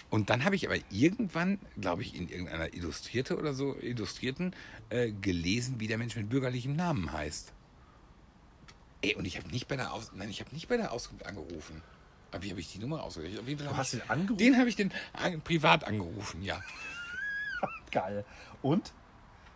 und 0.09 0.31
dann 0.31 0.43
habe 0.43 0.55
ich 0.55 0.65
aber 0.65 0.77
irgendwann, 0.89 1.59
glaube 1.79 2.01
ich, 2.01 2.15
in 2.15 2.27
irgendeiner 2.27 2.73
Illustrierte 2.73 3.37
oder 3.37 3.53
so, 3.53 3.77
Illustrierten, 3.79 4.55
äh, 4.89 5.11
gelesen, 5.11 5.79
wie 5.79 5.87
der 5.87 5.99
Mensch 5.99 6.15
mit 6.15 6.29
bürgerlichem 6.29 6.75
Namen 6.75 7.11
heißt. 7.11 7.53
Ey, 9.01 9.15
und 9.15 9.25
ich 9.25 9.37
habe 9.37 9.47
nicht 9.49 9.67
bei 9.67 9.75
der 9.75 9.93
Aus 9.93 10.11
Nein, 10.15 10.29
ich 10.29 10.41
habe 10.41 10.53
nicht 10.53 10.67
bei 10.67 10.77
der 10.77 10.91
Auskunft 10.91 11.25
angerufen. 11.25 11.81
Aber 12.31 12.43
wie 12.43 12.49
habe 12.49 12.59
ich 12.59 12.71
die 12.71 12.79
Nummer 12.79 13.03
ausgerechnet? 13.03 13.61
Du 13.61 13.77
hast 13.77 13.93
ich, 13.93 13.99
ihn 13.99 14.09
angerufen? 14.09 14.37
Den 14.37 14.57
habe 14.57 14.69
ich 14.69 14.75
den 14.75 14.91
an, 15.13 15.41
privat 15.41 15.83
angerufen, 15.83 16.41
ja. 16.41 16.61
Geil. 17.91 18.25
Und? 18.61 18.91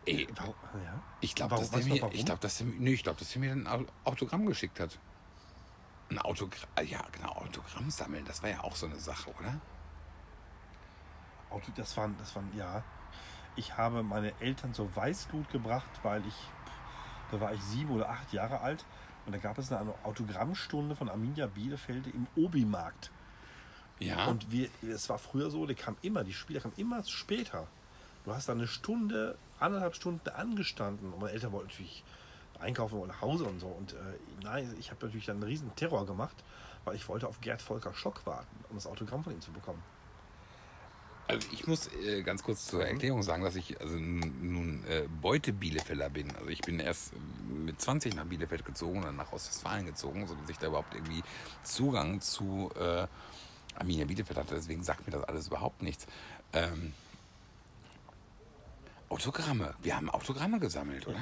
Ey, 0.06 0.28
Warum? 0.36 0.56
Ja. 0.84 1.02
Ich 1.22 1.34
glaube, 1.36 1.56
dass 1.56 1.70
der 1.72 1.84
mir, 1.86 2.02
warum? 2.02 2.14
ich 2.14 2.26
glaube, 2.26 2.42
dass 2.42 2.58
der, 2.58 2.68
nee, 2.68 2.94
ich 2.94 3.04
glaube, 3.04 3.20
dass 3.20 3.32
der 3.32 3.40
mir 3.40 3.52
ein 3.54 3.68
Au- 3.68 3.86
Autogramm 4.04 4.46
geschickt 4.46 4.80
hat. 4.80 5.00
Ein 6.10 6.20
Autogramm, 6.20 6.70
ja, 6.86 7.02
genau, 7.12 7.30
Autogramm 7.32 7.90
sammeln, 7.90 8.26
das 8.26 8.44
war 8.44 8.50
ja 8.50 8.62
auch 8.64 8.76
so 8.76 8.86
eine 8.86 9.00
Sache, 9.00 9.32
oder? 9.40 9.60
Auto, 11.50 11.72
das 11.76 11.96
waren, 11.98 12.16
das 12.18 12.36
waren, 12.36 12.50
ja. 12.56 12.84
Ich 13.56 13.78
habe 13.78 14.04
meine 14.04 14.34
Eltern 14.42 14.74
zur 14.74 14.94
Weißglut 14.96 15.50
gebracht, 15.50 15.90
weil 16.02 16.26
ich, 16.26 16.36
da 17.32 17.40
war 17.40 17.54
ich 17.54 17.62
sieben 17.62 17.92
oder 17.92 18.10
acht 18.10 18.34
Jahre 18.34 18.62
alt. 18.62 18.84
Und 19.26 19.32
da 19.32 19.38
gab 19.38 19.58
es 19.58 19.72
eine 19.72 19.94
Autogrammstunde 20.04 20.96
von 20.96 21.08
Arminia 21.08 21.48
Bielefeld 21.48 22.08
im 22.08 22.28
Obi-Markt. 22.36 23.12
Ja. 24.00 24.26
Und 24.26 24.52
wir, 24.52 24.70
es 24.82 25.08
war 25.10 25.18
früher 25.18 25.50
so, 25.50 25.66
der 25.66 25.76
kam 25.76 25.96
immer, 26.02 26.24
die 26.24 26.34
Spieler 26.34 26.60
kamen 26.60 26.74
immer 26.76 27.04
später. 27.06 27.68
Du 28.26 28.34
hast 28.34 28.50
da 28.50 28.54
eine 28.54 28.68
Stunde, 28.68 29.38
anderthalb 29.64 29.96
Stunden 29.96 30.30
angestanden. 30.30 31.14
Und 31.14 31.20
meine 31.20 31.34
Eltern 31.34 31.52
wollten 31.52 31.70
natürlich 31.70 32.04
einkaufen 32.60 32.98
oder 33.00 33.08
nach 33.08 33.22
Hause 33.22 33.46
und 33.46 33.60
so. 33.60 33.68
Und 33.68 33.94
äh, 33.94 33.96
nein, 34.44 34.76
ich 34.80 34.92
habe 34.92 35.06
natürlich 35.06 35.26
dann 35.26 35.38
einen 35.38 35.44
riesen 35.44 35.76
Terror 35.76 36.06
gemacht, 36.06 36.36
weil 36.86 36.96
ich 36.96 37.08
wollte 37.08 37.28
auf 37.28 37.42
Gerd 37.42 37.62
Volker 37.62 37.94
Schock 37.94 38.26
warten, 38.26 38.66
um 38.70 38.76
das 38.76 38.88
Autogramm 38.88 39.24
von 39.24 39.34
ihm 39.34 39.42
zu 39.42 39.52
bekommen. 39.52 39.82
Also 41.28 41.48
ich 41.54 41.68
muss 41.68 41.90
äh, 42.06 42.22
ganz 42.22 42.44
kurz 42.44 42.68
zur 42.68 42.86
Erklärung 42.86 43.24
sagen, 43.24 43.44
dass 43.44 43.56
ich 43.56 43.80
also 43.80 43.96
nun 43.96 44.84
äh, 44.90 45.08
Beute-Bielefeller 45.22 46.10
bin. 46.10 46.36
Also 46.36 46.50
ich 46.50 46.62
bin 46.62 46.80
erst 46.80 47.14
mit 47.48 47.80
20 47.80 48.16
nach 48.16 48.26
Bielefeld 48.26 48.66
gezogen 48.66 48.98
und 48.98 49.06
dann 49.06 49.16
nach 49.16 49.32
Ostwestfalen 49.32 49.86
gezogen, 49.86 50.28
sodass 50.28 50.50
ich 50.50 50.58
da 50.58 50.68
überhaupt 50.68 50.94
irgendwie 50.94 51.24
Zugang 51.64 52.20
zu 52.20 52.72
äh, 52.78 53.08
Arminia 53.76 54.06
Bielefeld 54.06 54.38
hatte. 54.38 54.56
Deswegen 54.56 54.84
sagt 54.84 55.08
mir 55.08 55.14
das 55.14 55.24
alles 55.24 55.48
überhaupt 55.48 55.82
nichts. 55.82 56.08
Ähm, 56.52 56.94
Autogramme. 59.14 59.76
Wir 59.84 59.96
haben 59.96 60.10
Autogramme 60.10 60.60
gesammelt, 60.60 61.08
oder? 61.08 61.20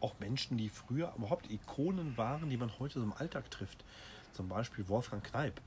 Auch 0.00 0.14
Menschen, 0.20 0.56
die 0.56 0.68
früher 0.68 1.12
überhaupt 1.16 1.50
Ikonen 1.50 2.16
waren, 2.16 2.48
die 2.48 2.56
man 2.56 2.70
heute 2.78 3.00
so 3.00 3.02
im 3.04 3.12
Alltag 3.12 3.50
trifft. 3.50 3.84
Zum 4.32 4.48
Beispiel 4.48 4.86
Wolfgang 4.86 5.24
Kneip. 5.24 5.60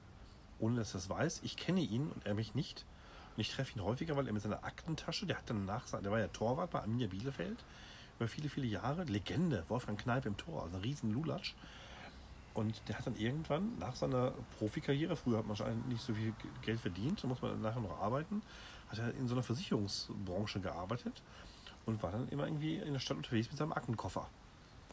Ohne 0.60 0.78
dass 0.78 0.92
er 0.92 1.00
das 1.00 1.10
weiß, 1.10 1.42
ich 1.44 1.58
kenne 1.58 1.82
ihn 1.82 2.08
und 2.08 2.26
er 2.26 2.36
mich 2.36 2.56
nicht. 2.56 2.86
Und 3.36 3.42
ich 3.42 3.52
treffe 3.52 3.78
ihn 3.78 3.84
häufiger, 3.84 4.16
weil 4.16 4.28
er 4.28 4.34
mit 4.34 4.42
seiner 4.42 4.64
Aktentasche, 4.64 5.26
der 5.26 5.38
hat 5.38 5.50
dann 5.50 5.66
nach, 5.66 5.84
der 5.90 6.10
war 6.10 6.20
ja 6.20 6.30
Torwart 6.30 6.72
bei 6.72 6.80
Arminia 6.80 7.08
Bielefeld 7.08 7.66
über 8.18 8.30
viele, 8.30 8.48
viele 8.48 8.68
Jahre. 8.68 9.04
Legende, 9.04 9.66
Wolfgang 9.68 10.00
Kneip 10.00 10.26
im 10.26 10.38
Tor, 10.38 10.64
also 10.64 10.78
ein 10.78 10.84
riesen 10.84 11.12
Lulatsch. 11.12 11.54
Und 12.54 12.82
der 12.88 12.98
hat 12.98 13.08
dann 13.08 13.18
irgendwann 13.18 13.78
nach 13.78 13.98
seiner 13.98 14.32
Profikarriere, 14.58 15.18
früher 15.18 15.40
hat 15.40 15.48
man 15.48 15.60
wahrscheinlich 15.60 15.86
nicht 15.86 16.02
so 16.02 16.14
viel 16.14 16.34
Geld 16.62 16.80
verdient, 16.80 17.22
da 17.22 17.28
muss 17.28 17.42
man 17.42 17.62
nachher 17.62 17.82
noch 17.82 18.00
arbeiten, 18.00 18.42
hat 18.90 19.00
er 19.00 19.14
in 19.16 19.28
so 19.28 19.36
einer 19.36 19.44
Versicherungsbranche 19.44 20.60
gearbeitet 20.60 21.22
und 21.86 22.02
war 22.04 22.12
dann 22.12 22.28
immer 22.30 22.46
irgendwie 22.46 22.76
in 22.78 22.94
der 22.94 23.00
Stadt 23.00 23.18
unterwegs 23.18 23.48
mit 23.50 23.58
seinem 23.58 23.74
Aktenkoffer. 23.74 24.28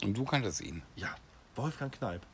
Und 0.03 0.16
du 0.16 0.24
kanntest 0.24 0.61
ihn. 0.61 0.82
Ja, 0.97 1.14
Wolfgang 1.55 1.92
Kneip. 1.92 2.26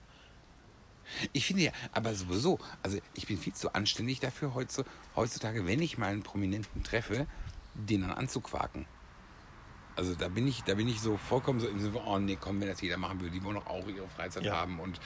Ich 1.33 1.47
finde 1.47 1.65
ja, 1.65 1.73
aber 1.93 2.15
sowieso, 2.15 2.59
also 2.83 2.99
ich 3.15 3.27
bin 3.27 3.37
viel 3.37 3.53
zu 3.55 3.73
anständig 3.75 4.21
dafür 4.21 4.55
heutzu- 4.55 4.85
heutzutage, 5.17 5.67
wenn 5.67 5.83
ich 5.83 5.99
mal 5.99 6.07
einen 6.13 6.23
Prominenten 6.23 6.83
treffe, 6.85 7.27
den 7.75 8.03
dann 8.03 8.13
anzuquaken. 8.13 8.87
Also 9.97 10.15
da 10.15 10.29
bin 10.29 10.47
ich, 10.47 10.63
da 10.63 10.75
bin 10.75 10.89
ich 10.89 11.01
so 11.01 11.17
vollkommen 11.17 11.61
so 11.61 11.67
im 11.69 11.79
Sinne 11.81 11.93
von, 11.93 12.03
oh 12.07 12.19
nee, 12.19 12.37
komm, 12.41 12.61
wenn 12.61 12.69
das 12.69 12.81
jeder 12.81 12.97
machen 12.97 13.21
würde, 13.21 13.33
die 13.35 13.43
wollen 13.45 13.57
doch 13.57 13.67
auch 13.67 13.87
ihre 13.89 14.09
Freizeit 14.09 14.45
Ja. 14.45 14.57
haben 14.57 14.81
und 14.81 15.01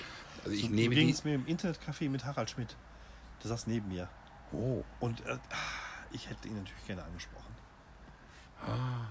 also 0.45 0.51
ich 0.55 0.63
so, 0.67 0.69
nehme 0.69 0.95
ging 0.95 1.07
die. 1.09 1.13
es 1.13 1.25
mir 1.25 1.35
im 1.35 1.45
Internetcafé 1.47 2.09
mit 2.09 2.25
Harald 2.25 2.51
Schmidt. 2.51 2.77
Der 3.43 3.49
saß 3.49 3.67
neben 3.67 3.89
mir. 3.89 4.09
Oh, 4.53 4.85
Und 5.01 5.25
äh, 5.27 5.39
ich 6.13 6.29
hätte 6.29 6.49
ihn 6.49 6.57
natürlich 6.57 6.87
gerne 6.87 7.05
angesprochen. 7.05 7.55
Ah. 8.63 9.07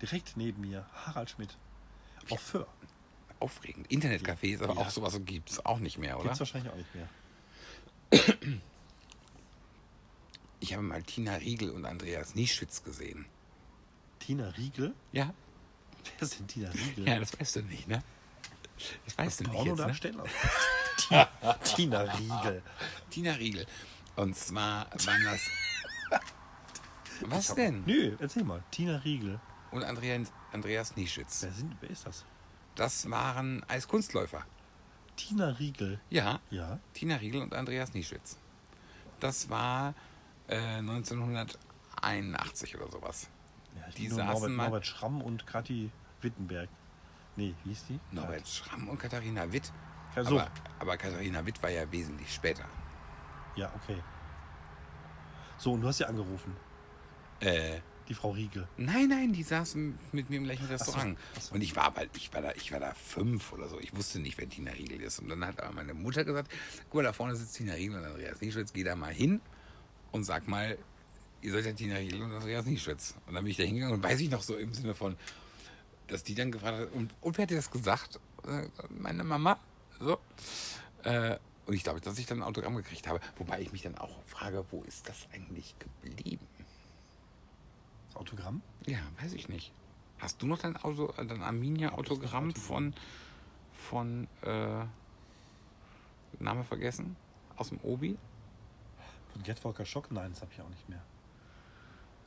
Direkt 0.00 0.36
neben 0.36 0.60
mir, 0.60 0.84
Harald 1.06 1.30
Schmidt. 1.30 1.56
Auf 2.30 2.40
Föhr. 2.40 2.66
aufregend. 3.40 3.88
Internetcafés, 3.90 4.62
aber 4.62 4.74
Ja. 4.74 4.80
auch 4.80 4.90
sowas 4.90 5.18
gibt 5.24 5.50
es 5.50 5.64
auch 5.66 5.78
nicht 5.80 5.98
mehr, 5.98 6.14
oder? 6.16 6.24
Gibt 6.24 6.34
es 6.34 6.40
wahrscheinlich 6.40 6.72
auch 6.72 6.76
nicht 6.76 6.94
mehr. 6.94 7.08
Ich 10.60 10.72
habe 10.74 10.82
mal 10.82 11.02
Tina 11.02 11.34
Riegel 11.34 11.70
und 11.70 11.84
Andreas 11.84 12.34
Nieschwitz 12.36 12.84
gesehen. 12.84 13.26
Tina 14.20 14.48
Riegel? 14.50 14.94
Ja? 15.10 15.34
Wer 16.18 16.22
ist 16.22 16.38
denn 16.38 16.46
Tina 16.46 16.70
Riegel? 16.70 17.08
Ja, 17.08 17.18
das 17.18 17.38
weißt 17.38 17.56
du 17.56 17.62
nicht, 17.62 17.88
ne? 17.88 18.02
Das 19.04 19.18
weißt 19.18 19.40
du 19.40 19.44
nicht 19.50 19.64
jetzt, 19.64 20.04
ne? 20.10 20.26
Tina 21.64 22.00
Riegel. 22.02 22.62
Tina 23.10 23.32
Riegel. 23.32 23.66
Und 24.16 24.36
zwar 24.36 24.86
waren 25.06 25.24
das... 25.24 25.50
Was 27.22 27.54
denn? 27.54 27.84
Nö, 27.86 28.16
erzähl 28.18 28.42
mal. 28.44 28.62
Tina 28.70 28.96
Riegel. 28.98 29.38
Und 29.70 29.84
Andreas, 29.84 30.32
Andreas 30.52 30.96
Nieschwitz. 30.96 31.42
Wer, 31.42 31.52
sind, 31.52 31.76
wer 31.80 31.90
ist 31.90 32.04
das? 32.06 32.24
Das 32.74 33.08
waren 33.10 33.62
Eiskunstläufer. 33.68 34.44
Tina 35.16 35.48
Riegel. 35.50 36.00
Ja, 36.10 36.40
Ja. 36.50 36.78
Tina 36.94 37.16
Riegel 37.16 37.42
und 37.42 37.54
Andreas 37.54 37.94
Nieschwitz. 37.94 38.38
Das 39.20 39.48
war 39.50 39.94
äh, 40.48 40.56
1981 40.78 42.74
oder 42.76 42.90
sowas. 42.90 43.28
ja 43.76 43.88
Die 43.96 44.08
nur 44.08 44.16
saßen 44.18 44.32
Norbert, 44.32 44.50
mal- 44.50 44.64
Norbert 44.64 44.86
Schramm 44.86 45.22
und 45.22 45.46
Kathi 45.46 45.90
Wittenberg. 46.22 46.68
Nee, 47.36 47.54
wie 47.64 47.70
hieß 47.70 47.84
die? 47.88 48.00
Norbert 48.10 48.46
Schramm 48.48 48.88
und 48.88 48.98
Katharina 48.98 49.50
Witt. 49.52 49.72
Ja, 50.16 50.24
so. 50.24 50.38
Aber, 50.40 50.50
aber 50.80 50.96
Katharina 50.96 51.46
Witt 51.46 51.62
war 51.62 51.70
ja 51.70 51.90
wesentlich 51.90 52.32
später. 52.34 52.64
Ja, 53.56 53.72
okay. 53.82 53.96
So, 55.58 55.72
und 55.72 55.80
du 55.82 55.88
hast 55.88 55.98
sie 55.98 56.04
angerufen. 56.06 56.56
Äh, 57.40 57.80
Die 58.08 58.14
Frau 58.14 58.30
Riegel. 58.30 58.66
nein, 58.76 59.08
nein, 59.08 59.32
die 59.32 59.42
saßen 59.42 59.98
mit 60.12 60.28
mir 60.30 60.36
im 60.36 60.44
gleichen 60.44 60.66
so, 60.66 60.72
Restaurant. 60.72 61.18
ach 61.36 61.40
so. 61.40 61.54
Und 61.54 61.60
ich 61.60 61.74
war 61.76 61.90
bald, 61.92 62.10
ich 62.16 62.32
war 62.34 62.42
da, 62.42 62.52
ich 62.52 62.72
war 62.72 62.80
da 62.80 62.92
fünf 62.94 63.52
oder 63.52 63.68
so. 63.68 63.78
Ich 63.80 63.94
wusste 63.96 64.18
nicht, 64.20 64.38
wer 64.38 64.48
Tina 64.48 64.72
Riegel 64.72 65.00
ist. 65.00 65.18
Und 65.20 65.28
dann 65.28 65.44
hat 65.46 65.60
aber 65.62 65.72
meine 65.74 65.94
Mutter 65.94 66.24
gesagt, 66.24 66.50
guck 66.90 66.94
mal, 66.94 67.02
da 67.04 67.12
vorne 67.12 67.36
sitzt 67.36 67.56
Tina 67.56 67.74
Riegel 67.74 67.98
und 67.98 68.04
Andreas 68.04 68.40
Nieschwitz, 68.40 68.72
geh 68.72 68.82
da 68.84 68.96
mal 68.96 69.12
hin 69.12 69.40
und 70.10 70.24
sag 70.24 70.48
mal, 70.48 70.78
ihr 71.42 71.52
seid 71.52 71.66
ja 71.66 71.72
Tina 71.72 71.96
Riegel 71.96 72.22
und 72.22 72.32
Andreas 72.32 72.64
Nieschwitz. 72.66 73.14
Und 73.26 73.34
dann 73.34 73.44
bin 73.44 73.50
ich 73.50 73.56
da 73.56 73.62
hingegangen 73.64 73.94
und 73.96 74.02
weiß 74.02 74.20
ich 74.20 74.30
noch 74.30 74.42
so 74.42 74.56
im 74.56 74.72
Sinne 74.74 74.94
von, 74.94 75.16
dass 76.08 76.24
die 76.24 76.34
dann 76.34 76.50
gefragt 76.52 76.78
hat, 76.78 76.92
und, 76.92 77.14
und 77.20 77.38
wer 77.38 77.42
hat 77.44 77.50
dir 77.50 77.56
das 77.56 77.70
gesagt? 77.70 78.18
Äh, 78.46 78.66
Meine 78.90 79.24
Mama. 79.24 79.58
So. 80.00 80.18
Äh, 81.04 81.38
und 81.66 81.74
ich 81.74 81.84
glaube, 81.84 82.00
dass 82.00 82.18
ich 82.18 82.26
dann 82.26 82.38
ein 82.38 82.42
Autogramm 82.42 82.74
gekriegt 82.76 83.06
habe. 83.06 83.20
Wobei 83.36 83.60
ich 83.60 83.72
mich 83.72 83.82
dann 83.82 83.96
auch 83.98 84.22
frage, 84.24 84.64
wo 84.70 84.82
ist 84.82 85.08
das 85.08 85.26
eigentlich 85.32 85.74
geblieben? 85.78 86.46
Das 88.08 88.16
Autogramm? 88.16 88.62
Ja, 88.86 88.98
weiß 89.20 89.32
ich 89.34 89.48
nicht. 89.48 89.72
Hast 90.18 90.40
du 90.42 90.46
noch 90.46 90.58
dein, 90.58 90.76
Auto, 90.76 91.12
dein 91.16 91.42
Arminia-Autogramm 91.42 92.54
von, 92.54 92.94
von 93.72 94.28
äh, 94.42 94.84
Name 96.38 96.64
vergessen? 96.64 97.16
Aus 97.56 97.68
dem 97.70 97.78
Obi? 97.82 98.16
Von 99.32 99.42
Get 99.42 99.58
Volker 99.58 99.84
Schock? 99.84 100.10
Nein, 100.10 100.30
das 100.32 100.42
habe 100.42 100.52
ich 100.52 100.60
auch 100.60 100.68
nicht 100.68 100.88
mehr. 100.88 101.02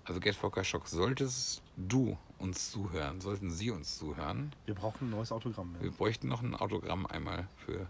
Also 0.05 0.19
Get 0.19 0.35
Volker 0.35 0.63
Schock, 0.63 0.87
solltest 0.87 1.61
du 1.77 2.17
uns 2.37 2.71
zuhören, 2.71 3.21
sollten 3.21 3.49
sie 3.51 3.71
uns 3.71 3.97
zuhören, 3.97 4.53
Wir 4.65 4.75
brauchen 4.75 5.07
ein 5.07 5.09
neues 5.11 5.31
Autogramm. 5.31 5.75
wir 5.79 5.89
Ja. 5.89 5.95
bräuchten 5.95 6.27
noch 6.27 6.41
ein 6.43 6.53
Autogramm 6.55 7.05
einmal 7.07 7.47
für 7.65 7.87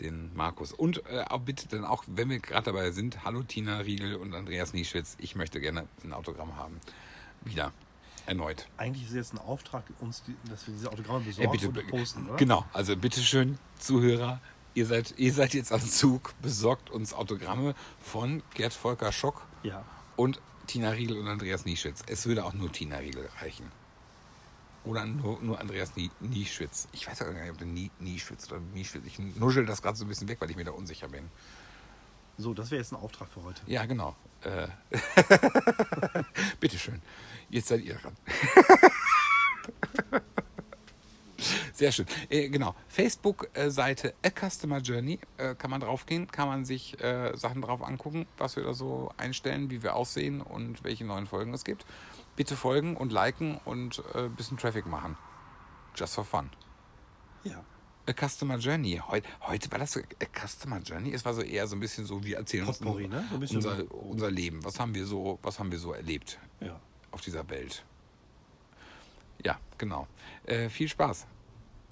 den 0.00 0.34
Markus. 0.34 0.72
Und 0.72 1.04
äh, 1.06 1.24
bitte 1.44 1.68
dann 1.68 1.84
auch, 1.84 2.04
wenn 2.06 2.30
wir 2.30 2.38
gerade 2.40 2.64
dabei 2.72 2.90
sind, 2.90 3.24
hallo 3.24 3.42
Tina 3.42 3.78
Riegel 3.78 4.16
und 4.16 4.34
Andreas 4.34 4.72
Nieschwitz, 4.72 5.16
ich 5.18 5.34
möchte 5.36 5.60
gerne 5.60 5.86
ein 6.04 6.12
Autogramm 6.12 6.56
haben. 6.56 6.80
Wieder. 7.44 7.72
Erneut. 8.26 8.66
Eigentlich 8.76 9.04
ist 9.04 9.10
es 9.10 9.16
jetzt 9.16 9.32
ein 9.34 9.38
Auftrag, 9.38 9.84
uns, 10.00 10.22
die, 10.24 10.36
dass 10.50 10.66
wir 10.66 10.74
diese 10.74 10.92
Autogramme 10.92 11.20
besorgen 11.24 11.44
Ja, 11.44 11.50
bitte, 11.50 11.80
und 11.80 11.86
posten, 11.88 12.26
oder? 12.28 12.36
Genau, 12.36 12.64
also 12.74 12.94
bitteschön, 12.94 13.58
Zuhörer, 13.78 14.40
ihr 14.74 14.84
seid, 14.84 15.14
ihr 15.16 15.32
seid 15.32 15.54
jetzt 15.54 15.72
am 15.72 15.80
Zug, 15.80 16.34
besorgt 16.42 16.90
uns 16.90 17.14
Autogramme 17.14 17.74
von 18.00 18.42
Gerd 18.52 18.74
Volker 18.74 19.12
Schock 19.12 19.46
Ja. 19.62 19.82
und 20.16 20.42
Tina 20.66 20.90
Riegel 20.90 21.16
und 21.16 21.26
Andreas 21.26 21.64
Nieschwitz. 21.64 22.02
Es 22.06 22.26
würde 22.26 22.44
auch 22.44 22.52
nur 22.52 22.70
Tina 22.70 22.98
Riegel 22.98 23.30
reichen. 23.40 23.64
Oder 24.84 25.04
nur, 25.04 25.40
nur 25.40 25.60
Andreas 25.60 25.94
Nie, 25.96 26.10
Nieschwitz. 26.20 26.88
Ich 26.92 27.06
weiß 27.06 27.18
gar 27.18 27.32
nicht, 27.32 27.50
ob 27.50 27.58
der 27.58 27.66
Nie, 27.66 27.90
Nieschwitz 27.98 28.50
oder 28.50 28.60
Nieschwitz. 28.74 29.04
Ich 29.06 29.18
nuschel 29.18 29.66
das 29.66 29.82
gerade 29.82 29.96
so 29.96 30.04
ein 30.04 30.08
bisschen 30.08 30.28
weg, 30.28 30.40
weil 30.40 30.50
ich 30.50 30.56
mir 30.56 30.64
da 30.64 30.72
unsicher 30.72 31.08
bin. 31.08 31.28
So, 32.38 32.54
das 32.54 32.70
wäre 32.70 32.80
jetzt 32.80 32.92
ein 32.92 32.96
Auftrag 32.96 33.28
für 33.28 33.42
heute. 33.42 33.60
Ja, 33.66 33.84
genau. 33.84 34.14
Äh, 34.42 34.68
bitteschön. 36.60 37.02
Jetzt 37.50 37.68
seid 37.68 37.82
ihr 37.82 37.96
dran. 37.96 38.16
Sehr 41.72 41.92
schön. 41.92 42.06
Äh, 42.28 42.48
genau. 42.48 42.74
Facebook-Seite 42.88 44.14
A 44.24 44.30
Customer 44.30 44.78
Journey 44.78 45.20
äh, 45.36 45.54
kann 45.54 45.70
man 45.70 45.80
draufgehen, 45.80 46.28
kann 46.28 46.48
man 46.48 46.64
sich 46.64 47.00
äh, 47.00 47.36
Sachen 47.36 47.62
drauf 47.62 47.82
angucken, 47.82 48.26
was 48.36 48.56
wir 48.56 48.64
da 48.64 48.74
so 48.74 49.12
einstellen, 49.16 49.70
wie 49.70 49.82
wir 49.82 49.94
aussehen 49.94 50.40
und 50.40 50.82
welche 50.84 51.04
neuen 51.04 51.26
Folgen 51.26 51.54
es 51.54 51.64
gibt. 51.64 51.86
Bitte 52.38 52.54
folgen 52.54 52.96
und 52.96 53.10
liken 53.12 53.58
und 53.64 54.00
äh, 54.14 54.26
ein 54.26 54.36
bisschen 54.36 54.58
Traffic 54.58 54.86
machen. 54.86 55.16
Just 55.96 56.14
for 56.14 56.24
fun. 56.24 56.48
Ja. 57.42 57.64
A 58.08 58.12
Customer 58.28 58.58
Journey. 58.58 59.02
Heut, 59.08 59.24
heute 59.40 59.68
war 59.72 59.80
das 59.80 59.94
so 59.94 59.98
A 60.00 60.46
Customer 60.46 60.78
Journey. 60.78 61.12
Es 61.12 61.24
war 61.24 61.34
so 61.34 61.42
eher 61.42 61.66
so 61.66 61.74
ein 61.74 61.80
bisschen 61.80 62.06
so, 62.06 62.22
wir 62.22 62.36
erzählen 62.36 62.64
uns 62.64 62.78
Potpourri, 62.78 63.08
ne? 63.08 63.26
So 63.28 63.34
ein 63.34 63.40
bisschen- 63.40 63.56
unser, 63.56 63.92
unser 63.92 64.30
Leben. 64.30 64.64
Was 64.64 64.78
haben 64.78 64.94
wir 64.94 65.04
so, 65.04 65.40
was 65.42 65.58
haben 65.58 65.72
wir 65.72 65.80
so 65.80 65.92
erlebt 65.92 66.38
Ja. 66.60 66.78
auf 67.10 67.22
dieser 67.22 67.48
Welt? 67.50 67.84
Ja, 69.44 69.58
genau. 69.76 70.06
Äh, 70.46 70.68
viel 70.68 70.88
Spaß 70.88 71.26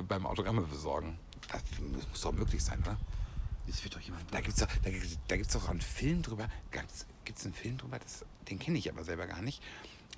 beim 0.07 0.27
Autogramme 0.27 0.63
besorgen. 0.63 1.19
Das 1.51 1.63
muss, 1.81 2.21
doch 2.21 2.31
möglich 2.31 2.63
sein, 2.63 2.79
oder? 2.83 2.97
Das 3.67 3.83
wird 3.83 3.97
doch 3.97 4.01
jemand. 4.01 4.33
Da 4.33 4.41
gibt 4.41 4.57
es 4.57 4.61
doch, 4.65 4.69
da 4.85 4.91
da 5.27 5.37
gibt's 5.37 5.55
doch 5.55 5.69
einen 5.69 5.81
Film 5.81 6.23
drüber. 6.23 6.49
Gibt 7.25 7.37
es 7.41 7.45
einen 7.45 7.53
Film 7.55 7.79
drüber? 7.79 7.99
Das, 7.99 8.25
den 8.49 8.61
kenne 8.61 8.79
ich 8.79 8.89
aber 8.89 9.03
selber 9.03 9.27
gar 9.27 9.43
nicht. 9.43 9.61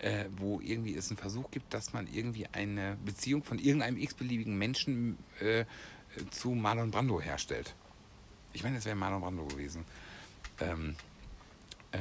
Äh, 0.01 0.27
wo 0.37 0.61
irgendwie 0.61 0.95
es 0.95 1.11
einen 1.11 1.17
Versuch 1.17 1.51
gibt, 1.51 1.75
dass 1.75 1.93
man 1.93 2.07
irgendwie 2.07 2.47
eine 2.53 2.97
Beziehung 3.05 3.43
von 3.43 3.59
irgendeinem 3.59 3.97
x-beliebigen 3.97 4.57
Menschen 4.57 5.19
äh, 5.41 5.65
zu 6.31 6.51
Marlon 6.51 6.93
Brando 6.93 7.21
herstellt. 7.21 7.75
Ich 8.53 8.63
meine, 8.63 8.77
das 8.77 8.85
wäre 8.85 8.95
Marlon 8.95 9.21
Brando 9.21 9.45
gewesen. 9.47 9.85
Ähm, 10.61 10.95
äh, 11.91 11.99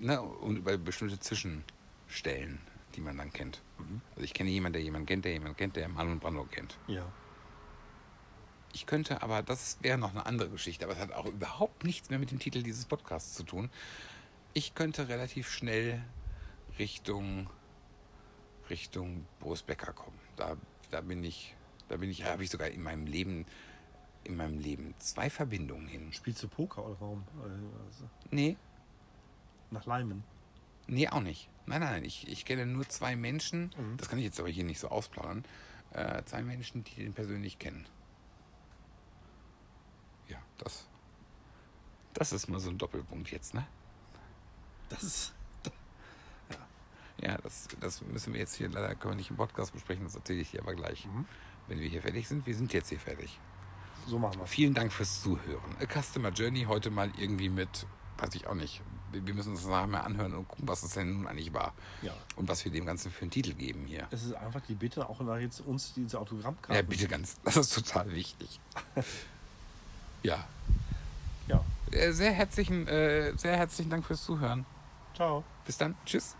ne, 0.00 0.20
und 0.20 0.58
über 0.58 0.76
bestimmte 0.76 1.18
Zwischenstellen, 1.18 2.58
die 2.94 3.00
man 3.00 3.16
dann 3.16 3.32
kennt. 3.32 3.62
Also 4.10 4.24
ich 4.24 4.34
kenne 4.34 4.50
jemanden, 4.50 4.74
der 4.74 4.82
jemanden 4.82 5.06
kennt, 5.06 5.24
der 5.24 5.32
jemanden 5.32 5.56
kennt, 5.56 5.76
der 5.76 5.88
Marlon 5.88 6.18
Brando 6.18 6.44
kennt. 6.44 6.76
Ja. 6.88 7.10
Ich 8.74 8.86
könnte, 8.86 9.22
aber 9.22 9.42
das 9.42 9.78
wäre 9.80 9.96
noch 9.98 10.10
eine 10.10 10.26
andere 10.26 10.50
Geschichte, 10.50 10.84
aber 10.84 10.94
es 10.94 11.00
hat 11.00 11.12
auch 11.12 11.26
überhaupt 11.26 11.84
nichts 11.84 12.10
mehr 12.10 12.18
mit 12.18 12.30
dem 12.30 12.38
Titel 12.38 12.62
dieses 12.62 12.84
Podcasts 12.84 13.34
zu 13.34 13.44
tun. 13.44 13.70
ich 14.54 14.74
könnte 14.74 15.08
relativ 15.08 15.50
schnell 15.50 16.02
Richtung 16.78 17.48
Richtung 18.70 19.26
Brustbecker 19.40 19.92
kommen. 19.92 20.18
Da, 20.36 20.56
da 20.90 21.00
bin 21.00 21.22
ich, 21.24 21.54
da 21.88 21.96
bin 21.96 22.10
ich, 22.10 22.24
habe 22.24 22.44
ich 22.44 22.50
sogar 22.50 22.68
in 22.68 22.82
meinem 22.82 23.06
Leben, 23.06 23.44
in 24.24 24.36
meinem 24.36 24.58
Leben 24.58 24.94
zwei 24.98 25.28
Verbindungen 25.28 25.86
hin. 25.86 26.12
Spielst 26.12 26.42
du 26.42 26.48
Poker 26.48 26.84
oder 26.86 27.00
warum? 27.00 27.24
Also 27.86 28.08
Nee, 28.30 28.56
nach 29.70 29.84
Leimen. 29.86 30.22
nee, 30.86 31.08
auch 31.08 31.20
nicht. 31.20 31.48
Nein, 31.66 31.80
nein, 31.80 32.04
ich, 32.04 32.26
ich 32.28 32.44
kenne 32.44 32.66
nur 32.66 32.88
zwei 32.88 33.14
Menschen, 33.16 33.70
Mhm. 33.76 33.96
das 33.96 34.08
kann 34.08 34.18
ich 34.18 34.24
jetzt 34.24 34.40
aber 34.40 34.48
hier 34.48 34.64
nicht 34.64 34.80
so 34.80 34.88
ausplaudern, 34.88 35.44
äh, 35.92 36.22
zwei 36.24 36.42
Menschen, 36.42 36.82
die 36.84 36.94
den 37.02 37.12
persönlich 37.12 37.58
kennen. 37.58 37.86
Ja, 40.28 40.38
das, 40.58 40.86
das 42.14 42.32
ist 42.32 42.48
mal 42.48 42.58
so 42.60 42.70
ein 42.70 42.78
Doppelpunkt 42.78 43.30
jetzt, 43.30 43.54
ne? 43.54 43.66
Das 44.88 45.02
ist. 45.02 45.34
Ja, 47.22 47.38
das, 47.38 47.68
das 47.80 48.02
müssen 48.02 48.32
wir 48.32 48.40
jetzt 48.40 48.56
hier 48.56 48.68
leider 48.68 48.94
können 48.94 49.14
wir 49.14 49.16
nicht 49.16 49.30
im 49.30 49.36
Podcast 49.36 49.72
besprechen, 49.72 50.04
das 50.04 50.16
erzähle 50.16 50.40
ich 50.40 50.50
dir 50.50 50.60
aber 50.60 50.74
gleich. 50.74 51.06
Mhm. 51.06 51.24
Wenn 51.68 51.80
wir 51.80 51.88
hier 51.88 52.02
fertig 52.02 52.26
sind, 52.26 52.46
wir 52.46 52.54
sind 52.54 52.72
jetzt 52.72 52.88
hier 52.88 52.98
fertig. 52.98 53.38
So 54.08 54.18
machen 54.18 54.40
wir 54.40 54.46
Vielen 54.46 54.74
Dank 54.74 54.92
fürs 54.92 55.22
Zuhören. 55.22 55.76
A 55.80 55.86
Customer 55.86 56.30
Journey 56.30 56.64
heute 56.64 56.90
mal 56.90 57.10
irgendwie 57.16 57.48
mit, 57.48 57.86
weiß 58.18 58.34
ich 58.34 58.46
auch 58.48 58.54
nicht. 58.54 58.82
Wir 59.12 59.34
müssen 59.34 59.50
uns 59.52 59.60
das 59.60 59.70
nachher 59.70 59.86
mal 59.86 60.00
anhören 60.00 60.34
und 60.34 60.48
gucken, 60.48 60.66
was 60.66 60.82
es 60.82 60.94
denn 60.94 61.12
nun 61.12 61.26
eigentlich 61.28 61.52
war. 61.52 61.74
Ja. 62.00 62.12
Und 62.34 62.48
was 62.48 62.64
wir 62.64 62.72
dem 62.72 62.86
Ganzen 62.86 63.12
für 63.12 63.22
einen 63.22 63.30
Titel 63.30 63.52
geben 63.52 63.84
hier. 63.86 64.08
Es 64.10 64.24
ist 64.24 64.34
einfach 64.34 64.62
die 64.62 64.74
Bitte, 64.74 65.08
auch 65.08 65.20
nach 65.20 65.38
jetzt 65.38 65.60
uns 65.60 65.92
diese 65.94 66.18
Autogrammkarten. 66.18 66.74
Ja, 66.74 66.82
bitte 66.82 67.06
ganz. 67.08 67.36
Das 67.44 67.56
ist 67.56 67.74
total 67.74 68.10
wichtig. 68.12 68.58
ja. 70.22 70.44
Ja. 71.46 71.62
Äh, 71.90 72.12
Sehr 72.12 72.32
herzlichen, 72.32 72.88
äh, 72.88 73.36
sehr 73.36 73.56
herzlichen 73.56 73.90
Dank 73.90 74.04
fürs 74.04 74.24
Zuhören. 74.24 74.64
Ciao. 75.14 75.44
Bis 75.66 75.76
dann. 75.76 75.94
Tschüss. 76.06 76.34